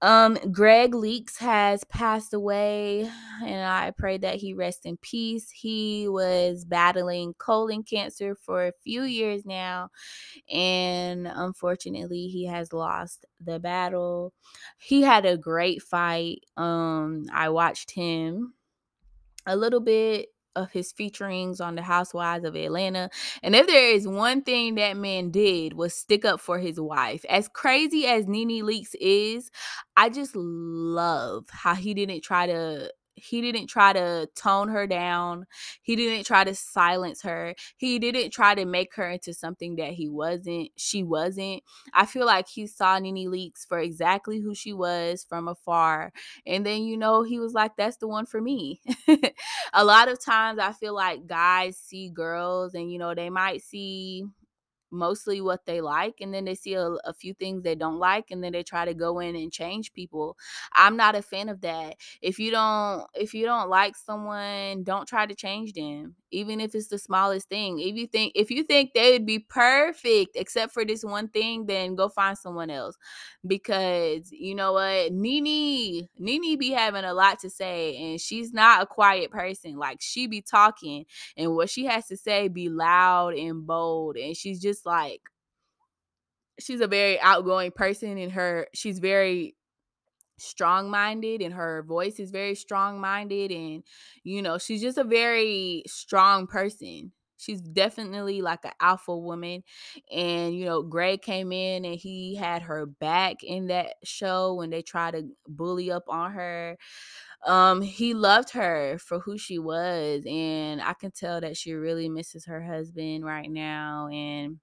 Um, 0.03 0.37
Gregg 0.53 0.93
Leakes 0.93 1.39
has 1.39 1.83
passed 1.85 2.35
away, 2.35 3.11
and 3.43 3.67
I 3.67 3.93
pray 3.97 4.19
that 4.19 4.35
he 4.35 4.53
rest 4.53 4.85
in 4.85 4.99
peace. 4.99 5.51
He 5.51 6.07
was 6.07 6.67
battling 6.67 7.35
colon 7.39 7.83
cancer 7.83 8.35
for 8.35 8.67
a 8.67 8.73
few 8.85 9.03
years 9.03 9.47
now, 9.47 9.89
and 10.53 11.27
unfortunately, 11.27 12.29
he 12.29 12.45
has 12.47 12.75
lost 12.75 13.25
the 13.43 13.59
battle. 13.59 14.35
He 14.79 15.01
had 15.01 15.25
a 15.25 15.39
great 15.39 15.83
fight. 15.83 16.41
Um, 16.59 17.25
I 17.33 17.49
watched 17.49 17.91
him 17.93 18.53
a 19.47 19.57
little 19.57 19.81
bit 19.81 20.29
of 20.57 20.73
his 20.73 20.93
featurings 20.93 21.61
on 21.61 21.77
the 21.77 21.83
Housewives 21.83 22.45
of 22.45 22.57
Atlanta. 22.57 23.11
And 23.43 23.55
if 23.55 23.67
there 23.67 23.91
is 23.91 24.09
one 24.09 24.43
thing 24.43 24.75
that 24.75 24.97
man 24.97 25.31
did 25.31 25.75
was 25.75 25.95
stick 25.95 26.25
up 26.25 26.41
for 26.41 26.59
his 26.59 26.81
wife. 26.81 27.25
As 27.29 27.49
crazy 27.49 28.07
as 28.07 28.27
Nene 28.27 28.65
Leakes 28.65 28.95
is, 29.01 29.51
I 29.97 30.09
just 30.09 30.35
love 30.35 31.45
how 31.51 31.75
he 31.75 31.95
didn't 31.95 32.23
try 32.23 32.47
to 32.47 32.91
he 33.17 33.41
didn't 33.41 33.67
try 33.67 33.93
to 33.95 34.29
tone 34.37 34.69
her 34.69 34.87
down. 34.87 35.47
He 35.83 35.97
didn't 35.97 36.25
try 36.25 36.45
to 36.45 36.55
silence 36.55 37.23
her. 37.23 37.55
He 37.77 37.99
didn't 37.99 38.31
try 38.31 38.55
to 38.55 38.65
make 38.67 38.95
her 38.97 39.11
into 39.11 39.33
something 39.33 39.77
that 39.77 39.95
he 39.95 40.09
wasn't, 40.09 40.71
she 40.77 41.03
wasn't. 41.03 41.63
I 41.95 42.07
feel 42.07 42.27
like 42.27 42.47
he 42.47 42.67
saw 42.67 42.99
Nene 42.99 43.31
Leakes 43.31 43.67
for 43.67 43.79
exactly 43.79 44.41
who 44.41 44.55
she 44.55 44.73
was 44.73 45.25
from 45.27 45.49
afar. 45.49 46.13
And 46.47 46.65
then, 46.65 46.85
you 46.85 46.97
know, 46.97 47.23
he 47.23 47.39
was 47.39 47.55
like, 47.55 47.77
that's 47.77 47.97
the 47.97 48.09
one 48.09 48.27
for 48.27 48.41
me. 48.41 48.81
a 49.73 49.85
lot 49.85 50.09
of 50.09 50.23
times 50.23 50.59
I 50.59 50.73
feel 50.73 50.95
like 50.95 51.27
guys 51.27 51.79
see 51.79 52.11
girls 52.11 52.75
and, 52.75 52.93
you 52.93 52.99
know, 52.99 53.15
they 53.15 53.31
might 53.31 53.63
see 53.63 54.27
mostly 54.97 55.41
what 55.41 55.67
they 55.67 55.81
like 55.81 56.17
and 56.21 56.33
then 56.33 56.45
they 56.45 56.55
see 56.55 56.75
a, 56.75 56.87
a, 57.05 57.13
few 57.13 57.35
things 57.35 57.63
they 57.63 57.75
don't 57.75 57.99
like 57.99 58.31
and 58.31 58.43
then 58.43 58.53
they 58.53 58.63
try 58.63 58.85
to 58.85 58.95
go 58.95 59.21
in 59.21 59.37
and 59.37 59.53
change 59.53 59.93
people. 59.93 60.37
I'm 60.73 60.97
not 60.97 61.15
a 61.15 61.23
fan 61.23 61.49
of 61.49 61.61
that. 61.63 61.97
If 62.23 62.39
you 62.39 62.51
don't 62.51 63.07
if 63.15 63.35
you 63.35 63.47
don't 63.47 63.69
like 63.69 63.97
someone 63.97 64.83
don't 64.83 65.09
try 65.09 65.27
to 65.27 65.35
change 65.35 65.73
them 65.73 66.15
even 66.31 66.61
if 66.61 66.75
it's 66.75 66.89
the 66.89 66.99
smallest 66.99 67.49
thing 67.49 67.79
if 67.79 67.95
you 67.95 68.07
think 68.07 68.33
if 68.35 68.51
you 68.51 68.63
think 68.63 68.93
they 68.95 69.13
would 69.13 69.27
be 69.27 69.39
perfect 69.39 70.33
except 70.35 70.73
for 70.73 70.85
this 70.85 71.05
one 71.05 71.29
thing 71.29 71.67
then 71.67 71.95
go 71.95 72.09
find 72.09 72.37
someone 72.37 72.71
else. 72.71 72.97
Because 73.47 74.31
you 74.33 74.55
know 74.55 74.73
what? 74.73 75.13
Nene, 75.13 76.09
Nene 76.19 76.59
be 76.59 76.71
having 76.71 77.05
a 77.05 77.15
lot 77.15 77.39
to 77.41 77.51
say 77.51 77.97
and 77.97 78.21
she's 78.21 78.53
not 78.53 78.83
a 78.83 78.87
quiet 78.87 79.31
person. 79.31 79.77
Like 79.77 79.99
she 80.01 80.27
be 80.27 80.41
talking 80.43 81.05
and 81.37 81.55
what 81.55 81.71
she 81.71 81.85
has 81.87 82.07
to 82.09 82.17
say 82.17 82.49
be 82.49 82.69
loud 82.69 83.35
and 83.35 83.67
bold 83.67 84.17
and 84.17 84.37
she's 84.37 84.61
just 84.61 84.87
like 84.87 85.21
she's 86.59 86.81
a 86.81 86.87
very 86.87 87.21
outgoing 87.21 87.71
person 87.71 88.17
in 88.17 88.31
her 88.31 88.67
she's 88.73 88.99
very 88.99 89.56
strong 90.39 90.91
minded 90.91 91.43
and 91.43 91.55
her 91.55 91.83
voice 91.83 92.19
is 92.21 92.31
very 92.31 92.55
strong 92.55 93.01
minded 93.01 93.51
and 93.51 93.83
you 94.25 94.43
know 94.43 94.59
she's 94.59 94.83
just 94.83 94.99
a 94.99 95.05
very 95.05 95.83
strong 95.87 96.47
person. 96.47 97.13
She's 97.39 97.61
definitely 97.61 98.41
like 98.41 98.65
an 98.65 98.73
alpha 98.81 99.17
woman 99.17 99.63
and 100.11 100.55
you 100.55 100.65
know 100.65 100.83
greg 100.83 101.23
came 101.23 101.53
in 101.53 101.85
and 101.85 101.97
he 101.97 102.35
had 102.35 102.63
her 102.63 102.87
back 102.87 103.43
in 103.43 103.67
that 103.69 103.97
show 104.05 104.55
when 104.55 104.71
they 104.71 104.83
tried 104.83 105.13
to 105.13 105.29
bully 105.47 105.91
up 105.91 106.05
on 106.09 106.33
her. 106.33 106.79
Um 107.45 107.83
he 107.83 108.15
loved 108.15 108.51
her 108.51 108.99
for 108.99 109.21
who 109.21 109.39
she 109.39 109.59
was 109.59 110.25
and 110.27 110.81
i 110.83 110.95
can 110.95 111.11
tell 111.13 111.41
that 111.41 111.57
she 111.57 111.73
really 111.75 112.09
misses 112.09 112.47
her 112.47 112.63
husband 112.63 113.25
right 113.25 113.51
now 113.51 114.09
and 114.09 114.59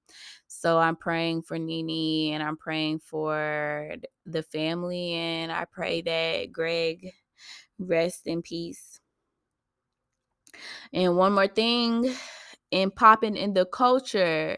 so 0.63 0.79
i'm 0.79 0.95
praying 0.95 1.41
for 1.41 1.59
Nene 1.59 2.33
and 2.33 2.41
i'm 2.41 2.55
praying 2.55 2.99
for 2.99 3.95
the 4.25 4.43
family 4.43 5.11
and 5.11 5.51
i 5.51 5.65
pray 5.65 6.01
that 6.01 6.53
greg 6.53 7.11
rest 7.77 8.27
in 8.27 8.41
peace 8.41 9.01
and 10.93 11.17
one 11.17 11.33
more 11.33 11.47
thing 11.47 12.15
and 12.71 12.95
popping 12.95 13.35
in 13.35 13.53
the 13.53 13.65
culture 13.65 14.57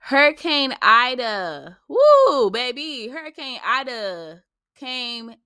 hurricane 0.00 0.74
ida 0.82 1.78
woo 1.88 2.50
baby 2.50 3.06
hurricane 3.06 3.60
ida 3.64 4.42
came 4.74 5.36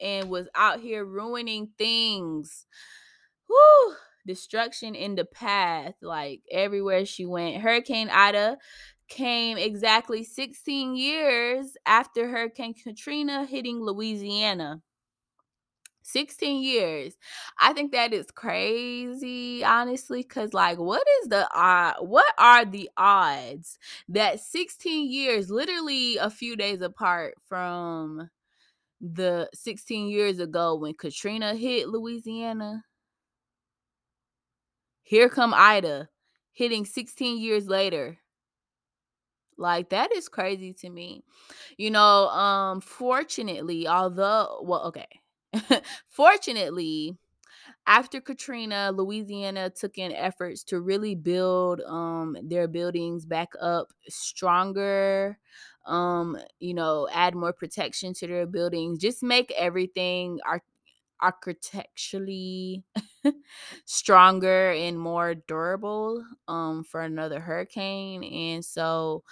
and 0.00 0.30
was 0.30 0.48
out 0.54 0.80
here 0.80 1.04
ruining 1.04 1.70
things. 1.78 2.66
Whoo! 3.48 3.94
Destruction 4.26 4.94
in 4.94 5.14
the 5.14 5.24
path, 5.24 5.94
like 6.02 6.42
everywhere 6.50 7.04
she 7.04 7.26
went. 7.26 7.62
Hurricane 7.62 8.10
Ida 8.10 8.58
came 9.10 9.58
exactly 9.58 10.24
16 10.24 10.96
years 10.96 11.76
after 11.84 12.28
Hurricane 12.28 12.72
Katrina 12.72 13.44
hitting 13.44 13.80
Louisiana. 13.80 14.80
16 16.02 16.62
years. 16.62 17.16
I 17.58 17.72
think 17.72 17.92
that 17.92 18.12
is 18.12 18.30
crazy, 18.30 19.62
honestly, 19.62 20.22
because 20.22 20.54
like 20.54 20.78
what 20.78 21.06
is 21.22 21.28
the 21.28 21.48
uh 21.56 21.94
what 22.00 22.32
are 22.38 22.64
the 22.64 22.88
odds 22.96 23.78
that 24.08 24.40
16 24.40 25.10
years, 25.10 25.50
literally 25.50 26.16
a 26.16 26.30
few 26.30 26.56
days 26.56 26.80
apart 26.80 27.34
from 27.48 28.30
the 29.00 29.48
16 29.54 30.08
years 30.08 30.38
ago 30.40 30.76
when 30.76 30.94
Katrina 30.94 31.54
hit 31.54 31.88
Louisiana. 31.88 32.84
Here 35.02 35.28
come 35.28 35.52
Ida 35.54 36.08
hitting 36.52 36.84
16 36.84 37.38
years 37.38 37.66
later. 37.66 38.19
Like 39.60 39.90
that 39.90 40.12
is 40.16 40.28
crazy 40.28 40.72
to 40.74 40.90
me. 40.90 41.22
You 41.78 41.90
know, 41.90 42.28
um 42.30 42.80
fortunately, 42.80 43.88
although 43.88 44.60
well 44.64 44.84
okay. 44.88 45.08
fortunately, 46.08 47.18
after 47.86 48.20
Katrina, 48.20 48.92
Louisiana 48.94 49.70
took 49.70 49.98
in 49.98 50.12
efforts 50.12 50.62
to 50.64 50.80
really 50.80 51.14
build 51.14 51.80
um, 51.82 52.36
their 52.42 52.68
buildings 52.68 53.26
back 53.26 53.50
up 53.60 53.88
stronger, 54.08 55.38
um, 55.86 56.36
you 56.60 56.74
know, 56.74 57.08
add 57.12 57.34
more 57.34 57.52
protection 57.52 58.14
to 58.14 58.26
their 58.26 58.46
buildings, 58.46 58.98
just 58.98 59.22
make 59.22 59.50
everything 59.56 60.38
ar- 60.46 60.62
architecturally 61.22 62.84
stronger 63.84 64.70
and 64.72 64.98
more 64.98 65.34
durable 65.34 66.24
um, 66.48 66.84
for 66.84 67.02
another 67.02 67.40
hurricane. 67.40 68.24
And 68.24 68.64
so 68.64 69.22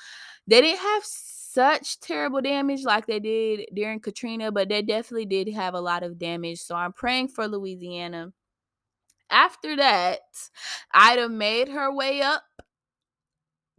they 0.47 0.61
didn't 0.61 0.81
have 0.81 1.03
such 1.05 2.01
terrible 2.01 2.41
damage 2.41 2.85
like 2.85 3.07
they 3.07 3.21
did 3.21 3.67
during 3.75 4.01
Katrina, 4.01 4.53
but 4.53 4.69
they 4.69 4.83
definitely 4.83 5.27
did 5.27 5.49
have 5.55 5.75
a 5.75 5.81
lot 5.81 6.03
of 6.03 6.19
damage. 6.19 6.61
So 6.61 6.75
I'm 6.75 6.93
praying 6.93 7.29
for 7.29 7.49
Louisiana 7.49 8.33
after 9.31 9.77
that, 9.77 10.21
Ida 10.93 11.29
made 11.29 11.69
her 11.69 11.95
way 11.95 12.23
up 12.23 12.43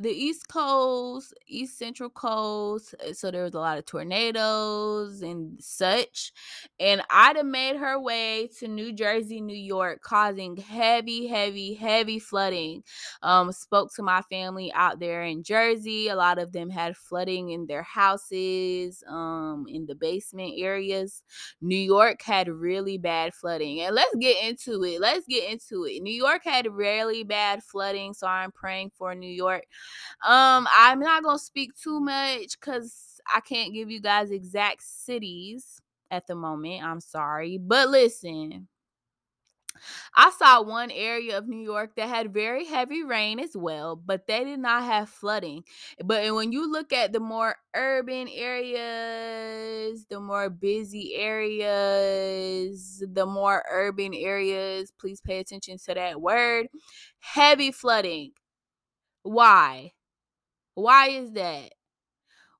the 0.01 0.09
East 0.11 0.47
Coast, 0.47 1.33
East 1.45 1.77
Central 1.77 2.09
Coast. 2.09 2.95
Eh, 3.01 3.11
so 3.11 3.31
there 3.31 3.43
was 3.43 3.53
a 3.53 3.59
lot 3.59 3.77
of 3.77 3.85
tornadoes 3.85 5.21
and 5.21 5.61
such. 5.61 6.31
And 6.79 7.01
Ida 7.09 7.43
made 7.43 7.75
her 7.75 7.99
way 7.99 8.47
to 8.59 8.67
New 8.69 8.93
Jersey, 8.93 9.41
New 9.41 9.57
York, 9.57 10.01
causing 10.01 10.55
heavy, 10.55 11.27
heavy, 11.27 11.73
heavy 11.73 12.17
flooding. 12.17 12.83
Um, 13.21 13.51
spoke 13.51 13.93
to 13.95 14.01
my 14.03 14.21
family 14.21 14.71
out 14.73 14.99
there 14.99 15.23
in 15.23 15.43
Jersey. 15.43 16.07
A 16.07 16.15
lot 16.15 16.39
of 16.39 16.53
them 16.53 16.69
had 16.69 16.95
flooding 16.95 17.49
in 17.49 17.67
their 17.67 17.83
houses, 17.83 19.03
um, 19.05 19.65
in 19.67 19.85
the 19.85 19.95
basement 19.95 20.53
areas. 20.57 21.23
New 21.61 21.77
York 21.77 22.21
had 22.21 22.47
really 22.47 22.97
bad 22.97 23.33
flooding. 23.33 23.81
And 23.81 23.93
let's 23.93 24.15
get 24.15 24.41
into 24.43 24.81
it. 24.85 25.01
Let's 25.01 25.25
get 25.27 25.49
into 25.51 25.83
it. 25.85 26.01
New 26.01 26.13
York 26.13 26.43
had 26.45 26.67
really 26.71 27.23
bad 27.25 27.63
flooding. 27.63 28.13
So 28.13 28.27
I'm 28.27 28.53
praying 28.53 28.91
for 28.97 29.13
New 29.13 29.29
York. 29.29 29.65
Um, 30.25 30.67
I'm 30.71 30.99
not 30.99 31.23
gonna 31.23 31.39
speak 31.39 31.75
too 31.75 31.99
much 31.99 32.59
because 32.59 33.19
I 33.33 33.39
can't 33.41 33.73
give 33.73 33.89
you 33.89 34.01
guys 34.01 34.31
exact 34.31 34.83
cities 34.83 35.81
at 36.11 36.27
the 36.27 36.35
moment. 36.35 36.83
I'm 36.83 36.99
sorry. 37.01 37.57
But 37.57 37.89
listen, 37.89 38.67
I 40.15 40.31
saw 40.37 40.61
one 40.61 40.91
area 40.91 41.37
of 41.37 41.47
New 41.47 41.61
York 41.61 41.95
that 41.95 42.09
had 42.09 42.33
very 42.33 42.65
heavy 42.65 43.03
rain 43.03 43.39
as 43.39 43.55
well, 43.55 43.95
but 43.95 44.27
they 44.27 44.43
did 44.43 44.59
not 44.59 44.83
have 44.83 45.09
flooding. 45.09 45.63
But 46.03 46.33
when 46.33 46.51
you 46.51 46.69
look 46.71 46.91
at 46.93 47.13
the 47.13 47.19
more 47.19 47.55
urban 47.75 48.27
areas, 48.29 50.05
the 50.09 50.19
more 50.19 50.49
busy 50.49 51.15
areas, 51.15 53.03
the 53.07 53.25
more 53.25 53.63
urban 53.69 54.13
areas, 54.13 54.91
please 54.99 55.21
pay 55.21 55.39
attention 55.39 55.77
to 55.77 55.93
that 55.93 56.21
word 56.21 56.67
heavy 57.19 57.71
flooding. 57.71 58.31
Why? 59.23 59.93
Why 60.75 61.09
is 61.09 61.33
that? 61.33 61.73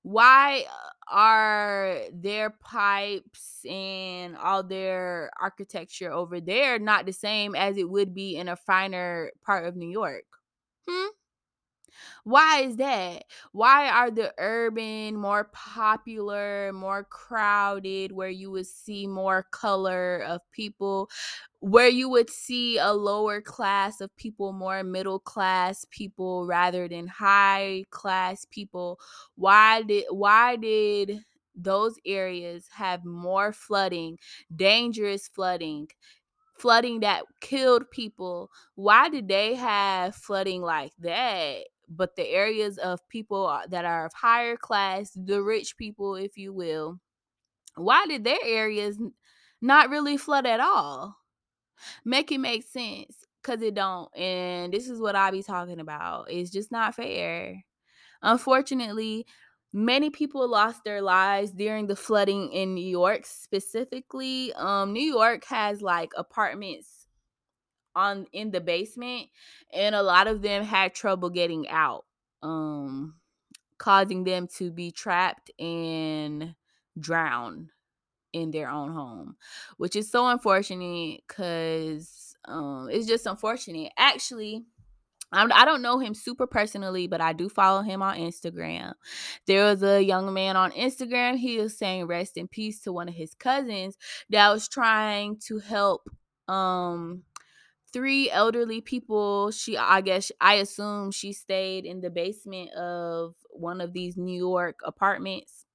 why 0.04 0.66
are 1.12 2.04
their 2.14 2.52
pipes 2.52 3.66
and 3.70 4.38
all 4.38 4.64
their 4.64 5.32
architecture 5.40 6.12
over 6.12 6.40
there 6.40 6.80
not 6.80 7.06
the 7.06 7.14
same 7.14 7.56
as 7.56 7.78
it 7.78 7.90
would 7.90 8.14
be 8.14 8.38
in 8.38 8.48
a 8.48 8.56
finer 8.56 9.32
part 9.46 9.66
of 9.66 9.76
New 9.76 9.90
York? 9.90 10.26
Hmm? 10.90 11.10
Why 12.30 12.62
is 12.62 12.76
that? 12.78 13.24
Why 13.54 13.90
are 13.90 14.12
the 14.12 14.34
urban 14.38 15.16
more 15.16 15.46
popular, 15.54 16.72
more 16.74 17.04
crowded, 17.04 18.12
where 18.12 18.30
you 18.30 18.52
would 18.52 18.68
see 18.68 19.08
more 19.08 19.44
color 19.52 20.20
of 20.28 20.42
people, 20.52 21.10
where 21.60 21.88
you 21.90 22.08
would 22.10 22.30
see 22.30 22.78
a 22.78 22.94
lower 22.94 23.42
class 23.42 24.00
of 24.02 24.16
people, 24.18 24.54
more 24.54 24.84
middle 24.84 25.20
class 25.20 25.86
people 25.90 26.46
rather 26.46 26.88
than 26.88 27.08
high 27.08 27.86
class 27.90 28.46
people? 28.50 29.00
Why 29.36 29.82
did 29.82 30.06
why 30.10 30.56
did 30.56 31.26
those 31.56 31.96
areas 32.06 32.68
have 32.74 33.04
more 33.06 33.52
flooding, 33.52 34.18
dangerous 34.56 35.28
flooding, 35.28 35.90
flooding 36.58 37.00
that 37.02 37.24
killed 37.42 37.90
people. 37.92 38.52
Why 38.76 39.10
did 39.10 39.28
they 39.28 39.56
have 39.56 40.16
flooding 40.16 40.62
like 40.62 40.94
that? 41.00 41.66
But 41.90 42.16
the 42.16 42.28
areas 42.28 42.78
of 42.78 43.08
people 43.10 43.60
that 43.70 43.84
are 43.84 44.06
of 44.06 44.14
higher 44.14 44.56
class, 44.56 45.12
the 45.16 45.42
rich 45.42 45.76
people, 45.76 46.16
if 46.16 46.38
you 46.38 46.54
will, 46.54 47.00
why 47.76 48.06
did 48.08 48.24
their 48.24 48.40
areas 48.44 49.00
not 49.62 49.90
really 49.90 50.18
flood 50.18 50.46
at 50.46 50.60
all? 50.60 51.18
Make 52.06 52.32
it 52.32 52.40
make 52.40 52.64
sense 52.68 53.26
because 53.42 53.62
it 53.62 53.74
don't. 53.74 54.16
And 54.16 54.74
this 54.74 54.90
is 54.90 55.00
what 55.00 55.16
I 55.16 55.32
be 55.32 55.42
talking 55.42 55.80
about. 55.80 56.30
It's 56.30 56.52
just 56.52 56.72
not 56.72 56.96
fair. 56.96 57.64
Unfortunately, 58.22 59.26
many 59.72 60.10
people 60.10 60.48
lost 60.48 60.84
their 60.84 61.02
lives 61.02 61.52
during 61.52 61.88
the 61.88 61.96
flooding 61.96 62.52
in 62.52 62.74
New 62.76 62.86
York 62.86 63.26
specifically. 63.26 64.54
Um, 64.54 64.94
New 64.94 65.04
York 65.04 65.46
has 65.46 65.82
like 65.82 66.12
apartments 66.18 66.99
on 67.96 68.26
in 68.32 68.52
the 68.52 68.62
basement 68.62 69.28
and 69.74 69.96
a 69.96 70.04
lot 70.04 70.28
of 70.28 70.42
them 70.42 70.64
had 70.64 70.94
trouble 70.94 71.30
getting 71.30 71.68
out 71.70 72.06
um 72.44 73.16
causing 73.78 74.24
them 74.24 74.48
to 74.48 74.72
be 74.72 74.92
trapped 74.92 75.52
and 75.60 76.56
drown 77.00 77.70
in 78.34 78.52
their 78.52 78.70
own 78.70 78.92
home 78.92 79.36
which 79.78 79.96
is 79.96 80.10
so 80.12 80.28
unfortunate 80.28 81.22
cuz 81.28 82.36
um 82.46 82.88
it's 82.92 83.08
just 83.08 83.26
unfortunate 83.26 83.92
actually 83.98 84.64
I'm, 85.32 85.52
I 85.54 85.66
don't 85.66 85.82
know 85.82 86.00
him 86.00 86.14
super 86.14 86.48
personally, 86.48 87.08
but 87.08 87.22
I 87.22 87.34
do 87.34 87.50
follow 87.50 87.82
him 87.82 88.02
on 88.02 88.18
Instagram. 88.18 88.94
There 89.46 89.64
was 89.66 89.84
a 89.84 90.02
young 90.02 90.34
man 90.34 90.56
on 90.56 90.72
Instagram. 90.72 91.38
He 91.38 91.60
was 91.60 91.78
saying 91.78 92.08
rest 92.08 92.38
in 92.38 92.48
peace 92.48 92.82
to 92.82 92.94
one 92.94 93.08
of 93.08 93.16
his 93.16 93.36
cousins 93.36 93.98
that 94.30 94.50
was 94.50 94.68
trying 94.68 95.38
to 95.48 95.60
help 95.60 96.10
um 96.48 97.22
three 97.92 98.30
elderly 98.30 98.82
people. 98.82 99.52
She, 99.52 99.78
I 99.78 100.02
guess, 100.02 100.32
I 100.40 100.56
assume 100.56 101.12
she 101.12 101.34
stayed 101.34 101.86
in 101.86 102.02
the 102.02 102.10
basement 102.10 102.72
of 102.72 103.36
one 103.50 103.82
of 103.82 103.94
these 103.94 104.18
New 104.18 104.38
York 104.38 104.80
apartments. 104.84 105.66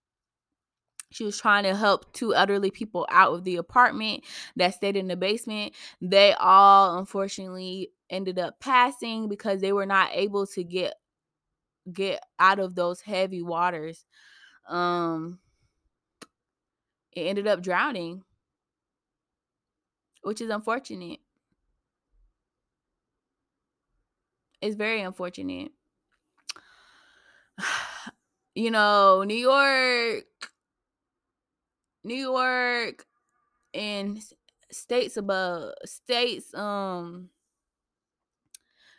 She 1.10 1.24
was 1.24 1.38
trying 1.40 1.62
to 1.64 1.76
help 1.76 2.12
two 2.12 2.34
elderly 2.34 2.70
people 2.72 3.06
out 3.10 3.32
of 3.34 3.44
the 3.44 3.56
apartment 3.56 4.24
that 4.56 4.74
stayed 4.74 4.96
in 4.96 5.06
the 5.06 5.16
basement. 5.16 5.74
They 6.00 6.32
all 6.34 6.98
unfortunately 6.98 7.92
ended 8.10 8.38
up 8.38 8.58
passing 8.58 9.28
because 9.28 9.60
they 9.60 9.72
were 9.72 9.86
not 9.86 10.10
able 10.12 10.46
to 10.48 10.64
get 10.64 10.94
get 11.92 12.20
out 12.38 12.58
of 12.58 12.74
those 12.74 13.00
heavy 13.00 13.42
waters. 13.42 14.06
Um 14.68 15.38
it 17.12 17.22
ended 17.22 17.46
up 17.46 17.62
drowning, 17.62 18.24
which 20.22 20.40
is 20.40 20.50
unfortunate. 20.50 21.20
It's 24.64 24.76
very 24.76 25.02
unfortunate. 25.02 25.72
you 28.54 28.70
know, 28.70 29.22
New 29.22 29.34
York, 29.34 30.24
New 32.02 32.14
York, 32.14 33.04
and 33.74 34.18
states 34.72 35.18
above 35.18 35.74
states, 35.84 36.54
um, 36.54 37.28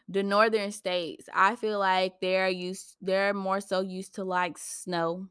the 0.08 0.22
northern 0.22 0.72
states. 0.72 1.28
I 1.34 1.56
feel 1.56 1.80
like 1.80 2.20
they're 2.22 2.48
used, 2.48 2.98
they're 3.02 3.34
more 3.34 3.60
so 3.60 3.82
used 3.82 4.14
to 4.16 4.24
like 4.24 4.60
snow 4.60 5.30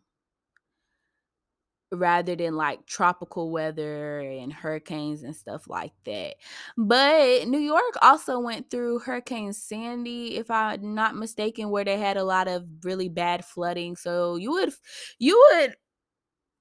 rather 1.96 2.36
than 2.36 2.56
like 2.56 2.86
tropical 2.86 3.50
weather 3.50 4.20
and 4.20 4.52
hurricanes 4.52 5.22
and 5.22 5.34
stuff 5.34 5.68
like 5.68 5.92
that. 6.04 6.34
But 6.76 7.48
New 7.48 7.58
York 7.58 7.94
also 8.02 8.38
went 8.40 8.70
through 8.70 9.00
Hurricane 9.00 9.52
Sandy, 9.52 10.36
if 10.36 10.50
I'm 10.50 10.94
not 10.94 11.16
mistaken, 11.16 11.70
where 11.70 11.84
they 11.84 11.98
had 11.98 12.16
a 12.16 12.24
lot 12.24 12.48
of 12.48 12.66
really 12.84 13.08
bad 13.08 13.44
flooding. 13.44 13.96
So 13.96 14.36
you 14.36 14.52
would 14.52 14.72
you 15.18 15.42
would 15.52 15.76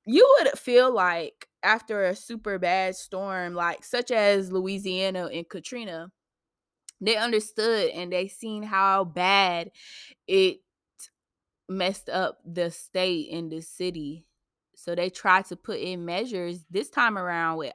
you 0.06 0.38
would 0.40 0.58
feel 0.60 0.94
like 0.94 1.48
after 1.64 2.06
a 2.06 2.16
super 2.16 2.60
bad 2.60 2.96
storm, 2.96 3.54
like 3.54 3.84
such 3.86 4.12
as 4.12 4.52
Louisiana 4.52 5.28
and 5.28 5.48
Katrina, 5.48 6.12
they 7.02 7.18
understood 7.18 7.90
and 7.92 8.12
they 8.12 8.28
seen 8.28 8.64
how 8.64 9.06
bad 9.06 9.72
it 10.28 10.60
messed 11.70 12.10
up 12.10 12.40
the 12.46 12.70
state 12.72 13.32
and 13.32 13.52
the 13.52 13.62
city 13.62 14.26
so 14.84 14.96
they 14.96 15.10
tried 15.10 15.46
to 15.46 15.56
put 15.56 15.80
in 15.80 16.04
measures 16.04 16.66
this 16.70 16.90
time 16.90 17.18
around 17.18 17.58
with, 17.58 17.74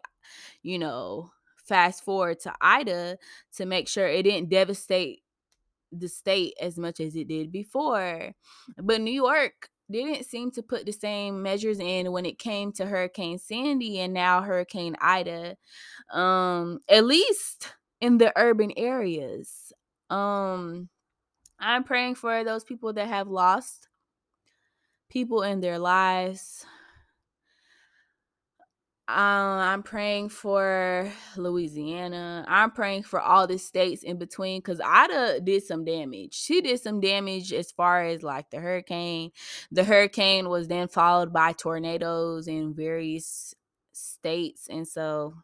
you 0.63 0.79
know, 0.79 1.31
fast 1.57 2.05
forward 2.05 2.39
to 2.41 2.53
Ida 2.61 3.17
to 3.57 3.67
make 3.67 3.89
sure 3.89 4.07
it 4.07 4.25
didn't 4.25 4.51
devastate 4.51 5.23
the 5.91 6.09
state 6.09 6.53
as 6.61 6.77
much 6.77 7.01
as 7.01 7.17
it 7.17 7.29
did 7.29 7.51
before. 7.51 8.33
But 8.77 9.01
New 9.01 9.13
York 9.13 9.71
didn't 9.91 10.27
seem 10.27 10.51
to 10.51 10.63
put 10.63 10.85
the 10.85 10.93
same 10.93 11.43
measures 11.43 11.81
in 11.81 12.13
when 12.13 12.27
it 12.27 12.39
came 12.39 12.73
to 12.73 12.85
Hurricane 12.85 13.39
Sandy 13.39 14.01
and 14.01 14.13
now 14.13 14.43
Hurricane 14.43 14.95
Ida. 15.01 15.57
Um, 16.13 16.81
at 16.91 17.07
least 17.07 17.73
in 18.03 18.19
the 18.19 18.35
urban 18.37 18.71
areas. 18.77 19.73
Um, 20.11 20.91
I'm 21.59 21.85
praying 21.85 22.17
for 22.17 22.45
those 22.45 22.65
people 22.65 22.93
that 22.93 23.09
have 23.09 23.29
lost 23.29 23.89
people 25.09 25.43
in 25.43 25.61
their 25.61 25.79
lives 25.79 26.67
Um, 29.09 29.17
I'm 29.17 29.83
praying 29.83 30.29
for 30.29 31.11
Louisiana. 31.35 32.45
I'm 32.47 32.71
praying 32.71 33.05
for 33.05 33.19
all 33.19 33.47
the 33.47 33.59
states 33.59 34.03
in 34.03 34.19
between 34.19 34.61
because 34.61 34.83
Ida 34.85 35.41
did 35.41 35.63
some 35.63 35.83
damage. 35.83 36.35
She 36.35 36.61
did 36.61 36.79
some 36.79 37.01
damage 37.01 37.55
as 37.55 37.73
far 37.73 38.05
as 38.05 38.23
like 38.23 38.51
the 38.51 38.61
hurricane. 38.61 39.31
The 39.73 39.85
hurricane 39.85 40.51
was 40.51 40.69
then 40.69 40.89
followed 40.89 41.33
by 41.33 41.55
tornadoes 41.55 42.49
in 42.49 42.75
various 42.75 43.55
states. 43.93 44.67
And 44.69 44.87
so 44.87 45.35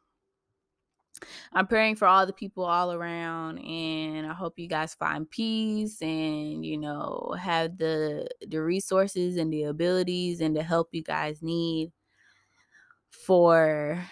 I'm 1.54 1.66
praying 1.66 1.96
for 1.96 2.06
all 2.06 2.26
the 2.26 2.34
people 2.34 2.64
all 2.66 2.92
around 2.92 3.58
and 3.60 4.26
I 4.26 4.34
hope 4.34 4.58
you 4.58 4.68
guys 4.68 4.94
find 4.94 5.30
peace 5.30 6.02
and 6.02 6.66
you 6.66 6.76
know 6.76 7.34
have 7.40 7.78
the 7.78 8.28
the 8.46 8.60
resources 8.60 9.36
and 9.36 9.52
the 9.52 9.64
abilities 9.64 10.40
and 10.40 10.54
the 10.56 10.62
help 10.62 10.88
you 10.92 11.02
guys 11.02 11.40
need 11.42 11.92
for 13.26 14.04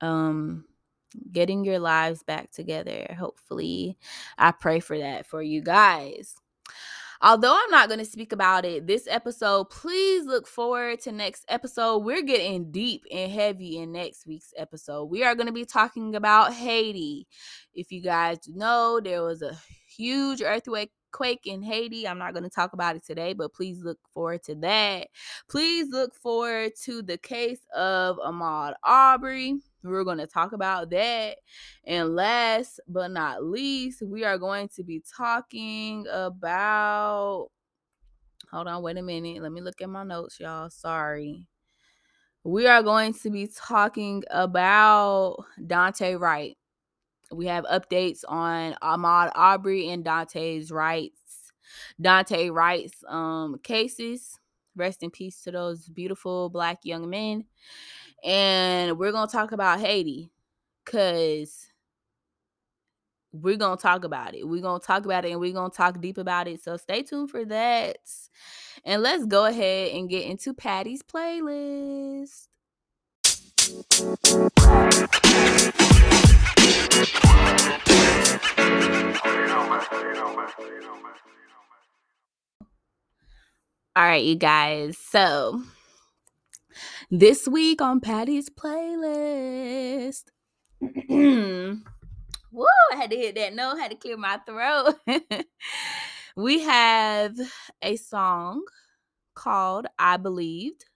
um 0.00 0.64
getting 1.32 1.64
your 1.64 1.78
lives 1.78 2.22
back 2.22 2.50
together. 2.50 3.14
Hopefully, 3.18 3.98
I 4.38 4.52
pray 4.52 4.80
for 4.80 4.98
that 4.98 5.26
for 5.26 5.42
you 5.42 5.62
guys. 5.62 6.36
Although 7.22 7.54
I'm 7.54 7.70
not 7.70 7.88
going 7.88 7.98
to 7.98 8.06
speak 8.06 8.32
about 8.32 8.64
it 8.64 8.86
this 8.86 9.06
episode, 9.06 9.68
please 9.68 10.24
look 10.24 10.46
forward 10.46 11.00
to 11.00 11.12
next 11.12 11.44
episode. 11.48 11.98
We're 11.98 12.22
getting 12.22 12.72
deep 12.72 13.04
and 13.12 13.30
heavy 13.30 13.76
in 13.76 13.92
next 13.92 14.26
week's 14.26 14.54
episode. 14.56 15.04
We 15.04 15.22
are 15.22 15.34
going 15.34 15.46
to 15.46 15.52
be 15.52 15.66
talking 15.66 16.14
about 16.14 16.54
Haiti. 16.54 17.26
If 17.74 17.92
you 17.92 18.00
guys 18.00 18.38
know, 18.48 19.00
there 19.04 19.22
was 19.22 19.42
a 19.42 19.54
huge 19.86 20.40
earthquake 20.40 20.92
quake 21.12 21.46
in 21.46 21.62
Haiti. 21.62 22.06
I'm 22.06 22.18
not 22.18 22.32
going 22.32 22.44
to 22.44 22.50
talk 22.50 22.72
about 22.72 22.96
it 22.96 23.04
today, 23.04 23.32
but 23.32 23.52
please 23.52 23.82
look 23.82 23.98
forward 24.12 24.42
to 24.44 24.54
that. 24.56 25.08
Please 25.48 25.88
look 25.90 26.14
forward 26.14 26.72
to 26.84 27.02
the 27.02 27.18
case 27.18 27.60
of 27.74 28.16
Ahmaud 28.18 28.74
Arbery. 28.84 29.60
We're 29.82 30.04
going 30.04 30.18
to 30.18 30.26
talk 30.26 30.52
about 30.52 30.90
that. 30.90 31.38
And 31.84 32.14
last 32.14 32.80
but 32.88 33.10
not 33.10 33.44
least, 33.44 34.02
we 34.02 34.24
are 34.24 34.38
going 34.38 34.68
to 34.76 34.84
be 34.84 35.02
talking 35.16 36.06
about. 36.10 37.48
Hold 38.50 38.66
on, 38.66 38.82
wait 38.82 38.98
a 38.98 39.02
minute. 39.02 39.42
Let 39.42 39.52
me 39.52 39.60
look 39.60 39.80
at 39.80 39.88
my 39.88 40.04
notes, 40.04 40.40
y'all. 40.40 40.70
Sorry. 40.70 41.46
We 42.42 42.66
are 42.66 42.82
going 42.82 43.14
to 43.14 43.30
be 43.30 43.48
talking 43.54 44.24
about 44.30 45.44
Daunte 45.60 46.18
Wright 46.18 46.56
we 47.32 47.46
have 47.46 47.64
updates 47.64 48.24
on 48.28 48.74
Ahmaud 48.82 49.30
Arbery 49.34 49.88
and 49.88 50.04
Daunte's 50.04 50.70
rights, 50.70 51.52
Daunte 52.00 52.52
Wright's 52.52 53.04
um 53.08 53.58
cases. 53.62 54.38
Rest 54.76 55.02
in 55.02 55.10
peace 55.10 55.42
to 55.42 55.50
those 55.50 55.88
beautiful 55.88 56.48
black 56.48 56.78
young 56.84 57.10
men. 57.10 57.44
And 58.24 58.98
we're 58.98 59.12
going 59.12 59.28
to 59.28 59.32
talk 59.32 59.52
about 59.52 59.80
Haiti 59.80 60.30
because 60.84 61.66
we're 63.32 63.56
going 63.56 63.76
to 63.76 63.82
talk 63.82 64.04
about 64.04 64.34
it. 64.34 64.46
We're 64.46 64.62
going 64.62 64.80
to 64.80 64.86
talk 64.86 65.04
about 65.04 65.24
it 65.24 65.32
and 65.32 65.40
we're 65.40 65.52
going 65.52 65.70
to 65.70 65.76
talk 65.76 66.00
deep 66.00 66.18
about 66.18 66.48
it. 66.48 66.62
So 66.62 66.76
stay 66.76 67.02
tuned 67.02 67.30
for 67.30 67.44
that. 67.46 67.98
And 68.84 69.02
let's 69.02 69.26
go 69.26 69.46
ahead 69.46 69.92
and 69.92 70.08
get 70.08 70.26
into 70.26 70.54
Patty's 70.54 71.02
playlist. 71.02 72.46
All 83.96 84.06
right, 84.06 84.24
you 84.24 84.36
guys. 84.36 84.96
So 84.96 85.62
this 87.10 87.46
week 87.46 87.80
on 87.82 88.00
Patty's 88.00 88.48
playlist. 88.48 90.24
Woo, 90.80 92.66
I 92.92 92.96
had 92.96 93.10
to 93.10 93.16
hit 93.16 93.34
that 93.34 93.54
note, 93.54 93.78
had 93.78 93.90
to 93.90 93.96
clear 93.96 94.16
my 94.16 94.38
throat. 94.46 94.94
we 96.36 96.60
have 96.60 97.36
a 97.82 97.96
song 97.96 98.64
called 99.34 99.86
I 99.98 100.16
Believed 100.16 100.86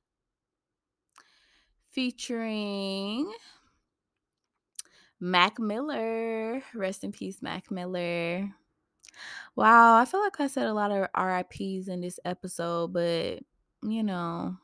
featuring 1.91 3.33
Mac 5.21 5.59
Miller. 5.59 6.63
Rest 6.75 7.05
in 7.05 7.13
peace, 7.13 7.41
Mac 7.43 7.71
Miller. 7.71 8.51
Wow, 9.57 9.97
I 9.97 10.05
feel 10.05 10.21
like 10.21 10.41
I 10.41 10.49
said 10.49 10.67
a 10.67 10.75
lot 10.75 10.91
of 10.91 11.09
RIPs 11.17 11.89
in 11.89 12.01
this 12.01 12.19
episode, 12.25 12.93
but 12.93 13.41
you 13.83 14.03
know, 14.03 14.57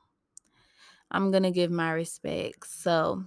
I'm 1.11 1.31
gonna 1.31 1.51
give 1.51 1.71
my 1.71 1.93
respects. 1.93 2.75
So 2.75 3.25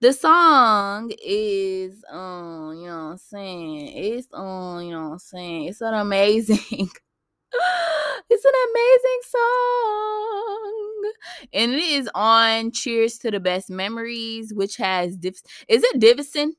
the 0.00 0.12
song 0.12 1.12
is 1.24 2.04
um, 2.10 2.74
you 2.78 2.86
know 2.86 3.04
what 3.04 3.12
I'm 3.12 3.18
saying? 3.18 3.88
It's 3.88 4.28
um, 4.32 4.82
you 4.82 4.90
know 4.92 5.08
what 5.08 5.12
I'm 5.12 5.18
saying, 5.18 5.64
it's 5.64 5.80
an 5.80 5.94
amazing 5.94 6.88
it's 8.30 8.44
an 8.44 8.52
amazing 8.70 9.20
song. 9.28 11.12
And 11.52 11.72
it 11.72 11.82
is 11.82 12.10
on 12.14 12.70
Cheers 12.72 13.18
to 13.18 13.30
the 13.30 13.40
Best 13.40 13.70
Memories, 13.70 14.52
which 14.54 14.76
has 14.76 15.16
Div- 15.16 15.42
is 15.68 15.82
it 15.84 16.00
Divison 16.00 16.50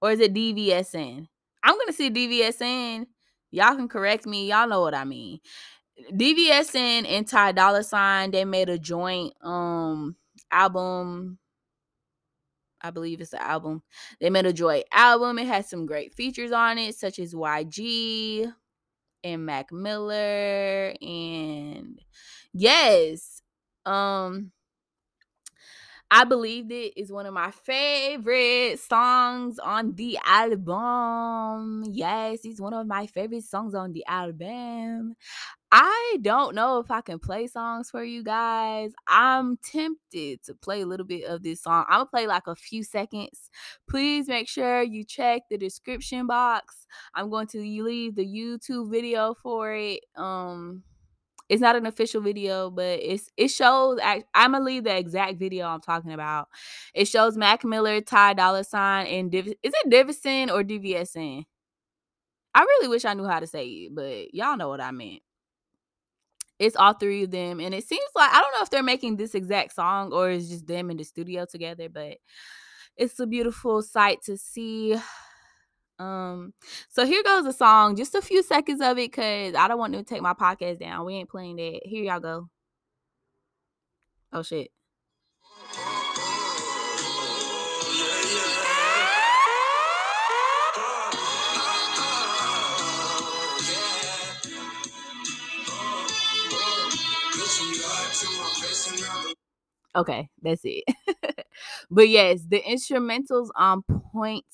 or 0.00 0.10
is 0.12 0.20
it 0.20 0.34
DVSN? 0.34 1.26
I'm 1.62 1.78
gonna 1.78 1.92
say 1.92 2.10
DVSN 2.10 3.06
Y'all 3.54 3.76
can 3.76 3.86
correct 3.86 4.26
me. 4.26 4.48
Y'all 4.48 4.66
know 4.66 4.80
what 4.80 4.94
I 4.94 5.04
mean. 5.04 5.38
DVSN 6.12 7.06
and 7.08 7.26
Ty 7.26 7.52
Dolla 7.52 7.84
Sign 7.84 8.32
they 8.32 8.44
made 8.44 8.68
a 8.68 8.78
joint 8.78 9.32
um 9.42 10.16
album. 10.50 11.38
I 12.82 12.90
believe 12.90 13.20
it's 13.20 13.32
an 13.32 13.38
album. 13.38 13.82
They 14.20 14.28
made 14.28 14.44
a 14.44 14.52
joint 14.52 14.86
album. 14.92 15.38
It 15.38 15.46
has 15.46 15.70
some 15.70 15.86
great 15.86 16.14
features 16.14 16.50
on 16.50 16.78
it, 16.78 16.96
such 16.96 17.20
as 17.20 17.32
YG 17.32 18.52
and 19.24 19.46
Mac 19.46 19.72
Miller 19.72 20.94
and 21.02 22.00
yes, 22.52 23.42
um 23.86 24.52
I 26.16 26.22
Believed 26.22 26.70
It 26.70 26.92
is 26.96 27.10
one 27.10 27.26
of 27.26 27.34
my 27.34 27.50
favorite 27.50 28.78
songs 28.78 29.58
on 29.58 29.96
the 29.96 30.16
album. 30.24 31.82
Yes, 31.90 32.38
it's 32.44 32.60
one 32.60 32.72
of 32.72 32.86
my 32.86 33.08
favorite 33.08 33.42
songs 33.42 33.74
on 33.74 33.92
the 33.92 34.04
album. 34.06 35.16
I 35.72 36.18
don't 36.22 36.54
know 36.54 36.78
if 36.78 36.88
I 36.92 37.00
can 37.00 37.18
play 37.18 37.48
songs 37.48 37.90
for 37.90 38.04
you 38.04 38.22
guys. 38.22 38.92
I'm 39.08 39.56
tempted 39.56 40.44
to 40.44 40.54
play 40.54 40.82
a 40.82 40.86
little 40.86 41.04
bit 41.04 41.24
of 41.24 41.42
this 41.42 41.64
song. 41.64 41.84
I'm 41.88 41.98
gonna 41.98 42.06
play 42.06 42.28
like 42.28 42.46
a 42.46 42.54
few 42.54 42.84
seconds. 42.84 43.50
Please 43.90 44.28
make 44.28 44.48
sure 44.48 44.82
you 44.82 45.02
check 45.02 45.42
the 45.50 45.58
description 45.58 46.28
box. 46.28 46.86
I'm 47.16 47.28
going 47.28 47.48
to 47.48 47.58
leave 47.58 48.14
the 48.14 48.24
YouTube 48.24 48.88
video 48.88 49.34
for 49.34 49.74
it. 49.74 50.04
Um 50.14 50.84
it's 51.48 51.60
not 51.60 51.76
an 51.76 51.86
official 51.86 52.20
video, 52.20 52.70
but 52.70 53.00
it's 53.00 53.30
it 53.36 53.48
shows. 53.48 53.98
I'm 54.02 54.52
gonna 54.52 54.64
leave 54.64 54.84
the 54.84 54.96
exact 54.96 55.38
video 55.38 55.66
I'm 55.66 55.80
talking 55.80 56.12
about. 56.12 56.48
It 56.94 57.06
shows 57.06 57.36
Mac 57.36 57.64
Miller, 57.64 58.00
Ty 58.00 58.34
Dolla 58.34 58.64
Sign, 58.64 59.06
and 59.06 59.30
Div- 59.30 59.54
is 59.62 59.74
it 59.84 59.90
Divison 59.90 60.50
or 60.50 60.62
DVSN? 60.62 61.44
I 62.54 62.60
really 62.60 62.88
wish 62.88 63.04
I 63.04 63.14
knew 63.14 63.26
how 63.26 63.40
to 63.40 63.46
say 63.46 63.66
it, 63.66 63.94
but 63.94 64.32
y'all 64.32 64.56
know 64.56 64.68
what 64.68 64.80
I 64.80 64.90
meant. 64.92 65.20
It's 66.58 66.76
all 66.76 66.94
three 66.94 67.24
of 67.24 67.30
them, 67.30 67.60
and 67.60 67.74
it 67.74 67.86
seems 67.86 68.04
like 68.14 68.30
I 68.32 68.40
don't 68.40 68.52
know 68.52 68.62
if 68.62 68.70
they're 68.70 68.82
making 68.82 69.16
this 69.16 69.34
exact 69.34 69.74
song 69.74 70.12
or 70.12 70.30
it's 70.30 70.48
just 70.48 70.66
them 70.66 70.90
in 70.90 70.96
the 70.96 71.04
studio 71.04 71.44
together, 71.44 71.88
but 71.88 72.18
it's 72.96 73.18
a 73.18 73.26
beautiful 73.26 73.82
sight 73.82 74.22
to 74.22 74.36
see. 74.36 74.96
Um, 75.98 76.52
so 76.88 77.06
here 77.06 77.22
goes 77.22 77.44
the 77.44 77.52
song, 77.52 77.96
just 77.96 78.14
a 78.14 78.22
few 78.22 78.42
seconds 78.42 78.80
of 78.80 78.98
it, 78.98 79.12
cause 79.12 79.54
I 79.54 79.68
don't 79.68 79.78
want 79.78 79.94
to 79.94 80.02
take 80.02 80.22
my 80.22 80.34
podcast 80.34 80.80
down. 80.80 81.04
We 81.06 81.14
ain't 81.14 81.28
playing 81.28 81.56
that. 81.56 81.80
Here 81.84 82.04
y'all 82.04 82.20
go. 82.20 82.48
Oh 84.32 84.42
shit. 84.42 84.70
Okay, 99.96 100.28
that's 100.42 100.62
it. 100.64 100.84
but 101.90 102.08
yes, 102.08 102.40
the 102.48 102.60
instrumentals 102.62 103.48
on 103.54 103.84
point, 104.14 104.44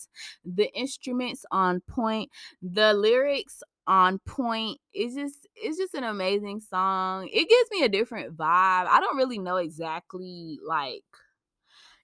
the 0.44 0.72
instruments 0.74 1.44
on 1.50 1.80
point, 1.80 2.30
the 2.62 2.94
lyrics 2.94 3.62
on 3.86 4.18
point. 4.20 4.78
It's 4.92 5.14
just 5.14 5.46
it's 5.54 5.78
just 5.78 5.94
an 5.94 6.04
amazing 6.04 6.60
song. 6.60 7.28
It 7.32 7.48
gives 7.48 7.70
me 7.70 7.84
a 7.84 7.88
different 7.88 8.36
vibe. 8.36 8.86
I 8.88 9.00
don't 9.00 9.16
really 9.16 9.38
know 9.38 9.56
exactly 9.56 10.58
like 10.66 11.04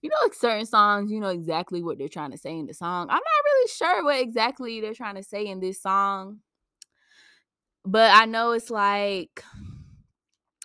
you 0.03 0.11
know, 0.11 0.17
like 0.23 0.35
certain 0.35 0.67
songs, 0.67 1.11
you 1.11 1.21
know 1.21 1.29
exactly 1.29 1.83
what 1.83 1.99
they're 1.99 2.09
trying 2.09 2.31
to 2.31 2.39
say 2.39 2.57
in 2.57 2.67
the 2.67 2.75
song. 2.75 3.09
I'm 3.09 3.17
not 3.17 3.45
really 3.45 3.69
sure 3.69 4.05
what 4.05 4.21
exactly 4.21 4.81
they're 4.81 4.95
trying 4.95 5.17
to 5.17 5.23
say 5.23 5.47
in 5.47 5.61
this 5.61 5.83
song. 5.83 6.41
But 7.85 8.11
I 8.15 8.27
know 8.27 8.53
it's 8.53 8.71
like 8.71 9.43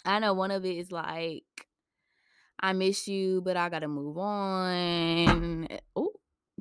I 0.05 0.19
know 0.19 0.33
one 0.33 0.51
of 0.51 0.65
it 0.65 0.77
is 0.77 0.91
like 0.91 1.43
I 2.59 2.73
miss 2.73 3.07
you, 3.07 3.41
but 3.41 3.57
I 3.57 3.69
gotta 3.69 3.87
move 3.87 4.17
on. 4.17 5.67
Oh, 5.95 6.10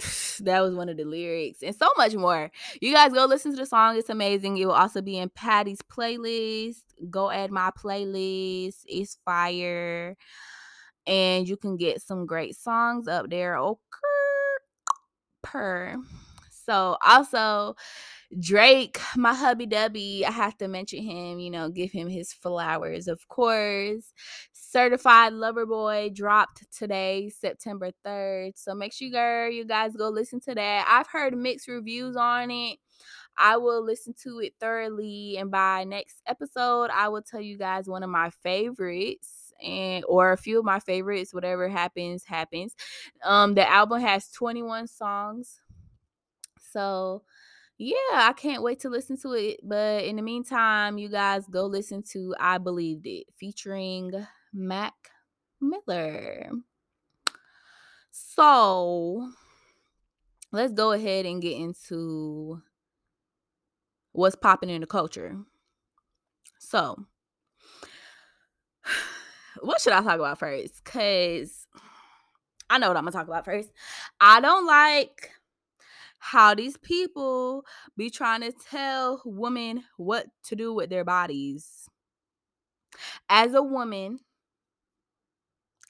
that 0.40 0.60
was 0.60 0.74
one 0.74 0.88
of 0.88 0.96
the 0.96 1.04
lyrics, 1.04 1.62
and 1.62 1.74
so 1.76 1.88
much 1.96 2.14
more. 2.14 2.50
You 2.80 2.92
guys 2.94 3.12
go 3.12 3.26
listen 3.26 3.52
to 3.52 3.56
the 3.58 3.66
song; 3.66 3.96
it's 3.96 4.10
amazing. 4.10 4.58
It 4.58 4.66
will 4.66 4.74
also 4.74 5.02
be 5.02 5.18
in 5.18 5.30
Patty's 5.30 5.82
playlist. 5.82 6.82
Go 7.10 7.30
add 7.30 7.50
my 7.50 7.70
playlist; 7.78 8.82
it's 8.86 9.18
fire, 9.24 10.16
and 11.06 11.48
you 11.48 11.56
can 11.56 11.76
get 11.76 12.02
some 12.02 12.26
great 12.26 12.56
songs 12.56 13.08
up 13.08 13.30
there. 13.30 13.56
Oh, 13.56 13.72
okay, 13.72 13.78
per. 15.42 15.96
So 16.66 16.96
also 17.06 17.76
Drake, 18.40 19.00
my 19.16 19.34
hubby 19.34 19.66
dubby, 19.66 20.24
I 20.24 20.30
have 20.32 20.56
to 20.58 20.68
mention 20.68 21.02
him, 21.02 21.40
you 21.40 21.50
know, 21.50 21.70
give 21.70 21.92
him 21.92 22.08
his 22.08 22.32
flowers, 22.32 23.08
of 23.08 23.28
course. 23.28 24.12
Certified 24.70 25.32
Lover 25.32 25.66
Boy 25.66 26.10
dropped 26.14 26.62
today, 26.72 27.28
September 27.28 27.90
3rd. 28.06 28.52
So 28.56 28.72
make 28.72 28.92
sure 28.92 29.10
girl, 29.10 29.50
you 29.50 29.64
guys 29.64 29.96
go 29.96 30.10
listen 30.10 30.38
to 30.42 30.54
that. 30.54 30.86
I've 30.88 31.08
heard 31.08 31.36
mixed 31.36 31.66
reviews 31.66 32.14
on 32.14 32.52
it. 32.52 32.78
I 33.36 33.56
will 33.56 33.84
listen 33.84 34.14
to 34.22 34.38
it 34.38 34.52
thoroughly 34.60 35.38
and 35.38 35.50
by 35.50 35.82
next 35.82 36.22
episode 36.24 36.90
I 36.94 37.08
will 37.08 37.22
tell 37.22 37.40
you 37.40 37.58
guys 37.58 37.88
one 37.88 38.04
of 38.04 38.10
my 38.10 38.30
favorites 38.30 39.52
and 39.60 40.04
or 40.08 40.30
a 40.30 40.36
few 40.36 40.60
of 40.60 40.64
my 40.64 40.78
favorites 40.78 41.34
whatever 41.34 41.68
happens 41.68 42.22
happens. 42.22 42.76
Um 43.24 43.54
the 43.54 43.68
album 43.68 44.00
has 44.02 44.30
21 44.30 44.86
songs. 44.86 45.60
So 46.72 47.22
yeah, 47.76 47.94
I 48.12 48.34
can't 48.36 48.62
wait 48.62 48.78
to 48.80 48.88
listen 48.88 49.16
to 49.22 49.32
it. 49.32 49.60
But 49.64 50.04
in 50.04 50.14
the 50.14 50.22
meantime, 50.22 50.96
you 50.96 51.08
guys 51.08 51.44
go 51.50 51.66
listen 51.66 52.04
to 52.12 52.36
I 52.38 52.58
Believed 52.58 53.06
It 53.06 53.26
featuring 53.36 54.12
Mac 54.52 54.94
Miller. 55.60 56.50
So 58.10 59.30
let's 60.52 60.72
go 60.72 60.92
ahead 60.92 61.26
and 61.26 61.42
get 61.42 61.56
into 61.56 62.62
what's 64.12 64.36
popping 64.36 64.70
in 64.70 64.80
the 64.80 64.86
culture. 64.86 65.36
So, 66.58 67.06
what 69.60 69.80
should 69.80 69.92
I 69.92 70.02
talk 70.02 70.16
about 70.16 70.38
first? 70.38 70.82
Because 70.84 71.66
I 72.68 72.78
know 72.78 72.88
what 72.88 72.96
I'm 72.96 73.04
going 73.04 73.12
to 73.12 73.18
talk 73.18 73.28
about 73.28 73.44
first. 73.44 73.70
I 74.20 74.40
don't 74.40 74.66
like 74.66 75.30
how 76.18 76.54
these 76.54 76.76
people 76.76 77.64
be 77.96 78.10
trying 78.10 78.42
to 78.42 78.52
tell 78.52 79.22
women 79.24 79.84
what 79.96 80.26
to 80.44 80.54
do 80.54 80.72
with 80.74 80.90
their 80.90 81.04
bodies. 81.04 81.88
As 83.28 83.54
a 83.54 83.62
woman, 83.62 84.20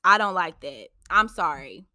I 0.04 0.18
don't 0.18 0.34
like 0.34 0.60
that. 0.60 0.88
I'm 1.10 1.28
sorry. 1.28 1.86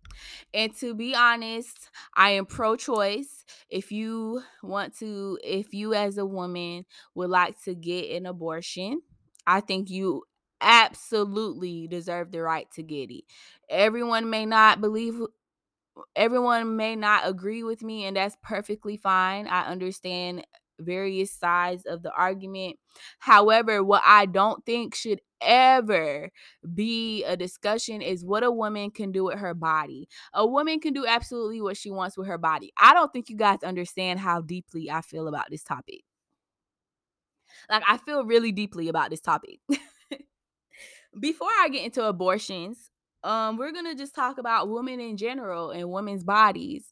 And 0.54 0.76
to 0.78 0.94
be 0.94 1.16
honest, 1.16 1.90
I 2.16 2.32
am 2.32 2.46
pro 2.46 2.76
choice. 2.76 3.44
If 3.70 3.92
you 3.92 4.42
want 4.64 4.98
to, 5.00 5.38
if 5.44 5.74
you 5.74 5.94
as 5.94 6.18
a 6.18 6.26
woman 6.26 6.86
would 7.16 7.30
like 7.30 7.62
to 7.64 7.76
get 7.76 8.12
an 8.16 8.26
abortion, 8.26 9.02
I 9.46 9.62
think 9.62 9.90
you 9.90 10.24
absolutely 10.62 11.88
deserve 11.88 12.32
the 12.32 12.42
right 12.42 12.68
to 12.72 12.84
get 12.84 13.12
it. 13.12 13.26
Everyone 13.70 14.30
may 14.30 14.46
not 14.46 14.82
believe 14.82 15.20
everyone 16.16 16.76
may 16.76 16.96
not 16.96 17.28
agree 17.28 17.64
with 17.64 17.84
me 17.84 18.06
and 18.06 18.18
that's 18.18 18.38
perfectly 18.44 18.98
fine. 18.98 19.48
I 19.48 19.66
understand 19.68 20.46
various 20.80 21.32
sides 21.32 21.86
of 21.86 22.04
the 22.04 22.12
argument. 22.12 22.78
However, 23.20 23.84
what 23.84 24.04
I 24.06 24.26
don't 24.26 24.66
think 24.66 24.94
should 24.96 25.22
ever 25.42 26.30
be 26.74 27.24
a 27.26 27.38
discussion 27.38 28.02
is 28.02 28.26
what 28.26 28.44
a 28.44 28.52
woman 28.52 28.92
can 28.92 29.12
do 29.12 29.26
with 29.26 29.40
her 29.40 29.54
body. 29.54 30.08
A 30.34 30.46
woman 30.46 30.80
can 30.80 30.94
do 30.94 31.06
absolutely 31.06 31.62
what 31.62 31.78
she 31.78 31.92
wants 31.92 32.18
with 32.18 32.28
her 32.28 32.38
body. 32.38 32.72
I 32.80 32.94
don't 32.94 33.12
think 33.14 33.30
you 33.30 33.38
guys 33.38 33.64
understand 33.64 34.20
how 34.20 34.42
deeply 34.42 34.90
I 34.92 35.02
feel 35.02 35.28
about 35.28 35.50
this 35.50 35.64
topic. 35.64 36.02
Like, 37.70 37.84
I 37.88 37.98
feel 37.98 38.26
really 38.26 38.52
deeply 38.52 38.88
about 38.90 39.10
this 39.10 39.22
topic. 39.22 39.60
Before 41.20 41.50
I 41.62 41.70
get 41.70 41.84
into 41.86 42.04
abortions, 42.06 42.90
um, 43.24 43.58
we're 43.58 43.72
gonna 43.72 43.96
just 43.96 44.14
talk 44.14 44.38
about 44.38 44.70
women 44.70 45.00
in 45.00 45.18
general 45.18 45.72
and 45.72 45.90
women's 45.90 46.24
bodies. 46.24 46.92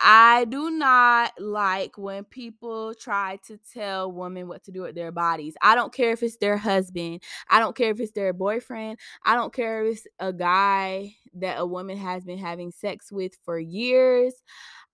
I 0.00 0.44
do 0.44 0.70
not 0.70 1.32
like 1.40 1.96
when 1.96 2.24
people 2.24 2.94
try 2.94 3.38
to 3.46 3.58
tell 3.72 4.12
women 4.12 4.46
what 4.46 4.62
to 4.64 4.72
do 4.72 4.82
with 4.82 4.94
their 4.94 5.10
bodies. 5.10 5.54
I 5.62 5.74
don't 5.74 5.92
care 5.92 6.12
if 6.12 6.22
it's 6.22 6.36
their 6.36 6.58
husband. 6.58 7.22
I 7.48 7.60
don't 7.60 7.74
care 7.74 7.90
if 7.90 8.00
it's 8.00 8.12
their 8.12 8.32
boyfriend. 8.32 8.98
I 9.24 9.34
don't 9.34 9.54
care 9.54 9.84
if 9.84 9.96
it's 9.96 10.06
a 10.18 10.32
guy 10.32 11.14
that 11.34 11.58
a 11.58 11.66
woman 11.66 11.96
has 11.96 12.24
been 12.24 12.38
having 12.38 12.72
sex 12.72 13.10
with 13.10 13.36
for 13.44 13.58
years. 13.58 14.34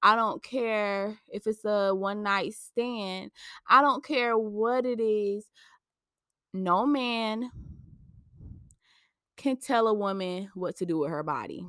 I 0.03 0.17
don't 0.17 0.43
care 0.43 1.19
if 1.29 1.47
it's 1.47 1.65
a 1.65 1.95
one 1.95 2.23
night 2.23 2.55
stand. 2.55 3.31
I 3.69 3.83
don't 3.83 4.05
care 4.05 4.37
what 4.37 4.87
it 4.87 5.01
is. 5.01 5.49
No 6.53 6.87
man 6.87 7.51
can 9.37 9.57
tell 9.57 9.89
a 9.89 9.95
woman 9.95 10.51
what 10.55 10.77
to 10.77 10.87
do 10.87 10.99
with 10.99 11.11
her 11.11 11.23
body. 11.23 11.67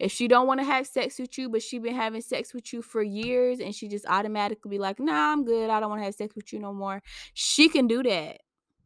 If 0.00 0.12
she 0.12 0.28
don't 0.28 0.46
want 0.46 0.60
to 0.60 0.66
have 0.66 0.86
sex 0.86 1.18
with 1.18 1.36
you, 1.38 1.48
but 1.48 1.62
she 1.62 1.78
been 1.78 1.94
having 1.94 2.20
sex 2.20 2.54
with 2.54 2.72
you 2.72 2.82
for 2.82 3.02
years 3.02 3.60
and 3.60 3.74
she 3.74 3.88
just 3.88 4.06
automatically 4.06 4.70
be 4.70 4.78
like, 4.78 5.00
nah, 5.00 5.32
I'm 5.32 5.44
good. 5.44 5.70
I 5.70 5.80
don't 5.80 5.90
want 5.90 6.00
to 6.00 6.04
have 6.04 6.14
sex 6.14 6.34
with 6.34 6.52
you 6.52 6.58
no 6.58 6.72
more. 6.72 7.02
She 7.34 7.68
can 7.68 7.86
do 7.86 8.02
that. 8.02 8.38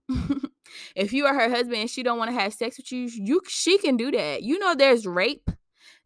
if 0.97 1.13
you 1.13 1.27
are 1.27 1.35
her 1.35 1.51
husband 1.51 1.77
and 1.77 1.91
she 1.91 2.03
don't 2.03 2.19
want 2.19 2.31
to 2.31 2.39
have 2.39 2.55
sex 2.55 2.79
with 2.79 2.91
you, 2.93 3.09
you 3.13 3.41
she 3.49 3.79
can 3.79 3.97
do 3.97 4.11
that. 4.11 4.43
You 4.43 4.59
know 4.59 4.75
there's 4.75 5.07
rape. 5.07 5.51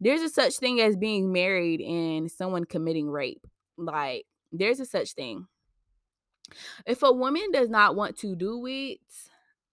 There's 0.00 0.22
a 0.22 0.28
such 0.28 0.56
thing 0.56 0.80
as 0.80 0.96
being 0.96 1.32
married 1.32 1.80
and 1.80 2.30
someone 2.30 2.64
committing 2.64 3.08
rape. 3.08 3.46
Like 3.76 4.24
there's 4.50 4.80
a 4.80 4.86
such 4.86 5.12
thing. 5.12 5.46
If 6.86 7.02
a 7.02 7.12
woman 7.12 7.50
does 7.52 7.70
not 7.70 7.96
want 7.96 8.16
to 8.18 8.34
do 8.34 8.66
it, 8.66 8.98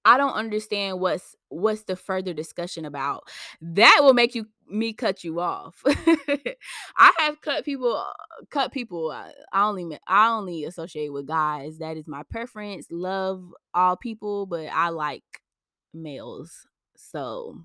I 0.06 0.18
don't 0.18 0.34
understand 0.34 1.00
what's 1.00 1.36
what's 1.50 1.84
the 1.84 1.96
further 1.96 2.34
discussion 2.34 2.86
about. 2.86 3.28
That 3.62 4.00
will 4.02 4.14
make 4.14 4.36
you 4.36 4.48
me 4.72 4.94
cut 4.94 5.24
you 5.24 5.40
off. 5.40 5.82
I 6.98 7.12
have 7.20 7.42
cut 7.42 7.66
people 7.66 7.96
uh, 7.96 8.44
cut 8.50 8.72
people. 8.72 9.12
Uh, 9.12 9.30
I 9.52 9.68
only 9.68 9.98
I 10.08 10.30
only 10.30 10.66
associate 10.66 11.12
with 11.12 11.28
guys. 11.28 11.80
That 11.80 11.98
is 11.98 12.08
my 12.08 12.24
preference. 12.24 12.88
Love 12.92 13.44
all 13.74 13.96
people, 13.96 14.46
but 14.46 14.68
I 14.68 14.90
like 14.90 15.24
males. 15.94 16.68
So 16.96 17.64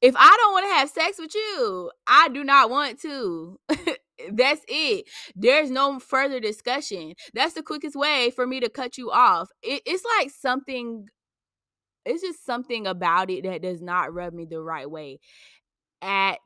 if 0.00 0.14
I 0.16 0.36
don't 0.40 0.52
want 0.52 0.66
to 0.66 0.74
have 0.74 0.90
sex 0.90 1.18
with 1.18 1.34
you, 1.34 1.90
I 2.06 2.28
do 2.28 2.44
not 2.44 2.70
want 2.70 3.00
to. 3.02 3.58
That's 4.32 4.64
it. 4.68 5.06
There's 5.34 5.70
no 5.70 5.98
further 5.98 6.40
discussion. 6.40 7.14
That's 7.34 7.54
the 7.54 7.62
quickest 7.62 7.96
way 7.96 8.30
for 8.30 8.46
me 8.46 8.60
to 8.60 8.68
cut 8.68 8.96
you 8.96 9.10
off. 9.10 9.48
It, 9.62 9.82
it's 9.86 10.04
like 10.18 10.30
something 10.30 11.06
it's 12.06 12.22
just 12.22 12.44
something 12.44 12.86
about 12.86 13.30
it 13.30 13.44
that 13.44 13.62
does 13.62 13.80
not 13.80 14.12
rub 14.12 14.34
me 14.34 14.44
the 14.44 14.60
right 14.60 14.90
way 14.90 15.20
at 16.04 16.40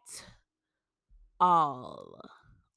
all 1.41 2.21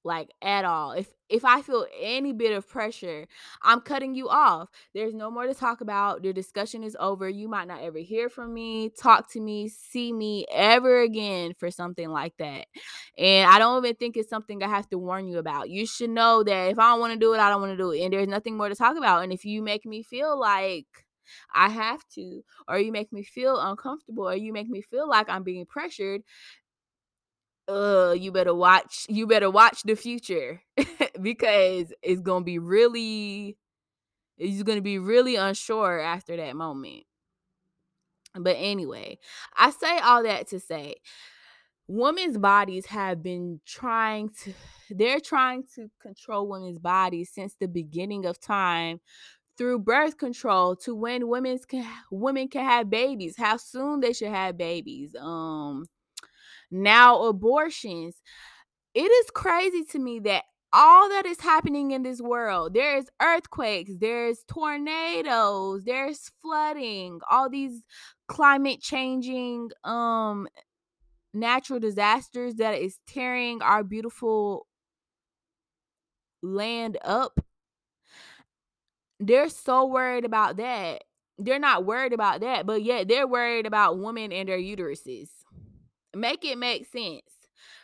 like 0.04 0.32
at 0.42 0.66
all. 0.66 0.94
If 0.94 1.14
if 1.30 1.46
i 1.46 1.62
feel 1.62 1.86
any 2.00 2.34
bit 2.34 2.52
of 2.52 2.68
pressure 2.68 3.28
i'm 3.62 3.82
cutting 3.82 4.16
you 4.16 4.30
off. 4.30 4.70
There's 4.96 5.14
no 5.14 5.30
more 5.30 5.46
to 5.46 5.54
talk 5.54 5.82
about. 5.82 6.24
The 6.24 6.34
discussion 6.34 6.84
is 6.84 6.98
over. 7.00 7.30
You 7.30 7.48
might 7.48 7.68
not 7.68 7.84
ever 7.84 8.00
hear 8.00 8.28
from 8.28 8.54
me. 8.54 8.90
Talk 8.90 9.32
to 9.34 9.40
me. 9.40 9.70
See 9.70 10.12
me 10.12 10.46
ever 10.52 11.02
again 11.02 11.54
for 11.60 11.70
something 11.70 12.10
like 12.10 12.34
that. 12.40 12.66
And 13.18 13.50
i 13.50 13.60
don't 13.60 13.84
even 13.86 13.96
think 13.96 14.18
it's 14.18 14.30
something 14.30 14.64
i 14.64 14.68
have 14.68 14.90
to 14.90 14.98
warn 14.98 15.28
you 15.28 15.38
about. 15.38 15.70
You 15.70 15.86
should 15.86 16.10
know 16.10 16.44
that 16.44 16.72
if 16.72 16.80
i 16.80 16.90
don't 16.92 17.00
want 17.00 17.14
to 17.14 17.20
do 17.20 17.34
it 17.34 17.40
i 17.40 17.50
don't 17.50 17.62
want 17.62 17.74
to 17.74 17.78
do 17.78 17.92
it 17.92 18.02
and 18.02 18.12
there's 18.14 18.28
nothing 18.28 18.58
more 18.58 18.70
to 18.70 18.76
talk 18.76 18.98
about. 18.98 19.24
And 19.24 19.32
if 19.32 19.46
you 19.46 19.62
make 19.62 19.86
me 19.86 20.04
feel 20.04 20.40
like 20.40 20.88
I 21.54 21.70
have 21.70 22.02
to, 22.16 22.44
or 22.68 22.80
you 22.80 22.92
make 22.92 23.12
me 23.14 23.24
feel 23.24 23.60
uncomfortable, 23.60 24.28
or 24.30 24.36
you 24.36 24.54
make 24.54 24.68
me 24.70 24.82
feel 24.82 25.08
like 25.08 25.30
I'm 25.30 25.44
being 25.44 25.66
pressured, 25.66 26.24
uh, 27.68 28.16
you 28.18 28.32
better 28.32 28.54
watch, 28.54 29.06
you 29.10 29.28
better 29.28 29.50
watch 29.50 29.84
the 29.84 29.96
future 29.96 30.62
because 31.22 31.94
it's 32.02 32.22
gonna 32.22 32.46
be 32.46 32.60
really, 32.60 33.58
it's 34.38 34.64
gonna 34.64 34.82
be 34.82 35.00
really 35.00 35.36
unsure 35.36 36.00
after 36.00 36.36
that 36.38 36.56
moment. 36.56 37.04
But 38.34 38.56
anyway, 38.58 39.20
I 39.58 39.72
say 39.72 40.00
all 40.00 40.24
that 40.24 40.48
to 40.50 40.60
say 40.60 40.96
women's 41.88 42.38
bodies 42.38 42.86
have 42.86 43.22
been 43.22 43.60
trying 43.66 44.30
to 44.44 44.54
they're 44.90 45.20
trying 45.20 45.64
to 45.76 45.90
control 46.02 46.48
women's 46.48 46.80
bodies 46.80 47.32
since 47.34 47.56
the 47.60 47.68
beginning 47.68 48.26
of 48.26 48.40
time 48.40 49.00
through 49.58 49.80
birth 49.80 50.18
control 50.18 50.76
to 50.76 50.96
when 50.96 51.28
women's 51.28 51.66
can 51.66 51.86
women 52.10 52.48
can 52.48 52.64
have 52.64 52.90
babies, 52.90 53.36
how 53.38 53.58
soon 53.58 54.00
they 54.00 54.14
should 54.14 54.30
have 54.30 54.58
babies. 54.58 55.16
Um 55.20 55.86
now 56.72 57.24
abortions. 57.24 58.16
It 58.94 59.12
is 59.12 59.30
crazy 59.32 59.84
to 59.92 60.00
me 60.00 60.20
that 60.22 60.46
all 60.74 61.10
that 61.10 61.26
is 61.26 61.42
happening 61.42 61.92
in 61.92 62.02
this 62.04 62.22
world 62.22 62.74
there's 62.74 63.06
earthquakes 63.22 63.92
there's 64.00 64.40
tornadoes 64.48 65.84
there's 65.84 66.32
flooding 66.42 67.20
all 67.30 67.50
these 67.50 67.82
climate 68.30 68.80
changing 68.82 69.70
um 69.84 70.48
natural 71.34 71.80
disasters 71.80 72.56
that 72.56 72.76
is 72.82 73.00
tearing 73.06 73.62
our 73.62 73.84
beautiful 73.84 74.66
land 76.42 76.98
up 77.04 77.42
they're 79.22 79.50
so 79.50 79.86
worried 79.86 80.26
about 80.26 80.58
that. 80.58 81.04
They're 81.38 81.60
not 81.60 81.86
worried 81.86 82.14
about 82.14 82.42
that, 82.42 82.66
but 82.66 82.84
yet 82.84 83.08
they're 83.08 83.28
worried 83.28 83.66
about 83.66 84.00
women 84.00 84.32
and 84.32 84.50
their 84.50 84.58
uteruses. 84.58 85.30
Make 86.16 86.44
it 86.46 86.58
make 86.58 86.86
sense. 86.88 87.22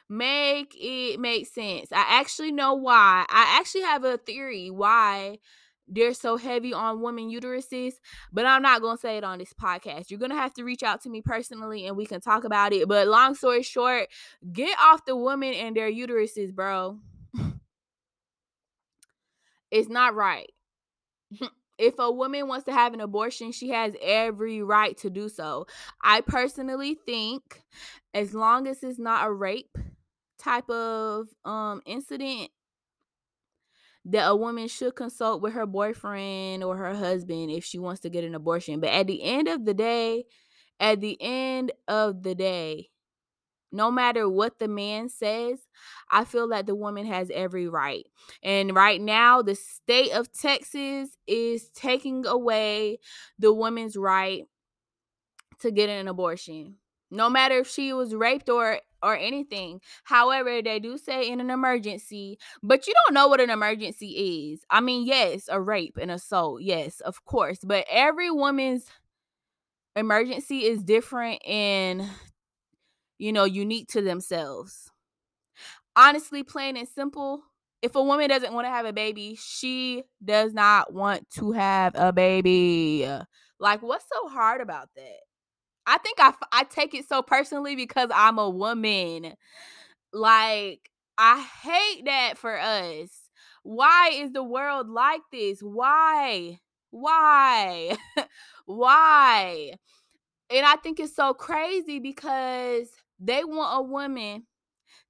Make 0.10 0.76
it 0.80 1.20
make 1.20 1.48
sense. 1.48 1.92
I 1.92 2.20
actually 2.20 2.52
know 2.52 2.74
why. 2.74 3.26
I 3.30 3.58
actually 3.60 3.82
have 3.82 4.04
a 4.04 4.18
theory 4.18 4.70
why 4.70 5.40
they're 5.88 6.14
so 6.14 6.38
heavy 6.38 6.74
on 6.74 7.02
women 7.02 7.30
uteruses, 7.30 7.94
but 8.32 8.46
I'm 8.46 8.62
not 8.62 8.82
going 8.82 8.98
to 8.98 9.02
say 9.02 9.18
it 9.18 9.24
on 9.24 9.40
this 9.40 9.54
podcast. 9.54 10.10
You're 10.10 10.20
going 10.20 10.32
to 10.32 10.38
have 10.38 10.54
to 10.56 10.64
reach 10.64 10.84
out 10.84 11.02
to 11.04 11.10
me 11.10 11.22
personally 11.22 11.88
and 11.88 11.96
we 11.96 12.06
can 12.06 12.22
talk 12.22 12.44
about 12.44 12.74
it. 12.74 12.88
But 12.88 13.08
long 13.08 13.36
story 13.36 13.64
short, 13.64 14.08
get 14.52 14.78
off 14.80 15.06
the 15.06 15.16
women 15.16 15.54
and 15.54 15.76
their 15.76 15.92
uteruses, 15.92 16.54
bro. 16.54 17.00
it's 19.72 19.90
not 19.90 20.16
right. 20.16 20.52
if 21.78 21.96
a 22.00 22.12
woman 22.12 22.48
wants 22.48 22.66
to 22.66 22.74
have 22.74 22.94
an 22.94 23.02
abortion, 23.02 23.52
she 23.52 23.70
has 23.70 23.94
every 24.02 24.62
right 24.62 24.98
to 24.98 25.10
do 25.10 25.30
so. 25.30 25.68
I 26.02 26.22
personally 26.22 26.98
think 27.06 27.64
as 28.18 28.34
long 28.34 28.68
as 28.68 28.82
it's 28.82 28.97
not 28.97 29.28
a 29.28 29.32
rape 29.32 29.78
type 30.39 30.70
of 30.70 31.28
um 31.45 31.82
incident 31.86 32.49
that 34.05 34.28
a 34.28 34.36
woman 34.36 34.68
should 34.68 34.95
consult 34.95 35.41
with 35.41 35.53
her 35.53 35.65
boyfriend 35.65 36.63
or 36.63 36.78
her 36.78 36.95
husband 36.95 37.51
if 37.51 37.63
she 37.63 37.78
wants 37.78 38.01
to 38.01 38.09
get 38.09 38.24
an 38.24 38.34
abortion. 38.34 38.80
But 38.80 38.89
at 38.89 39.05
the 39.05 39.22
end 39.22 39.49
of 39.49 39.65
the 39.65 39.74
day, 39.74 40.24
at 40.80 41.01
the 41.01 41.18
end 41.20 41.74
of 41.89 42.24
the 42.24 42.34
day, 42.34 42.89
no 43.72 43.91
matter 43.91 44.30
what 44.30 44.59
the 44.59 44.70
man 44.70 45.09
says, 45.09 45.59
I 46.09 46.24
feel 46.24 46.47
that 46.49 46.68
the 46.68 46.76
woman 46.76 47.05
has 47.05 47.30
every 47.34 47.68
right. 47.68 48.05
And 48.41 48.74
right 48.74 49.01
now, 49.01 49.41
the 49.41 49.55
state 49.55 50.13
of 50.13 50.32
Texas 50.32 51.09
is 51.28 51.70
taking 51.72 52.26
away 52.26 52.99
the 53.38 53.51
woman's 53.51 53.97
right 53.97 54.43
to 55.59 55.70
get 55.70 55.89
an 55.89 56.07
abortion. 56.07 56.76
No 57.12 57.30
matter 57.30 57.60
if 57.60 57.68
she 57.68 57.93
was 57.93 58.14
raped 58.14 58.49
or 58.49 58.80
or 59.03 59.16
anything. 59.16 59.80
However, 60.03 60.62
they 60.62 60.80
do 60.80 60.97
say 60.97 61.30
in 61.30 61.39
an 61.39 61.51
emergency, 61.51 62.39
but 62.64 62.88
you 62.88 62.93
don't 63.05 63.14
know 63.14 63.28
what 63.28 63.39
an 63.39 63.51
emergency 63.51 64.51
is. 64.51 64.62
I 64.72 64.82
mean, 64.82 65.05
yes, 65.05 65.47
a 65.49 65.62
rape, 65.62 65.97
an 65.97 66.10
assault, 66.10 66.62
yes, 66.64 66.99
of 67.01 67.24
course, 67.24 67.60
but 67.64 67.86
every 67.89 68.32
woman's 68.32 68.88
emergency 69.95 70.66
is 70.66 70.84
different 70.84 71.45
and 71.45 72.08
you 73.18 73.32
know 73.32 73.45
unique 73.45 73.88
to 73.89 74.01
themselves 74.01 74.91
honestly 75.95 76.43
plain 76.43 76.78
and 76.78 76.88
simple 76.88 77.41
if 77.82 77.95
a 77.95 78.03
woman 78.03 78.30
doesn't 78.30 78.53
want 78.53 78.66
to 78.66 78.72
have 78.72 78.86
a 78.86 78.93
baby 78.93 79.38
she 79.41 80.03
does 80.24 80.53
not 80.53 80.93
want 80.93 81.28
to 81.32 81.51
have 81.51 81.93
a 81.95 82.14
baby 82.14 83.10
like 83.60 83.82
what's 83.82 84.05
so 84.12 84.28
hard 84.30 84.62
about 84.62 84.89
that 84.95 85.27
i 85.88 85.98
think 86.00 86.20
i 86.22 86.34
i 86.54 86.66
take 86.66 86.94
it 86.96 87.08
so 87.10 87.24
personally 87.24 87.76
because 87.76 88.10
i'm 88.16 88.40
a 88.40 88.50
woman. 88.50 89.36
Like 90.14 90.90
i 91.18 91.42
hate 91.64 92.06
that 92.06 92.38
for 92.38 92.60
us. 92.60 93.10
Why 93.64 94.12
is 94.16 94.32
the 94.34 94.44
world 94.44 94.90
like 94.90 95.22
this? 95.32 95.62
Why? 95.62 96.60
Why? 96.92 97.98
Why? 98.66 99.74
And 100.52 100.66
I 100.66 100.76
think 100.78 101.00
it's 101.00 101.16
so 101.16 101.34
crazy 101.34 102.00
because 102.00 102.90
they 103.20 103.44
want 103.44 103.80
a 103.80 103.84
woman 103.84 104.46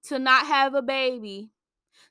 to 0.05 0.19
not 0.19 0.47
have 0.47 0.75
a 0.75 0.82
baby. 0.84 1.51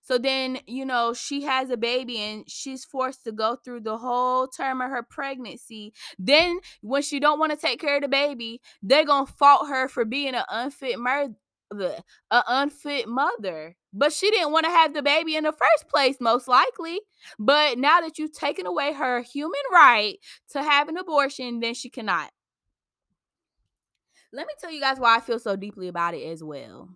So 0.06 0.18
then, 0.18 0.60
you 0.68 0.84
know, 0.84 1.14
she 1.14 1.42
has 1.42 1.68
a 1.68 1.76
baby 1.76 2.18
and 2.18 2.48
she's 2.48 2.84
forced 2.84 3.24
to 3.24 3.32
go 3.32 3.56
through 3.56 3.80
the 3.80 3.98
whole 3.98 4.46
term 4.46 4.80
of 4.80 4.88
her 4.88 5.02
pregnancy. 5.02 5.92
Then 6.16 6.60
when 6.80 7.02
she 7.02 7.18
don't 7.18 7.40
want 7.40 7.50
to 7.50 7.58
take 7.58 7.80
care 7.80 7.96
of 7.96 8.02
the 8.02 8.08
baby, 8.08 8.60
they're 8.84 9.04
going 9.04 9.26
to 9.26 9.32
fault 9.32 9.68
her 9.68 9.88
for 9.88 10.04
being 10.04 10.36
an 10.36 10.44
unfit 10.48 11.00
mother, 11.00 11.34
an 11.72 12.42
unfit 12.46 13.08
mother. 13.08 13.74
But 13.92 14.12
she 14.12 14.30
didn't 14.30 14.52
want 14.52 14.64
to 14.66 14.70
have 14.70 14.94
the 14.94 15.02
baby 15.02 15.34
in 15.34 15.42
the 15.42 15.50
first 15.50 15.88
place, 15.88 16.18
most 16.20 16.46
likely. 16.46 17.00
But 17.36 17.76
now 17.76 18.00
that 18.00 18.16
you've 18.16 18.32
taken 18.32 18.64
away 18.64 18.92
her 18.92 19.22
human 19.22 19.60
right 19.72 20.18
to 20.50 20.62
have 20.62 20.88
an 20.88 20.98
abortion, 20.98 21.58
then 21.58 21.74
she 21.74 21.90
cannot. 21.90 22.30
Let 24.32 24.46
me 24.46 24.52
tell 24.60 24.70
you 24.70 24.80
guys 24.80 25.00
why 25.00 25.16
I 25.16 25.20
feel 25.20 25.40
so 25.40 25.56
deeply 25.56 25.88
about 25.88 26.14
it 26.14 26.22
as 26.30 26.44
well. 26.44 26.90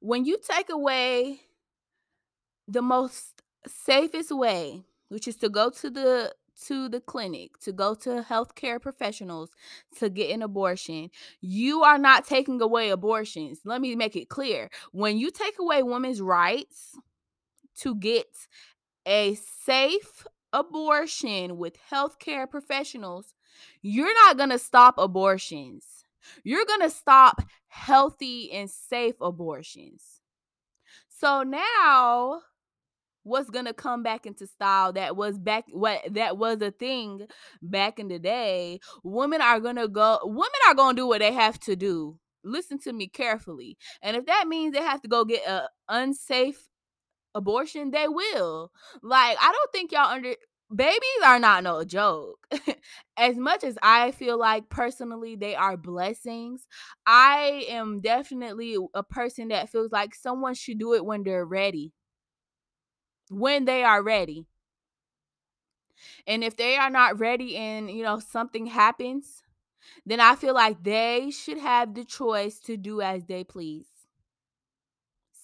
When 0.00 0.24
you 0.24 0.38
take 0.38 0.70
away 0.70 1.40
the 2.66 2.82
most 2.82 3.42
safest 3.66 4.30
way, 4.30 4.84
which 5.08 5.26
is 5.26 5.36
to 5.36 5.48
go 5.48 5.70
to 5.70 5.90
the 5.90 6.34
to 6.66 6.88
the 6.88 7.00
clinic, 7.00 7.58
to 7.60 7.72
go 7.72 7.94
to 7.94 8.24
healthcare 8.28 8.80
professionals 8.80 9.50
to 9.96 10.10
get 10.10 10.30
an 10.32 10.42
abortion, 10.42 11.08
you 11.40 11.82
are 11.82 11.98
not 11.98 12.26
taking 12.26 12.60
away 12.60 12.90
abortions. 12.90 13.60
Let 13.64 13.80
me 13.80 13.94
make 13.94 14.16
it 14.16 14.28
clear. 14.28 14.68
When 14.92 15.18
you 15.18 15.30
take 15.30 15.58
away 15.60 15.82
women's 15.82 16.20
rights 16.20 16.96
to 17.76 17.94
get 17.94 18.26
a 19.06 19.36
safe 19.64 20.26
abortion 20.52 21.58
with 21.58 21.76
healthcare 21.90 22.50
professionals, 22.50 23.34
you're 23.82 24.14
not 24.26 24.36
going 24.36 24.50
to 24.50 24.58
stop 24.58 24.98
abortions. 24.98 25.84
You're 26.42 26.66
going 26.66 26.82
to 26.82 26.90
stop 26.90 27.42
healthy 27.68 28.50
and 28.52 28.70
safe 28.70 29.14
abortions. 29.20 30.20
So 31.08 31.42
now 31.42 32.40
what's 33.24 33.50
to 33.66 33.74
come 33.74 34.02
back 34.02 34.26
into 34.26 34.46
style 34.46 34.92
that 34.94 35.14
was 35.16 35.38
back 35.38 35.64
what 35.70 36.00
that 36.10 36.38
was 36.38 36.62
a 36.62 36.70
thing 36.70 37.26
back 37.60 37.98
in 37.98 38.08
the 38.08 38.18
day 38.18 38.80
women 39.04 39.42
are 39.42 39.60
to 39.76 39.86
go 39.86 40.18
women 40.22 40.48
are 40.66 40.74
to 40.96 41.02
do 41.02 41.06
what 41.06 41.18
they 41.18 41.32
have 41.32 41.58
to 41.60 41.76
do. 41.76 42.18
Listen 42.44 42.78
to 42.78 42.92
me 42.92 43.08
carefully. 43.08 43.76
And 44.00 44.16
if 44.16 44.26
that 44.26 44.48
means 44.48 44.72
they 44.72 44.82
have 44.82 45.02
to 45.02 45.08
go 45.08 45.24
get 45.24 45.46
a 45.46 45.68
unsafe 45.88 46.68
abortion 47.34 47.90
they 47.90 48.08
will. 48.08 48.72
Like 49.02 49.36
i 49.40 49.52
don't 49.52 49.72
think 49.72 49.92
y'all 49.92 50.10
under 50.10 50.34
babies 50.74 51.22
are 51.24 51.38
not 51.38 51.64
no 51.64 51.84
joke. 51.84 52.46
as 53.16 53.36
much 53.36 53.64
as 53.64 53.78
I 53.82 54.10
feel 54.12 54.38
like 54.38 54.68
personally 54.68 55.36
they 55.36 55.54
are 55.54 55.76
blessings, 55.76 56.66
I 57.06 57.66
am 57.68 58.00
definitely 58.00 58.76
a 58.94 59.02
person 59.02 59.48
that 59.48 59.70
feels 59.70 59.92
like 59.92 60.14
someone 60.14 60.54
should 60.54 60.78
do 60.78 60.94
it 60.94 61.04
when 61.04 61.22
they're 61.22 61.44
ready. 61.44 61.92
When 63.30 63.64
they 63.64 63.84
are 63.84 64.02
ready. 64.02 64.46
And 66.26 66.44
if 66.44 66.56
they 66.56 66.76
are 66.76 66.90
not 66.90 67.18
ready 67.18 67.56
and, 67.56 67.90
you 67.90 68.02
know, 68.02 68.18
something 68.18 68.66
happens, 68.66 69.42
then 70.06 70.20
I 70.20 70.36
feel 70.36 70.54
like 70.54 70.82
they 70.82 71.30
should 71.30 71.58
have 71.58 71.94
the 71.94 72.04
choice 72.04 72.58
to 72.60 72.76
do 72.76 73.00
as 73.00 73.24
they 73.24 73.44
please. 73.44 73.86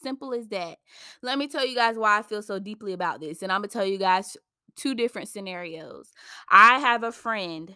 Simple 0.02 0.34
as 0.34 0.48
that. 0.48 0.78
Let 1.22 1.38
me 1.38 1.48
tell 1.48 1.66
you 1.66 1.74
guys 1.74 1.96
why 1.96 2.18
I 2.18 2.22
feel 2.22 2.42
so 2.42 2.58
deeply 2.58 2.92
about 2.92 3.20
this. 3.20 3.42
And 3.42 3.50
I'm 3.50 3.60
going 3.60 3.70
to 3.70 3.72
tell 3.72 3.86
you 3.86 3.98
guys 3.98 4.36
two 4.76 4.94
different 4.94 5.28
scenarios. 5.28 6.10
I 6.48 6.78
have 6.78 7.02
a 7.02 7.12
friend. 7.12 7.74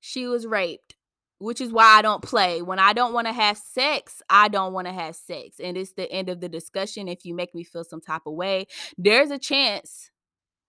She 0.00 0.26
was 0.26 0.46
raped, 0.46 0.96
which 1.38 1.60
is 1.60 1.72
why 1.72 1.84
I 1.84 2.02
don't 2.02 2.22
play. 2.22 2.62
When 2.62 2.78
I 2.78 2.92
don't 2.92 3.12
want 3.12 3.26
to 3.26 3.32
have 3.32 3.56
sex, 3.56 4.22
I 4.28 4.48
don't 4.48 4.72
want 4.72 4.86
to 4.86 4.92
have 4.92 5.16
sex. 5.16 5.58
And 5.62 5.76
it's 5.76 5.92
the 5.92 6.10
end 6.10 6.28
of 6.28 6.40
the 6.40 6.48
discussion. 6.48 7.08
If 7.08 7.24
you 7.24 7.34
make 7.34 7.54
me 7.54 7.64
feel 7.64 7.84
some 7.84 8.00
type 8.00 8.22
of 8.26 8.34
way, 8.34 8.66
there's 8.98 9.30
a 9.30 9.38
chance 9.38 10.10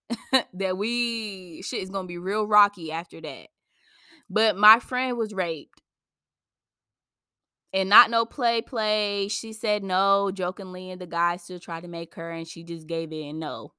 that 0.53 0.77
we 0.77 1.61
shit 1.63 1.83
is 1.83 1.89
going 1.89 2.05
to 2.05 2.11
be 2.11 2.17
real 2.17 2.47
rocky 2.47 2.91
after 2.91 3.21
that. 3.21 3.47
But 4.29 4.57
my 4.57 4.79
friend 4.79 5.17
was 5.17 5.33
raped. 5.33 5.81
And 7.75 7.89
not 7.89 8.11
no 8.11 8.23
play 8.23 8.61
play. 8.61 9.27
She 9.29 9.51
said 9.51 9.83
no 9.83 10.29
jokingly, 10.31 10.91
and 10.91 11.01
the 11.01 11.07
guy 11.07 11.37
still 11.37 11.59
tried 11.59 11.81
to 11.81 11.87
make 11.87 12.13
her, 12.13 12.29
and 12.29 12.47
she 12.47 12.63
just 12.63 12.85
gave 12.85 13.11
and 13.11 13.39
no 13.39 13.73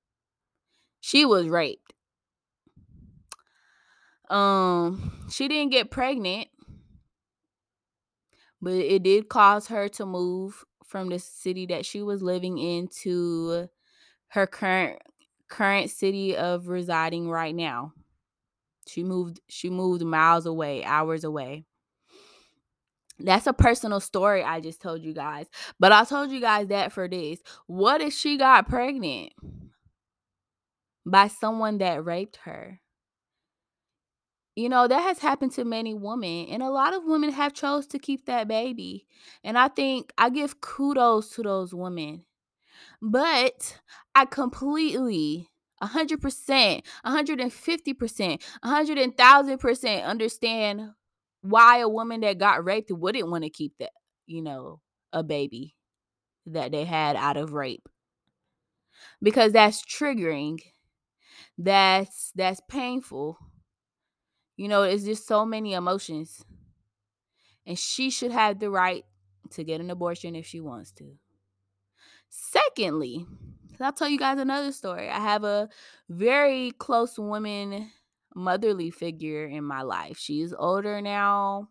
she 1.05 1.27
was 1.27 1.49
raped. 1.49 1.93
Um, 4.31 5.27
she 5.31 5.49
didn't 5.49 5.71
get 5.71 5.91
pregnant, 5.91 6.49
but 8.63 8.73
it 8.73 9.03
did 9.03 9.29
cause 9.29 9.67
her 9.67 9.91
to 9.91 10.07
move 10.07 10.65
from 10.87 11.11
the 11.11 11.19
city 11.19 11.67
that 11.67 11.85
she 11.85 12.01
was 12.01 12.23
living 12.23 12.57
in 12.57 12.89
to 13.03 13.69
her 14.29 14.47
current 14.47 14.99
current 15.51 15.91
city 15.91 16.39
of 16.39 16.69
residing 16.69 17.29
right 17.29 17.55
now. 17.55 17.93
She 18.89 19.05
moved 19.05 19.41
she 19.47 19.69
moved 19.69 20.03
miles 20.03 20.47
away, 20.47 20.85
hours 20.85 21.23
away. 21.23 21.67
That's 23.19 23.47
a 23.47 23.53
personal 23.53 24.01
story 24.01 24.43
I 24.43 24.61
just 24.61 24.81
told 24.81 25.03
you 25.03 25.13
guys. 25.13 25.49
But 25.79 25.93
I 25.93 26.05
told 26.05 26.31
you 26.31 26.41
guys 26.41 26.69
that 26.69 26.93
for 26.93 27.09
this. 27.09 27.41
What 27.67 28.01
if 28.01 28.15
she 28.15 28.39
got 28.39 28.71
pregnant? 28.71 29.35
By 31.07 31.29
someone 31.29 31.79
that 31.79 32.05
raped 32.05 32.37
her. 32.45 32.81
You 34.57 34.69
know, 34.69 34.87
that 34.87 35.03
has 35.03 35.19
happened 35.19 35.53
to 35.53 35.65
many 35.65 35.95
women 35.95 36.47
and 36.49 36.63
a 36.63 36.71
lot 36.71 36.95
of 36.95 37.05
women 37.05 37.33
have 37.33 37.55
chose 37.55 37.89
to 37.89 37.99
keep 37.99 38.27
that 38.27 38.47
baby. 38.47 39.07
And 39.43 39.59
I 39.59 39.67
think 39.69 40.13
I 40.17 40.31
give 40.31 40.61
kudos 40.61 41.31
to 41.31 41.43
those 41.43 41.75
women. 41.75 42.25
But 43.03 43.81
I 44.15 44.27
completely 44.27 45.49
100%, 45.83 46.83
150%, 47.05 48.43
100,000% 48.65 50.05
understand 50.05 50.91
why 51.43 51.79
a 51.79 51.89
woman 51.89 52.21
that 52.21 52.39
got 52.39 52.65
raped 52.65 52.91
wouldn't 52.91 53.29
want 53.29 53.45
to 53.45 53.51
keep 53.51 53.75
that, 53.79 53.91
you 54.27 54.41
know, 54.41 54.81
a 55.13 55.23
baby 55.23 55.75
that 56.47 56.73
they 56.73 56.85
had 56.85 57.17
out 57.17 57.37
of 57.37 57.53
rape. 57.53 57.89
Because 59.21 59.53
that's 59.53 59.85
triggering 59.85 60.61
that's 61.59 62.33
that's 62.35 62.61
painful. 62.69 63.39
You 64.57 64.69
know, 64.69 64.83
it's 64.83 65.05
just 65.05 65.27
so 65.27 65.45
many 65.45 65.73
emotions. 65.73 66.45
And 67.67 67.79
she 67.79 68.11
should 68.11 68.31
have 68.31 68.59
the 68.59 68.71
right 68.71 69.05
to 69.51 69.65
get 69.65 69.81
an 69.81 69.91
abortion 69.91 70.37
if 70.37 70.47
she 70.47 70.61
wants 70.61 70.93
to. 70.93 71.17
Secondly, 72.29 73.27
I'll 73.81 73.93
tell 73.93 74.09
you 74.09 74.19
guys 74.19 74.39
another 74.39 74.73
story. 74.73 75.09
I 75.09 75.21
have 75.21 75.45
a 75.45 75.69
very 76.09 76.73
close 76.73 77.19
woman 77.19 77.91
motherly 78.35 78.91
figure 78.91 79.47
in 79.47 79.65
my 79.65 79.83
life. 79.83 80.19
She's 80.19 80.53
older 80.53 81.01
now. 81.01 81.69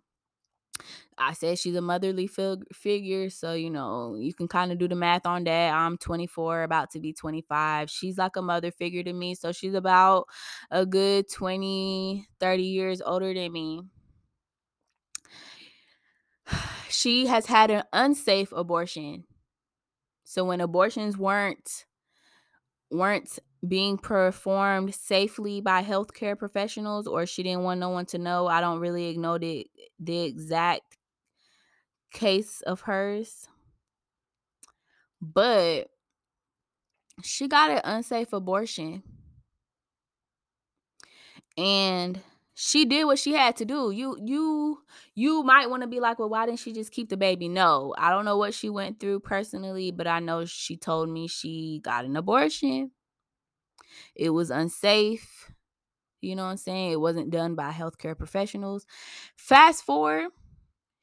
I 1.18 1.34
said 1.34 1.60
she's 1.60 1.76
a 1.76 1.82
motherly 1.82 2.28
fig- 2.28 2.74
figure, 2.74 3.30
so 3.30 3.54
you 3.54 3.70
know 3.70 4.16
you 4.16 4.34
can 4.34 4.48
kind 4.48 4.72
of 4.72 4.78
do 4.80 4.88
the 4.88 4.96
math 4.96 5.26
on 5.26 5.44
that. 5.46 5.74
I'm 5.74 5.98
24, 5.98 6.64
about 6.64 6.92
to 6.92 7.00
be 7.00 7.14
25. 7.14 7.90
She's 7.90 8.18
like 8.18 8.36
a 8.36 8.42
mother 8.42 8.72
figure 8.72 9.04
to 9.04 9.14
me, 9.14 9.36
so 9.36 9.52
she's 9.52 9.74
about 9.76 10.28
a 10.72 10.86
good 10.86 11.30
20, 11.32 12.28
30 12.40 12.64
years 12.64 13.02
older 13.02 13.34
than 13.34 13.52
me. 13.52 13.82
She 16.90 17.26
has 17.26 17.48
had 17.48 17.72
an 17.72 17.84
unsafe 17.92 18.52
abortion. 18.52 19.26
So 20.24 20.46
when 20.46 20.62
abortions 20.62 21.18
weren't 21.18 21.86
weren't 22.92 23.40
being 23.68 23.98
performed 23.98 24.94
safely 24.94 25.62
by 25.62 25.84
healthcare 25.84 26.38
professionals 26.38 27.08
or 27.08 27.26
she 27.26 27.44
didn't 27.44 27.64
want 27.64 27.80
no 27.80 27.90
one 27.90 28.06
to 28.08 28.18
know, 28.18 28.48
I 28.48 28.62
don't 28.62 28.80
really 28.80 29.18
know 29.18 29.38
the 29.38 29.68
the 30.00 30.22
exact 30.22 30.98
case 32.12 32.62
of 32.62 32.82
hers. 32.82 33.48
But 35.22 35.90
she 37.24 37.48
got 37.48 37.72
an 37.72 37.82
unsafe 37.84 38.34
abortion. 38.34 39.04
And 41.58 42.22
she 42.56 42.86
did 42.86 43.06
what 43.06 43.20
she 43.20 43.34
had 43.34 43.56
to 43.58 43.66
do. 43.66 43.92
You 43.92 44.18
you 44.24 44.82
you 45.16 45.44
might 45.44 45.70
want 45.70 45.82
to 45.84 45.88
be 45.88 46.00
like, 46.00 46.20
"Well, 46.20 46.30
why 46.30 46.46
didn't 46.46 46.60
she 46.60 46.74
just 46.74 46.92
keep 46.92 47.10
the 47.10 47.18
baby?" 47.18 47.48
No. 47.48 47.94
I 47.98 48.10
don't 48.12 48.26
know 48.26 48.38
what 48.38 48.54
she 48.54 48.70
went 48.70 49.00
through 49.00 49.20
personally, 49.22 49.92
but 49.92 50.08
I 50.08 50.20
know 50.20 50.46
she 50.46 50.78
told 50.78 51.10
me 51.10 51.28
she 51.28 51.80
got 51.84 52.06
an 52.06 52.16
abortion. 52.16 52.92
It 54.16 54.30
was 54.32 54.50
unsafe. 54.52 55.52
You 56.22 56.36
know 56.36 56.44
what 56.44 56.52
I'm 56.52 56.58
saying? 56.58 56.92
It 56.92 57.02
wasn't 57.02 57.32
done 57.32 57.56
by 57.56 57.72
healthcare 57.72 58.18
professionals. 58.18 58.86
Fast 59.36 59.84
forward, 59.84 60.30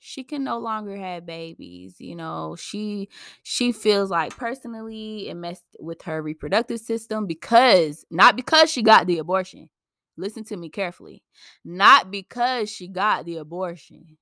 she 0.00 0.24
can 0.24 0.42
no 0.42 0.58
longer 0.58 0.96
have 0.96 1.26
babies 1.26 1.96
you 2.00 2.16
know 2.16 2.56
she 2.58 3.08
she 3.42 3.70
feels 3.70 4.10
like 4.10 4.34
personally 4.36 5.28
it 5.28 5.34
messed 5.34 5.64
with 5.78 6.02
her 6.02 6.20
reproductive 6.22 6.80
system 6.80 7.26
because 7.26 8.04
not 8.10 8.34
because 8.34 8.70
she 8.70 8.82
got 8.82 9.06
the 9.06 9.18
abortion 9.18 9.68
listen 10.16 10.42
to 10.42 10.56
me 10.56 10.68
carefully 10.68 11.22
not 11.64 12.10
because 12.10 12.70
she 12.70 12.88
got 12.88 13.26
the 13.26 13.36
abortion 13.36 14.16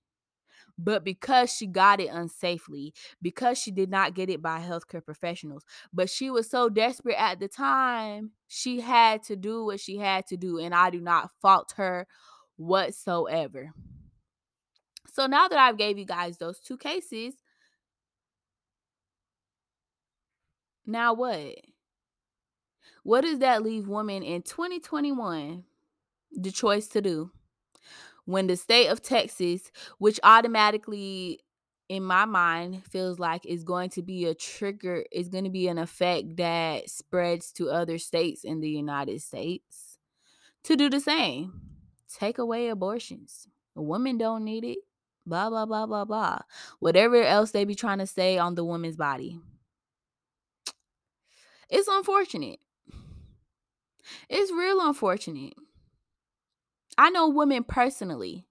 but 0.78 1.04
because 1.04 1.52
she 1.52 1.66
got 1.66 2.00
it 2.00 2.10
unsafely, 2.10 2.92
because 3.20 3.58
she 3.58 3.72
did 3.72 3.90
not 3.90 4.14
get 4.14 4.30
it 4.30 4.40
by 4.40 4.60
healthcare 4.60 5.04
professionals. 5.04 5.64
But 5.92 6.08
she 6.08 6.30
was 6.30 6.48
so 6.48 6.68
desperate 6.68 7.20
at 7.20 7.40
the 7.40 7.48
time, 7.48 8.30
she 8.46 8.80
had 8.80 9.24
to 9.24 9.36
do 9.36 9.64
what 9.64 9.80
she 9.80 9.98
had 9.98 10.26
to 10.28 10.36
do. 10.36 10.58
And 10.58 10.74
I 10.74 10.90
do 10.90 11.00
not 11.00 11.30
fault 11.42 11.74
her 11.76 12.06
whatsoever. 12.56 13.72
So 15.12 15.26
now 15.26 15.48
that 15.48 15.58
I've 15.58 15.76
gave 15.78 15.98
you 15.98 16.04
guys 16.04 16.38
those 16.38 16.60
two 16.60 16.78
cases, 16.78 17.34
now 20.86 21.12
what? 21.12 21.56
What 23.02 23.22
does 23.22 23.40
that 23.40 23.62
leave 23.62 23.88
women 23.88 24.22
in 24.22 24.42
2021 24.42 25.64
the 26.32 26.50
choice 26.52 26.86
to 26.88 27.00
do? 27.00 27.32
When 28.28 28.46
the 28.46 28.56
state 28.56 28.88
of 28.88 29.00
Texas, 29.00 29.72
which 29.96 30.20
automatically 30.22 31.40
in 31.88 32.02
my 32.02 32.26
mind 32.26 32.84
feels 32.84 33.18
like 33.18 33.46
is 33.46 33.64
going 33.64 33.88
to 33.88 34.02
be 34.02 34.26
a 34.26 34.34
trigger, 34.34 35.02
is 35.10 35.30
going 35.30 35.44
to 35.44 35.50
be 35.50 35.66
an 35.66 35.78
effect 35.78 36.36
that 36.36 36.90
spreads 36.90 37.52
to 37.52 37.70
other 37.70 37.96
states 37.96 38.44
in 38.44 38.60
the 38.60 38.68
United 38.68 39.22
States 39.22 39.96
to 40.64 40.76
do 40.76 40.90
the 40.90 41.00
same. 41.00 41.58
Take 42.18 42.36
away 42.36 42.68
abortions. 42.68 43.48
Women 43.74 44.18
don't 44.18 44.44
need 44.44 44.62
it. 44.62 44.80
Blah 45.24 45.48
blah 45.48 45.64
blah 45.64 45.86
blah 45.86 46.04
blah. 46.04 46.40
Whatever 46.80 47.22
else 47.22 47.52
they 47.52 47.64
be 47.64 47.74
trying 47.74 48.00
to 48.00 48.06
say 48.06 48.36
on 48.36 48.56
the 48.56 48.64
woman's 48.64 48.96
body. 48.98 49.40
It's 51.70 51.88
unfortunate. 51.88 52.60
It's 54.28 54.52
real 54.52 54.86
unfortunate 54.86 55.54
i 56.98 57.10
know 57.10 57.28
women 57.28 57.64
personally 57.64 58.46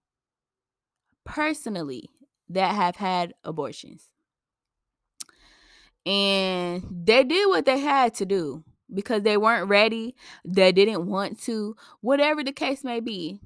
personally 1.25 2.09
that 2.49 2.73
have 2.73 2.95
had 2.95 3.33
abortions 3.43 4.09
and 6.05 6.83
they 7.05 7.23
did 7.23 7.47
what 7.49 7.65
they 7.65 7.79
had 7.79 8.13
to 8.15 8.25
do 8.25 8.63
because 8.93 9.23
they 9.23 9.37
weren't 9.37 9.69
ready 9.69 10.15
they 10.45 10.71
didn't 10.71 11.05
want 11.05 11.39
to 11.39 11.75
whatever 12.01 12.43
the 12.43 12.53
case 12.53 12.83
may 12.83 12.99
be 13.01 13.41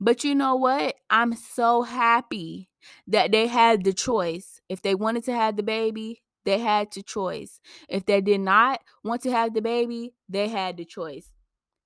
but 0.00 0.24
you 0.24 0.34
know 0.34 0.56
what? 0.56 0.96
I'm 1.10 1.34
so 1.34 1.82
happy 1.82 2.68
that 3.06 3.32
they 3.32 3.46
had 3.46 3.84
the 3.84 3.92
choice. 3.92 4.60
If 4.68 4.82
they 4.82 4.94
wanted 4.94 5.24
to 5.24 5.32
have 5.32 5.56
the 5.56 5.62
baby, 5.62 6.22
they 6.44 6.58
had 6.58 6.92
the 6.92 7.02
choice. 7.02 7.60
If 7.88 8.04
they 8.06 8.20
did 8.20 8.40
not 8.40 8.80
want 9.02 9.22
to 9.22 9.30
have 9.30 9.54
the 9.54 9.62
baby, 9.62 10.14
they 10.28 10.48
had 10.48 10.76
the 10.76 10.84
choice. 10.84 11.32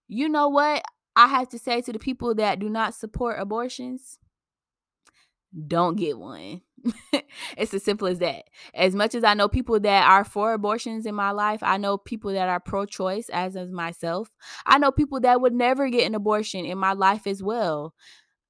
You 0.09 0.29
know 0.29 0.49
what? 0.49 0.83
I 1.19 1.27
have 1.27 1.49
to 1.49 1.59
say 1.59 1.81
to 1.81 1.93
the 1.93 1.99
people 1.99 2.33
that 2.37 2.61
do 2.61 2.69
not 2.69 2.95
support 2.95 3.41
abortions, 3.41 4.21
don't 5.67 5.97
get 5.97 6.17
one. 6.17 6.63
it's 7.57 7.75
as 7.75 7.83
simple 7.83 8.07
as 8.07 8.21
that. 8.21 8.45
As 8.73 8.95
much 8.95 9.17
as 9.17 9.25
I 9.25 9.35
know 9.35 9.49
people 9.49 9.81
that 9.81 10.09
are 10.09 10.23
for 10.25 10.53
abortions 10.53 11.07
in 11.07 11.17
my 11.17 11.33
life, 11.33 11.61
I 11.61 11.77
know 11.77 11.99
people 11.99 12.31
that 12.35 12.49
are 12.49 12.61
pro 12.61 12.87
choice, 12.87 13.29
as 13.31 13.57
is 13.57 13.73
myself. 13.73 14.31
I 14.65 14.79
know 14.79 14.93
people 14.93 15.19
that 15.23 15.41
would 15.41 15.55
never 15.55 15.89
get 15.89 16.07
an 16.07 16.15
abortion 16.15 16.65
in 16.65 16.79
my 16.79 16.93
life 16.93 17.27
as 17.27 17.43
well. 17.43 17.95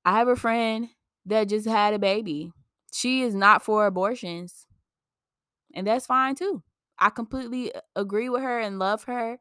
I 0.05 0.19
have 0.19 0.29
a 0.29 0.37
friend 0.37 0.91
that 1.25 1.49
just 1.49 1.67
had 1.67 1.95
a 1.95 1.99
baby. 1.99 2.53
She 2.93 3.23
is 3.23 3.35
not 3.35 3.63
for 3.65 3.87
abortions. 3.87 4.67
And 5.75 5.87
that's 5.87 6.05
fine 6.05 6.35
too. 6.35 6.63
I 6.99 7.09
completely 7.09 7.75
uh, 7.75 7.81
agree 7.97 8.29
with 8.29 8.43
her 8.43 8.59
and 8.59 8.79
love 8.79 9.05
her 9.05 9.39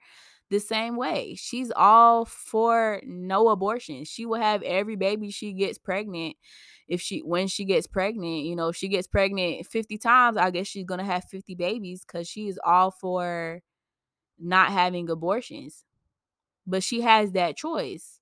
the 0.49 0.59
same 0.59 0.95
way. 0.95 1.35
She's 1.35 1.71
all 1.75 2.25
for 2.25 3.01
no 3.05 3.49
abortion. 3.49 4.05
She 4.05 4.25
will 4.25 4.39
have 4.39 4.63
every 4.63 4.95
baby 4.95 5.29
she 5.29 5.53
gets 5.53 5.77
pregnant. 5.77 6.35
If 6.87 7.01
she 7.01 7.19
when 7.19 7.47
she 7.47 7.65
gets 7.65 7.85
pregnant, 7.85 8.45
you 8.45 8.55
know, 8.55 8.69
if 8.69 8.75
she 8.77 8.87
gets 8.87 9.07
pregnant 9.07 9.65
50 9.67 9.97
times, 9.97 10.37
I 10.37 10.51
guess 10.51 10.67
she's 10.67 10.85
going 10.85 10.99
to 10.99 11.05
have 11.05 11.25
50 11.25 11.55
babies 11.55 12.05
cuz 12.05 12.27
she 12.27 12.47
is 12.47 12.59
all 12.63 12.91
for 12.91 13.61
not 14.39 14.71
having 14.71 15.09
abortions. 15.09 15.83
But 16.65 16.83
she 16.83 17.01
has 17.01 17.33
that 17.33 17.57
choice. 17.57 18.19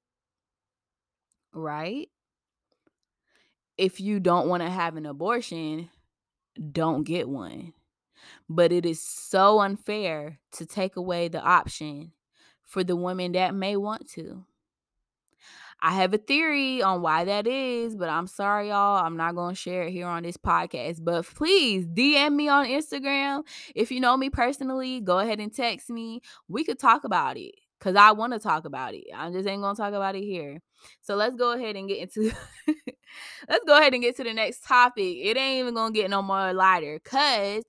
Right? 1.53 2.09
If 3.77 3.99
you 3.99 4.19
don't 4.19 4.47
want 4.47 4.63
to 4.63 4.69
have 4.69 4.95
an 4.95 5.05
abortion, 5.05 5.89
don't 6.71 7.03
get 7.03 7.29
one. 7.29 7.73
But 8.49 8.71
it 8.71 8.85
is 8.85 9.01
so 9.01 9.59
unfair 9.59 10.39
to 10.53 10.65
take 10.65 10.95
away 10.95 11.27
the 11.27 11.41
option 11.41 12.13
for 12.65 12.83
the 12.83 12.95
women 12.95 13.33
that 13.33 13.53
may 13.53 13.75
want 13.75 14.09
to. 14.11 14.45
I 15.81 15.91
have 15.91 16.13
a 16.13 16.17
theory 16.17 16.81
on 16.81 17.01
why 17.01 17.25
that 17.25 17.45
is, 17.45 17.95
but 17.95 18.09
I'm 18.09 18.27
sorry, 18.27 18.69
y'all. 18.69 19.05
I'm 19.05 19.17
not 19.17 19.35
going 19.35 19.53
to 19.53 19.61
share 19.61 19.83
it 19.83 19.91
here 19.91 20.07
on 20.07 20.23
this 20.23 20.37
podcast. 20.37 21.03
But 21.03 21.25
please 21.25 21.85
DM 21.85 22.33
me 22.33 22.47
on 22.47 22.65
Instagram. 22.65 23.43
If 23.75 23.91
you 23.91 23.99
know 23.99 24.17
me 24.17 24.29
personally, 24.29 25.01
go 25.01 25.19
ahead 25.19 25.39
and 25.39 25.53
text 25.53 25.89
me. 25.89 26.21
We 26.47 26.63
could 26.63 26.79
talk 26.79 27.03
about 27.03 27.37
it 27.37 27.55
because 27.77 27.95
I 27.95 28.13
want 28.13 28.33
to 28.33 28.39
talk 28.39 28.65
about 28.65 28.95
it. 28.95 29.03
I 29.15 29.29
just 29.29 29.47
ain't 29.47 29.61
going 29.61 29.75
to 29.75 29.81
talk 29.81 29.93
about 29.93 30.15
it 30.15 30.23
here. 30.23 30.59
So 31.01 31.15
let's 31.15 31.35
go 31.35 31.51
ahead 31.51 31.75
and 31.75 31.87
get 31.87 31.99
into 31.99 32.35
let's 33.49 33.65
go 33.65 33.77
ahead 33.77 33.93
and 33.93 34.01
get 34.01 34.15
to 34.17 34.23
the 34.23 34.33
next 34.33 34.63
topic. 34.63 35.17
It 35.21 35.37
ain't 35.37 35.61
even 35.61 35.73
going 35.73 35.93
to 35.93 35.99
get 35.99 36.09
no 36.09 36.21
more 36.21 36.53
lighter 36.53 36.99
because 37.03 37.63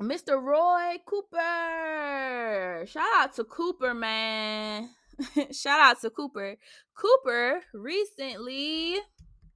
Mr. 0.00 0.40
Roy 0.40 0.98
Cooper. 1.04 2.86
Shout 2.86 3.08
out 3.16 3.34
to 3.34 3.44
Cooper, 3.44 3.94
man. 3.94 4.90
Shout 5.52 5.80
out 5.80 6.00
to 6.02 6.10
Cooper. 6.10 6.56
Cooper 6.94 7.60
recently 7.74 8.98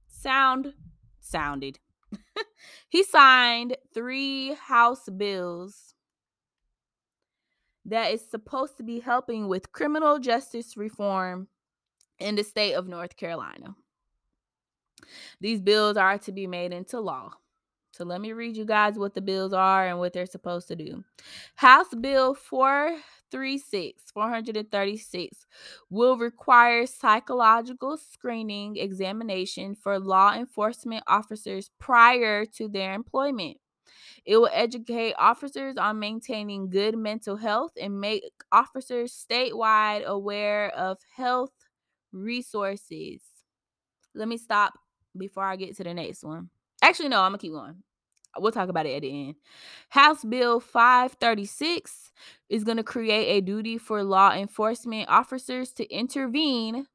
sound 0.07 0.73
sounded. 1.21 1.79
he 2.89 3.03
signed 3.03 3.77
three 3.93 4.53
House 4.55 5.07
bills 5.09 5.93
that 7.85 8.13
is 8.13 8.29
supposed 8.29 8.77
to 8.77 8.83
be 8.83 8.99
helping 8.99 9.47
with 9.47 9.71
criminal 9.71 10.19
justice 10.19 10.75
reform 10.75 11.47
in 12.19 12.35
the 12.35 12.43
state 12.43 12.73
of 12.73 12.87
North 12.87 13.15
Carolina. 13.15 13.75
These 15.39 15.61
bills 15.61 15.97
are 15.97 16.17
to 16.19 16.31
be 16.31 16.47
made 16.47 16.73
into 16.73 16.99
law. 16.99 17.31
So 17.93 18.03
let 18.05 18.21
me 18.21 18.33
read 18.33 18.57
you 18.57 18.65
guys 18.65 18.97
what 18.97 19.13
the 19.13 19.21
bills 19.21 19.53
are 19.53 19.87
and 19.87 19.99
what 19.99 20.13
they're 20.13 20.25
supposed 20.25 20.67
to 20.69 20.75
do. 20.75 21.03
House 21.55 21.93
Bill 21.93 22.33
436, 22.33 24.03
436 24.11 25.45
will 25.91 26.17
require 26.17 26.87
psychological 26.87 27.97
screening 27.97 28.77
examination 28.77 29.75
for 29.75 29.99
law 29.99 30.33
enforcement 30.33 31.03
officers 31.05 31.69
prior 31.79 32.45
to 32.45 32.67
their 32.67 32.93
employment. 32.93 33.57
It 34.25 34.37
will 34.37 34.49
educate 34.51 35.13
officers 35.19 35.77
on 35.77 35.99
maintaining 35.99 36.71
good 36.71 36.97
mental 36.97 37.35
health 37.35 37.73
and 37.79 38.01
make 38.01 38.23
officers 38.51 39.13
statewide 39.13 40.03
aware 40.03 40.69
of 40.75 40.97
health 41.15 41.53
resources. 42.11 43.21
Let 44.15 44.27
me 44.27 44.37
stop 44.37 44.73
before 45.15 45.43
I 45.43 45.57
get 45.57 45.75
to 45.77 45.83
the 45.83 45.93
next 45.93 46.23
one. 46.23 46.49
Actually, 46.83 47.07
no, 47.09 47.21
I'm 47.21 47.31
gonna 47.31 47.37
keep 47.37 47.53
going. 47.53 47.75
We'll 48.37 48.51
talk 48.51 48.67
about 48.69 48.85
it 48.85 48.95
at 48.95 49.01
the 49.03 49.27
end. 49.27 49.35
House 49.89 50.23
Bill 50.25 50.59
536 50.59 52.11
is 52.49 52.63
going 52.63 52.77
to 52.77 52.83
create 52.83 53.27
a 53.37 53.41
duty 53.41 53.77
for 53.77 54.03
law 54.03 54.33
enforcement 54.33 55.07
officers 55.07 55.71
to 55.73 55.89
intervene 55.93 56.87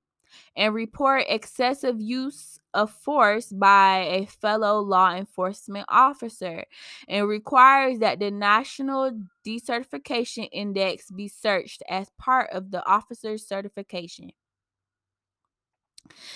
and 0.56 0.74
report 0.74 1.24
excessive 1.28 2.00
use 2.00 2.58
of 2.74 2.90
force 2.90 3.52
by 3.52 4.00
a 4.10 4.26
fellow 4.26 4.80
law 4.80 5.14
enforcement 5.14 5.86
officer 5.88 6.64
and 7.08 7.28
requires 7.28 8.00
that 8.00 8.20
the 8.20 8.30
National 8.30 9.12
Decertification 9.46 10.48
Index 10.52 11.10
be 11.10 11.28
searched 11.28 11.82
as 11.88 12.10
part 12.18 12.50
of 12.50 12.72
the 12.72 12.86
officer's 12.86 13.46
certification. 13.46 14.32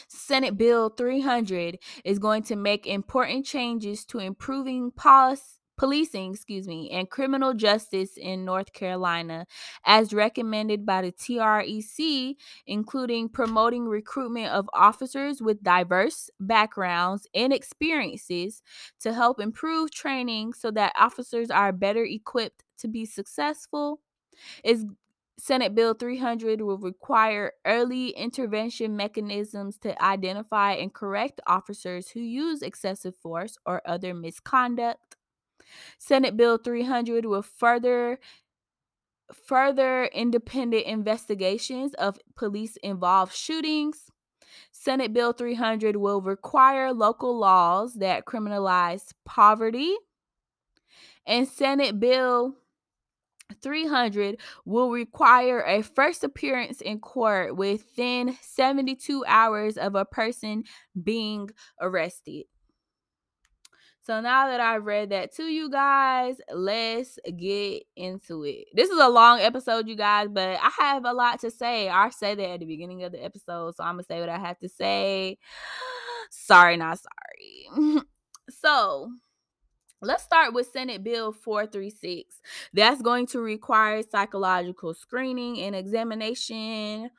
Senate 0.09 0.57
Bill 0.57 0.89
300 0.91 1.79
is 2.05 2.18
going 2.18 2.43
to 2.45 2.57
make 2.57 2.87
important 2.87 3.45
changes 3.47 4.05
to 4.07 4.18
improving 4.18 4.91
policy 4.91 5.43
policing, 5.83 6.33
excuse 6.33 6.68
me, 6.68 6.91
and 6.91 7.11
criminal 7.11 7.55
justice 7.55 8.16
in 8.16 8.45
North 8.45 8.73
Carolina, 8.73 9.47
as 9.85 10.12
recommended 10.12 10.87
by 10.87 11.03
the 11.03 11.11
TREC, 11.11 12.37
including 12.66 13.29
promoting 13.29 13.87
recruitment 13.87 14.49
of 14.53 14.68
officers 14.75 15.43
with 15.43 15.62
diverse 15.62 16.31
backgrounds 16.39 17.27
and 17.35 17.53
experiences 17.53 18.62
to 19.01 19.12
help 19.12 19.41
improve 19.41 19.91
training 19.91 20.53
so 20.53 20.70
that 20.70 20.93
officers 20.97 21.51
are 21.51 21.73
better 21.73 22.05
equipped 22.05 22.62
to 22.79 22.87
be 22.87 23.05
successful. 23.05 24.01
Is 24.64 24.85
Senate 25.45 25.74
Bill 25.74 25.93
300 25.93 26.61
will 26.61 26.78
require 26.78 27.55
early 27.64 28.11
intervention 28.11 28.97
mechanisms 28.97 29.76
to 29.78 30.01
identify 30.01 30.74
and 30.74 30.95
correct 30.95 31.40
officers 31.49 32.11
who 32.11 32.20
use 32.20 32.62
excessive 32.62 33.16
force 33.16 33.59
or 33.66 33.82
other 33.84 34.14
misconduct. 34.14 35.16
Senate 35.99 36.36
Bill 36.36 36.59
300 36.59 37.26
will 37.26 37.43
further 37.43 38.20
further 39.34 40.05
independent 40.05 40.86
investigations 40.86 41.93
of 41.95 42.20
police 42.36 42.76
involved 42.76 43.34
shootings. 43.34 44.12
Senate 44.70 45.12
Bill 45.12 45.32
300 45.32 45.97
will 45.97 46.20
require 46.20 46.93
local 46.93 47.36
laws 47.36 47.95
that 47.95 48.26
criminalize 48.26 49.12
poverty. 49.24 49.97
And 51.26 51.49
Senate 51.49 51.99
Bill 51.99 52.55
300 53.61 54.39
will 54.65 54.91
require 54.91 55.63
a 55.63 55.83
first 55.83 56.25
appearance 56.25 56.81
in 56.81 57.01
court 57.01 57.57
within 57.57 58.37
72 58.41 59.25
hours 59.27 59.77
of 59.77 59.95
a 59.95 60.05
person 60.05 60.65
being 61.03 61.51
arrested. 61.81 62.45
So 64.05 64.21
now 64.21 64.49
that 64.49 64.59
I've 64.59 64.85
read 64.85 65.11
that 65.11 65.33
to 65.37 65.45
you 65.45 65.71
guys, 65.71 66.37
let's 66.53 67.21
get 67.37 67.85
into 67.95 68.43
it. 68.43 68.67
This 68.75 68.91
is 68.91 68.99
a 68.99 69.09
long 69.09 69.39
episode, 69.39 69.87
you 69.87 69.95
guys, 69.95 70.27
but 70.29 70.59
I 70.61 70.71
have 70.81 71.05
a 71.05 71.13
lot 71.13 71.41
to 71.43 71.53
say. 71.53 71.89
I 71.89 72.11
said 72.11 72.41
that 72.41 72.51
at 72.51 72.61
the 72.61 72.67
beginning 72.67 73.05
of 73.05 73.13
the 73.13 73.25
episode, 73.25 73.77
so 73.77 73.85
I'm 73.85 73.95
gonna 73.95 74.03
say 74.03 74.19
what 74.19 74.29
I 74.29 74.41
have 74.41 74.59
to 74.59 74.69
say. 74.69 75.39
Sorry, 76.31 76.77
not 76.77 76.99
sorry. 76.99 78.01
so 78.51 79.11
Let's 80.03 80.25
start 80.25 80.53
with 80.53 80.71
Senate 80.73 81.05
Bill 81.05 81.31
436. 81.33 82.41
That's 82.75 83.01
going 83.03 83.27
to 83.29 83.41
require 83.41 84.03
psychological 84.03 84.95
screening 84.95 85.61
and 85.61 85.77
examination 85.77 87.11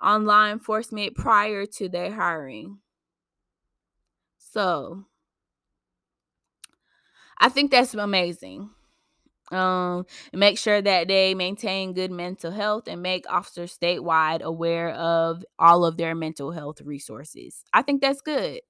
on 0.00 0.26
law 0.26 0.48
enforcement 0.50 1.14
prior 1.14 1.66
to 1.66 1.88
their 1.88 2.10
hiring. 2.12 2.78
So, 4.38 5.06
I 7.38 7.48
think 7.48 7.70
that's 7.70 7.94
amazing. 7.94 8.70
Um, 9.52 10.06
make 10.32 10.58
sure 10.58 10.80
that 10.80 11.08
they 11.08 11.34
maintain 11.34 11.92
good 11.92 12.10
mental 12.10 12.50
health 12.50 12.88
and 12.88 13.02
make 13.02 13.30
officers 13.30 13.76
statewide 13.76 14.42
aware 14.42 14.90
of 14.90 15.44
all 15.58 15.84
of 15.84 15.96
their 15.98 16.14
mental 16.14 16.52
health 16.52 16.80
resources. 16.80 17.62
I 17.72 17.82
think 17.82 18.00
that's 18.00 18.22
good. 18.22 18.62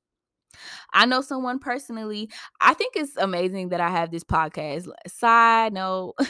I 0.92 1.06
know 1.06 1.20
someone 1.20 1.58
personally. 1.58 2.30
I 2.60 2.74
think 2.74 2.94
it's 2.96 3.16
amazing 3.16 3.70
that 3.70 3.80
I 3.80 3.90
have 3.90 4.10
this 4.10 4.24
podcast. 4.24 4.88
Side 5.06 5.72
note, 5.72 6.14
I 6.20 6.24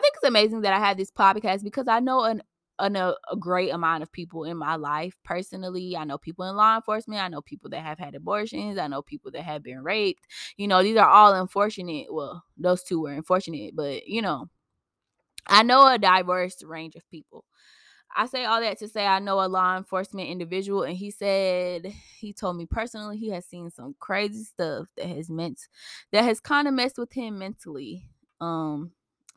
think 0.00 0.14
it's 0.14 0.24
amazing 0.24 0.62
that 0.62 0.72
I 0.72 0.78
have 0.78 0.96
this 0.96 1.10
podcast 1.10 1.62
because 1.62 1.88
I 1.88 2.00
know 2.00 2.24
an, 2.24 2.42
an 2.78 2.96
a, 2.96 3.14
a, 3.30 3.36
great 3.36 3.70
amount 3.70 4.02
of 4.02 4.12
people 4.12 4.44
in 4.44 4.56
my 4.56 4.76
life 4.76 5.16
personally. 5.24 5.96
I 5.96 6.04
know 6.04 6.18
people 6.18 6.48
in 6.48 6.56
law 6.56 6.76
enforcement. 6.76 7.22
I 7.22 7.28
know 7.28 7.40
people 7.40 7.70
that 7.70 7.82
have 7.82 7.98
had 7.98 8.14
abortions. 8.14 8.78
I 8.78 8.88
know 8.88 9.02
people 9.02 9.30
that 9.32 9.42
have 9.42 9.62
been 9.62 9.82
raped. 9.82 10.26
You 10.56 10.68
know, 10.68 10.82
these 10.82 10.96
are 10.96 11.08
all 11.08 11.34
unfortunate. 11.34 12.06
Well, 12.10 12.44
those 12.56 12.82
two 12.82 13.00
were 13.00 13.12
unfortunate, 13.12 13.74
but 13.76 14.06
you 14.06 14.22
know, 14.22 14.48
I 15.46 15.62
know 15.62 15.86
a 15.86 15.98
diverse 15.98 16.62
range 16.64 16.96
of 16.96 17.08
people. 17.10 17.44
I 18.14 18.26
say 18.26 18.44
all 18.44 18.60
that 18.60 18.78
to 18.78 18.88
say 18.88 19.06
I 19.06 19.18
know 19.18 19.40
a 19.40 19.48
law 19.48 19.76
enforcement 19.76 20.28
individual, 20.28 20.84
and 20.84 20.96
he 20.96 21.10
said 21.10 21.86
he 22.18 22.32
told 22.32 22.56
me 22.56 22.66
personally 22.66 23.16
he 23.16 23.30
has 23.30 23.46
seen 23.46 23.70
some 23.70 23.94
crazy 23.98 24.44
stuff 24.44 24.88
that 24.96 25.06
has 25.06 25.30
meant 25.30 25.68
that 26.12 26.24
has 26.24 26.40
kind 26.40 26.68
of 26.68 26.74
messed 26.74 26.98
with 26.98 27.12
him 27.12 27.38
mentally. 27.38 28.04
Um, 28.40 28.92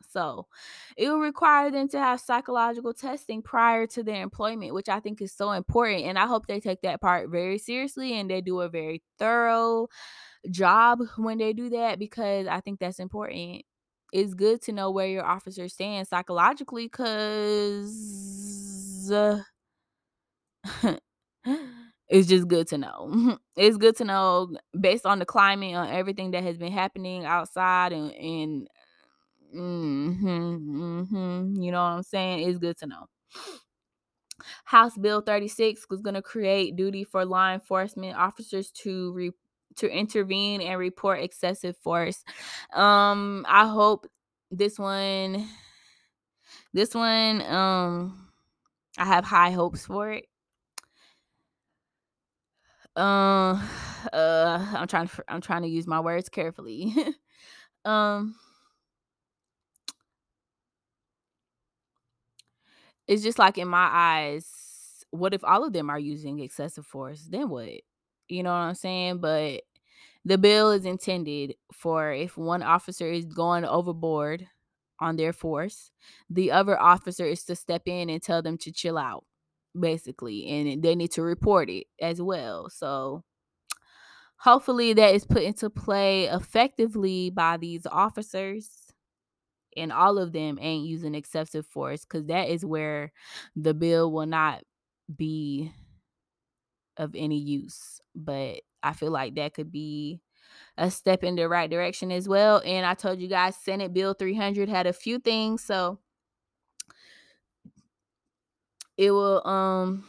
so 0.10 0.48
it 0.96 1.10
will 1.10 1.20
require 1.20 1.70
them 1.72 1.88
to 1.90 2.00
have 2.00 2.20
psychological 2.22 2.94
testing 2.94 3.42
prior 3.42 3.88
to 3.88 4.04
their 4.04 4.22
employment, 4.22 4.74
which 4.74 4.90
I 4.90 5.00
think 5.00 5.22
is 5.22 5.34
so 5.34 5.52
important. 5.52 6.04
And 6.04 6.18
I 6.18 6.28
hope 6.28 6.48
they 6.48 6.60
take 6.60 6.82
that 6.82 7.02
part 7.02 7.30
very 7.30 7.58
seriously 7.58 8.18
and 8.20 8.30
they 8.30 8.42
do 8.42 8.62
a 8.62 8.70
very 8.70 9.04
thorough 9.20 9.90
job 10.50 11.00
when 11.18 11.38
they 11.38 11.54
do 11.54 11.70
that 11.72 12.00
because 12.00 12.48
I 12.48 12.62
think 12.62 12.80
that's 12.80 13.00
important 13.00 13.64
it's 14.14 14.34
good 14.34 14.62
to 14.64 14.72
know 14.72 14.92
where 14.92 15.08
your 15.08 15.26
officers 15.26 15.74
stand 15.74 16.08
psychologically 16.08 16.86
because 16.86 17.92
uh, 19.12 19.42
it's 22.10 22.28
just 22.28 22.48
good 22.48 22.68
to 22.68 22.78
know. 22.78 23.38
it's 23.56 23.78
good 23.78 23.96
to 23.98 24.06
know 24.06 24.56
based 24.80 25.06
on 25.06 25.20
the 25.20 25.26
climate, 25.26 25.76
on 25.76 25.90
everything 25.90 26.32
that 26.32 26.44
has 26.44 26.58
been 26.58 26.72
happening 26.72 27.26
outside, 27.26 27.92
and, 27.94 28.12
and 28.14 28.68
mm-hmm, 29.56 31.02
mm-hmm, 31.02 31.62
you 31.62 31.72
know 31.72 31.84
what 31.84 31.90
I'm 31.90 32.04
saying? 32.04 32.48
It's 32.48 32.60
good 32.60 32.78
to 32.80 32.88
know. 32.88 33.08
House 34.66 34.98
Bill 34.98 35.22
36 35.22 35.88
was 35.90 36.02
going 36.02 36.14
to 36.14 36.22
create 36.22 36.76
duty 36.76 37.04
for 37.04 37.26
law 37.26 37.52
enforcement 37.54 38.16
officers 38.18 38.72
to 38.84 39.12
re- 39.14 39.32
to 39.78 39.90
intervene 39.90 40.62
and 40.62 40.80
report 40.80 41.22
excessive 41.22 41.78
force. 41.78 42.24
Um, 42.74 43.46
I 43.48 43.68
hope 43.68 44.08
this 44.52 44.78
one, 44.80 45.48
this 46.74 46.94
one, 46.94 47.42
um, 47.44 48.30
I 48.98 49.06
have 49.06 49.26
high 49.26 49.52
hopes 49.52 49.86
for 49.86 50.12
it. 50.12 50.26
Um, 52.96 53.62
uh, 54.12 54.74
I'm 54.76 54.88
trying 54.88 55.08
to, 55.08 55.24
I'm 55.28 55.42
trying 55.42 55.62
to 55.62 55.68
use 55.68 55.86
my 55.86 56.00
words 56.00 56.30
carefully. 56.30 56.96
um, 57.86 58.36
it's 63.08 63.24
just 63.24 63.40
like 63.40 63.58
in 63.58 63.68
my 63.68 63.88
eyes, 63.92 65.06
what 65.12 65.34
if 65.34 65.44
all 65.44 65.64
of 65.64 65.74
them 65.74 65.90
are 65.90 66.00
using 66.00 66.40
excessive 66.40 66.86
force? 66.86 67.28
Then 67.30 67.50
what? 67.50 67.82
You 68.30 68.44
know 68.44 68.50
what 68.50 68.56
I'm 68.58 68.76
saying? 68.76 69.20
But 69.20 69.62
the 70.26 70.38
bill 70.38 70.72
is 70.72 70.86
intended 70.86 71.56
for 71.72 72.12
if 72.12 72.38
one 72.38 72.64
officer 72.64 73.10
is 73.10 73.26
going 73.26 73.66
overboard 73.66 74.48
on 75.00 75.16
their 75.16 75.34
force, 75.34 75.92
the 76.30 76.52
other 76.52 76.80
officer 76.80 77.26
is 77.26 77.44
to 77.46 77.56
step 77.56 77.84
in 77.86 78.10
and 78.10 78.22
tell 78.22 78.42
them 78.42 78.58
to 78.60 78.72
chill 78.72 78.98
out, 78.98 79.24
basically, 79.80 80.48
and 80.48 80.84
they 80.84 80.96
need 80.96 81.12
to 81.12 81.22
report 81.22 81.70
it 81.70 81.88
as 82.02 82.22
well. 82.22 82.70
So, 82.70 83.24
hopefully, 84.38 84.94
that 84.94 85.16
is 85.16 85.26
put 85.26 85.44
into 85.44 85.70
play 85.70 86.26
effectively 86.26 87.30
by 87.30 87.58
these 87.58 87.86
officers 87.86 88.88
and 89.78 89.94
all 89.94 90.18
of 90.18 90.34
them 90.34 90.58
ain't 90.60 90.88
using 90.88 91.16
excessive 91.16 91.66
force 91.68 92.04
because 92.04 92.26
that 92.26 92.50
is 92.50 92.66
where 92.66 93.14
the 93.56 93.74
bill 93.74 94.12
will 94.12 94.26
not 94.26 94.64
be 95.16 95.72
of 96.98 97.16
any 97.16 97.38
use. 97.38 98.00
But 98.16 98.62
I 98.84 98.94
feel 98.94 99.12
like 99.12 99.36
that 99.36 99.54
could 99.54 99.72
be 99.72 100.22
a 100.78 100.92
step 100.92 101.24
in 101.24 101.36
the 101.36 101.50
right 101.50 101.70
direction 101.70 102.12
as 102.12 102.28
well. 102.28 102.62
And 102.66 102.86
I 102.86 102.94
told 102.94 103.20
you 103.20 103.28
guys, 103.28 103.56
Senate 103.56 103.94
Bill 103.94 104.14
300 104.14 104.70
had 104.70 104.88
a 104.88 104.94
few 104.94 105.20
things. 105.20 105.64
So 105.64 106.00
it 108.98 109.12
will, 109.12 109.46
um, 109.48 110.08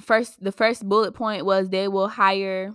first, 0.00 0.42
the 0.42 0.52
first 0.52 0.88
bullet 0.88 1.14
point 1.14 1.44
was 1.44 1.68
they 1.68 1.88
will 1.88 2.08
hire 2.08 2.74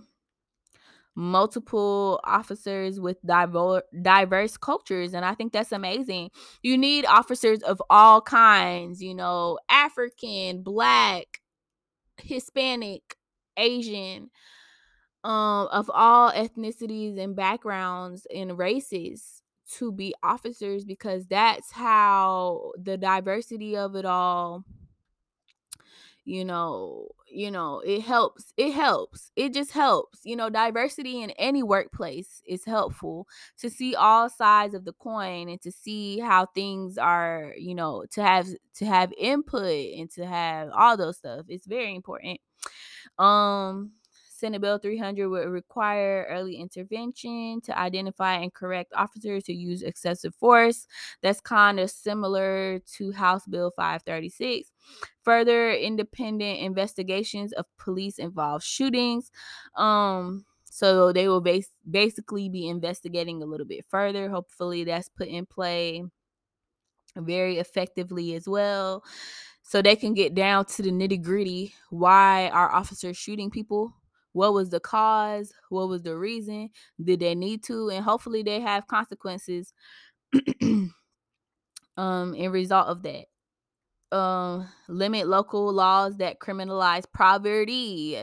multiple 1.16 2.20
officers 2.24 2.98
with 2.98 3.16
diverse 3.24 3.82
diverse 4.02 4.56
cultures 4.56 5.14
and 5.14 5.24
i 5.24 5.32
think 5.32 5.52
that's 5.52 5.70
amazing 5.70 6.28
you 6.62 6.76
need 6.76 7.06
officers 7.06 7.60
of 7.62 7.80
all 7.88 8.20
kinds 8.20 9.00
you 9.00 9.14
know 9.14 9.56
african 9.70 10.60
black 10.62 11.40
hispanic 12.20 13.16
asian 13.56 14.30
um, 15.24 15.68
of 15.72 15.90
all 15.92 16.30
ethnicities 16.32 17.18
and 17.18 17.34
backgrounds 17.34 18.26
and 18.34 18.58
races 18.58 19.42
to 19.78 19.90
be 19.90 20.14
officers 20.22 20.84
because 20.84 21.26
that's 21.26 21.72
how 21.72 22.72
the 22.76 22.98
diversity 22.98 23.76
of 23.76 23.96
it 23.96 24.04
all 24.04 24.64
you 26.24 26.44
know 26.44 27.08
you 27.28 27.50
know 27.50 27.80
it 27.80 28.00
helps 28.00 28.52
it 28.56 28.72
helps 28.72 29.30
it 29.36 29.52
just 29.52 29.72
helps 29.72 30.20
you 30.24 30.34
know 30.36 30.48
diversity 30.48 31.22
in 31.22 31.30
any 31.32 31.62
workplace 31.62 32.40
is 32.46 32.64
helpful 32.64 33.26
to 33.58 33.68
see 33.68 33.94
all 33.94 34.30
sides 34.30 34.72
of 34.74 34.84
the 34.84 34.92
coin 34.94 35.48
and 35.48 35.60
to 35.60 35.70
see 35.70 36.18
how 36.18 36.46
things 36.46 36.96
are 36.96 37.52
you 37.58 37.74
know 37.74 38.04
to 38.10 38.22
have 38.22 38.46
to 38.74 38.86
have 38.86 39.12
input 39.18 39.94
and 39.98 40.10
to 40.10 40.24
have 40.24 40.70
all 40.74 40.96
those 40.96 41.18
stuff 41.18 41.44
it's 41.48 41.66
very 41.66 41.94
important 41.94 42.40
um 43.18 43.92
Senate 44.28 44.60
Bill 44.60 44.78
300 44.78 45.28
would 45.28 45.48
require 45.48 46.26
early 46.28 46.56
intervention 46.56 47.60
to 47.62 47.78
identify 47.78 48.34
and 48.34 48.52
correct 48.52 48.92
officers 48.94 49.46
who 49.46 49.52
use 49.52 49.80
excessive 49.82 50.34
force. 50.34 50.86
That's 51.22 51.40
kind 51.40 51.78
of 51.80 51.90
similar 51.90 52.80
to 52.96 53.12
House 53.12 53.46
Bill 53.46 53.70
536. 53.70 54.72
Further 55.22 55.72
independent 55.72 56.58
investigations 56.58 57.52
of 57.52 57.64
police 57.78 58.18
involved 58.18 58.64
shootings. 58.64 59.30
Um, 59.76 60.44
so 60.64 61.12
they 61.12 61.28
will 61.28 61.40
base, 61.40 61.70
basically 61.88 62.48
be 62.48 62.68
investigating 62.68 63.42
a 63.42 63.46
little 63.46 63.66
bit 63.66 63.84
further. 63.88 64.28
Hopefully, 64.28 64.84
that's 64.84 65.08
put 65.08 65.28
in 65.28 65.46
play 65.46 66.02
very 67.16 67.58
effectively 67.58 68.34
as 68.34 68.48
well 68.48 69.04
so 69.64 69.82
they 69.82 69.96
can 69.96 70.14
get 70.14 70.34
down 70.34 70.66
to 70.66 70.82
the 70.82 70.90
nitty 70.90 71.20
gritty 71.22 71.74
why 71.90 72.50
our 72.50 72.70
officers 72.72 73.16
shooting 73.16 73.50
people? 73.50 73.92
What 74.32 74.52
was 74.52 74.70
the 74.70 74.80
cause? 74.80 75.52
What 75.70 75.88
was 75.88 76.02
the 76.02 76.16
reason? 76.16 76.70
Did 77.02 77.20
they 77.20 77.34
need 77.34 77.64
to? 77.64 77.88
And 77.90 78.04
hopefully 78.04 78.42
they 78.42 78.60
have 78.60 78.86
consequences 78.86 79.72
um 81.96 82.34
in 82.34 82.50
result 82.50 82.88
of 82.88 83.02
that 83.02 83.26
um 84.14 84.68
limit 84.88 85.26
local 85.26 85.72
laws 85.72 86.16
that 86.18 86.38
criminalize 86.38 87.04
poverty. 87.12 88.18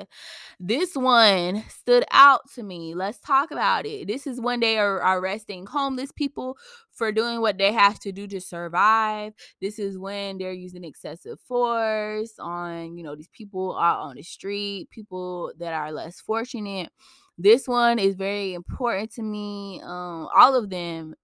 This 0.59 0.95
one 0.95 1.63
stood 1.69 2.05
out 2.11 2.41
to 2.55 2.63
me. 2.63 2.93
Let's 2.95 3.19
talk 3.19 3.51
about 3.51 3.85
it. 3.85 4.07
This 4.07 4.25
is 4.25 4.39
when 4.39 4.59
they 4.59 4.77
are 4.77 4.97
arresting 4.97 5.65
homeless 5.65 6.11
people 6.11 6.57
for 6.93 7.11
doing 7.11 7.41
what 7.41 7.57
they 7.57 7.71
have 7.73 7.99
to 7.99 8.11
do 8.11 8.27
to 8.27 8.39
survive. 8.39 9.33
This 9.59 9.79
is 9.79 9.97
when 9.97 10.37
they're 10.37 10.53
using 10.53 10.83
excessive 10.83 11.39
force 11.41 12.33
on, 12.39 12.97
you 12.97 13.03
know, 13.03 13.15
these 13.15 13.29
people 13.33 13.77
out 13.77 13.99
on 13.99 14.15
the 14.15 14.23
street, 14.23 14.89
people 14.91 15.51
that 15.57 15.73
are 15.73 15.91
less 15.91 16.21
fortunate. 16.21 16.91
This 17.37 17.67
one 17.67 17.97
is 17.97 18.15
very 18.15 18.53
important 18.53 19.11
to 19.13 19.23
me. 19.23 19.81
Um, 19.83 20.27
all 20.37 20.55
of 20.55 20.69
them 20.69 21.15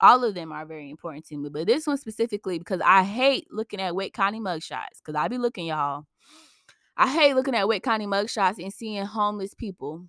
all 0.00 0.24
of 0.24 0.34
them 0.34 0.52
are 0.52 0.64
very 0.64 0.90
important 0.90 1.26
to 1.26 1.36
me, 1.36 1.48
but 1.48 1.66
this 1.66 1.86
one 1.86 1.96
specifically 1.96 2.58
because 2.58 2.80
I 2.84 3.02
hate 3.02 3.48
looking 3.50 3.80
at 3.80 3.94
Wake 3.94 4.14
County 4.14 4.40
mugshots 4.40 4.98
because 4.98 5.14
I 5.14 5.28
be 5.28 5.38
looking, 5.38 5.66
y'all. 5.66 6.04
I 6.96 7.12
hate 7.12 7.34
looking 7.34 7.54
at 7.54 7.68
Wake 7.68 7.84
County 7.84 8.06
mugshots 8.06 8.62
and 8.62 8.72
seeing 8.72 9.04
homeless 9.04 9.54
people. 9.54 10.04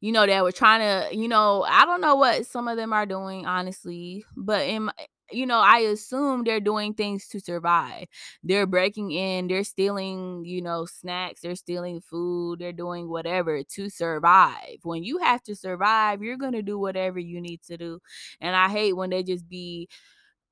You 0.00 0.12
know 0.12 0.26
that 0.26 0.44
were 0.44 0.52
trying 0.52 0.80
to, 0.80 1.16
you 1.16 1.26
know, 1.26 1.64
I 1.68 1.84
don't 1.84 2.00
know 2.00 2.16
what 2.16 2.46
some 2.46 2.68
of 2.68 2.76
them 2.76 2.92
are 2.92 3.06
doing, 3.06 3.46
honestly, 3.46 4.24
but 4.36 4.66
in 4.66 4.84
my, 4.84 4.92
you 5.34 5.46
know, 5.46 5.58
I 5.60 5.78
assume 5.80 6.44
they're 6.44 6.60
doing 6.60 6.94
things 6.94 7.28
to 7.28 7.40
survive. 7.40 8.06
They're 8.42 8.66
breaking 8.66 9.10
in, 9.12 9.48
they're 9.48 9.64
stealing, 9.64 10.44
you 10.44 10.62
know, 10.62 10.86
snacks, 10.86 11.40
they're 11.42 11.56
stealing 11.56 12.00
food, 12.00 12.60
they're 12.60 12.72
doing 12.72 13.08
whatever 13.08 13.62
to 13.62 13.90
survive. 13.90 14.78
When 14.82 15.04
you 15.04 15.18
have 15.18 15.42
to 15.44 15.54
survive, 15.56 16.22
you're 16.22 16.36
going 16.38 16.52
to 16.52 16.62
do 16.62 16.78
whatever 16.78 17.18
you 17.18 17.40
need 17.40 17.62
to 17.64 17.76
do. 17.76 18.00
And 18.40 18.56
I 18.56 18.68
hate 18.68 18.94
when 18.94 19.10
they 19.10 19.22
just 19.22 19.48
be 19.48 19.88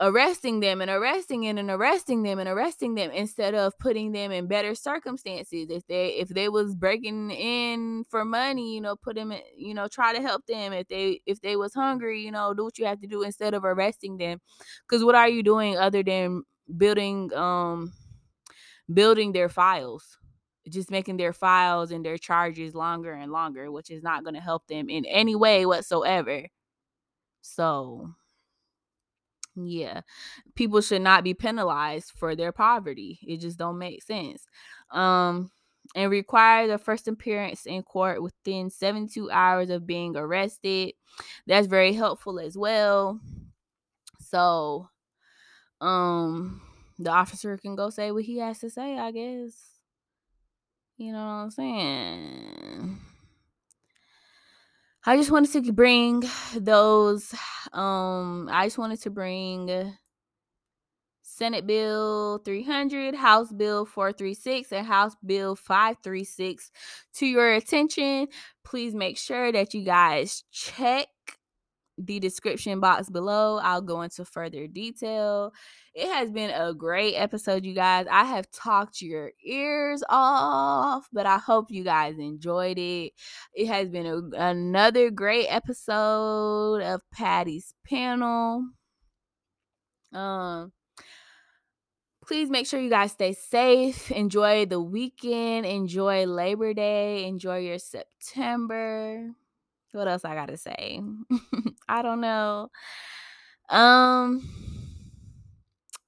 arresting 0.02 0.60
them 0.60 0.82
and 0.82 0.90
arresting 0.90 1.42
them 1.42 1.58
and 1.58 1.70
arresting 1.70 2.24
them 2.24 2.40
and 2.40 2.48
arresting 2.48 2.96
them 2.96 3.10
instead 3.12 3.54
of 3.54 3.78
putting 3.78 4.12
them 4.12 4.32
in 4.32 4.48
better 4.48 4.74
circumstances. 4.74 5.70
If 5.70 5.86
they 5.86 6.08
if 6.10 6.28
they 6.28 6.48
was 6.50 6.74
breaking 6.74 7.30
in 7.30 8.04
for 8.10 8.24
money 8.24 8.74
you 8.74 8.80
know 8.82 8.96
put 8.96 9.16
them 9.16 9.32
in, 9.32 9.42
you 9.56 9.74
know 9.74 9.88
try 9.88 10.12
to 10.14 10.20
help 10.20 10.44
them. 10.46 10.72
If 10.74 10.88
they 10.88 11.22
if 11.26 11.40
they 11.40 11.56
was 11.56 11.72
hungry 11.74 12.20
you 12.22 12.32
know 12.32 12.52
do 12.52 12.64
what 12.64 12.78
you 12.78 12.86
have 12.86 13.00
to 13.00 13.06
do 13.06 13.22
instead 13.22 13.54
of 13.54 13.64
arresting 13.64 14.18
them. 14.18 14.40
Because 14.88 15.04
what 15.04 15.14
are 15.14 15.28
you 15.28 15.42
doing 15.42 15.78
other 15.78 16.02
than 16.02 16.42
building 16.76 17.32
um 17.34 17.92
building 18.92 19.32
their 19.32 19.48
files? 19.48 20.18
Just 20.68 20.90
making 20.90 21.16
their 21.16 21.32
files 21.32 21.90
and 21.92 22.04
their 22.04 22.18
charges 22.18 22.74
longer 22.74 23.12
and 23.12 23.32
longer 23.32 23.70
which 23.70 23.90
is 23.90 24.02
not 24.02 24.24
going 24.24 24.34
to 24.34 24.40
help 24.40 24.66
them 24.68 24.88
in 24.90 25.04
any 25.06 25.36
way 25.36 25.66
whatsoever. 25.66 26.48
So 27.42 28.14
yeah. 29.56 30.02
People 30.54 30.80
should 30.80 31.02
not 31.02 31.24
be 31.24 31.34
penalized 31.34 32.12
for 32.16 32.34
their 32.34 32.52
poverty. 32.52 33.18
It 33.26 33.38
just 33.38 33.58
don't 33.58 33.78
make 33.78 34.02
sense. 34.02 34.46
Um 34.90 35.50
and 35.94 36.10
require 36.10 36.68
the 36.68 36.78
first 36.78 37.08
appearance 37.08 37.66
in 37.66 37.82
court 37.82 38.22
within 38.22 38.70
72 38.70 39.30
hours 39.30 39.68
of 39.68 39.86
being 39.86 40.16
arrested. 40.16 40.94
That's 41.46 41.66
very 41.66 41.92
helpful 41.92 42.38
as 42.38 42.56
well. 42.56 43.20
So 44.20 44.88
um 45.80 46.62
the 46.98 47.10
officer 47.10 47.56
can 47.58 47.74
go 47.74 47.90
say 47.90 48.12
what 48.12 48.24
he 48.24 48.38
has 48.38 48.60
to 48.60 48.70
say, 48.70 48.98
I 48.98 49.10
guess. 49.10 49.72
You 50.96 51.12
know 51.12 51.18
what 51.18 51.24
I'm 51.24 51.50
saying? 51.50 53.00
I 55.04 55.16
just 55.16 55.30
wanted 55.30 55.64
to 55.64 55.72
bring 55.72 56.22
those 56.56 57.34
um 57.72 58.48
I 58.52 58.66
just 58.66 58.78
wanted 58.78 59.00
to 59.02 59.10
bring 59.10 59.94
Senate 61.22 61.66
Bill 61.66 62.38
300, 62.44 63.14
House 63.14 63.50
Bill 63.50 63.84
436, 63.84 64.70
and 64.70 64.86
House 64.86 65.16
Bill 65.24 65.56
536 65.56 66.70
to 67.14 67.26
your 67.26 67.54
attention. 67.54 68.28
Please 68.64 68.94
make 68.94 69.18
sure 69.18 69.50
that 69.50 69.74
you 69.74 69.82
guys 69.82 70.44
check 70.52 71.08
the 71.98 72.20
description 72.20 72.80
box 72.80 73.08
below. 73.10 73.58
I'll 73.58 73.80
go 73.82 74.02
into 74.02 74.24
further 74.24 74.66
detail. 74.66 75.52
It 75.94 76.08
has 76.08 76.30
been 76.30 76.50
a 76.50 76.72
great 76.72 77.16
episode, 77.16 77.66
you 77.66 77.74
guys. 77.74 78.06
I 78.10 78.24
have 78.24 78.50
talked 78.50 79.02
your 79.02 79.32
ears 79.44 80.02
off, 80.08 81.06
but 81.12 81.26
I 81.26 81.36
hope 81.36 81.70
you 81.70 81.84
guys 81.84 82.18
enjoyed 82.18 82.78
it. 82.78 83.12
It 83.52 83.66
has 83.66 83.90
been 83.90 84.06
a, 84.06 84.20
another 84.50 85.10
great 85.10 85.48
episode 85.48 86.80
of 86.80 87.02
Patty's 87.12 87.74
panel. 87.86 88.64
Um, 90.14 90.72
please 92.26 92.48
make 92.48 92.66
sure 92.66 92.80
you 92.80 92.88
guys 92.88 93.12
stay 93.12 93.34
safe. 93.34 94.10
Enjoy 94.10 94.64
the 94.64 94.80
weekend. 94.80 95.66
Enjoy 95.66 96.24
Labor 96.24 96.72
Day. 96.72 97.26
Enjoy 97.26 97.58
your 97.58 97.78
September. 97.78 99.30
What 99.92 100.08
else 100.08 100.24
I 100.24 100.34
gotta 100.34 100.56
say? 100.56 101.02
I 101.88 102.00
don't 102.00 102.22
know. 102.22 102.70
Um, 103.68 104.42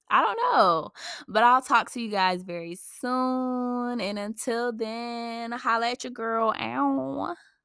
I 0.09 0.21
don't 0.21 0.37
know. 0.53 0.91
But 1.27 1.43
I'll 1.43 1.61
talk 1.61 1.91
to 1.91 2.01
you 2.01 2.09
guys 2.09 2.43
very 2.43 2.75
soon. 2.75 3.99
And 4.01 4.19
until 4.19 4.71
then, 4.71 5.51
holla 5.51 5.91
at 5.91 6.03
your 6.03 6.11
girl. 6.11 6.53
Ow. 6.59 7.35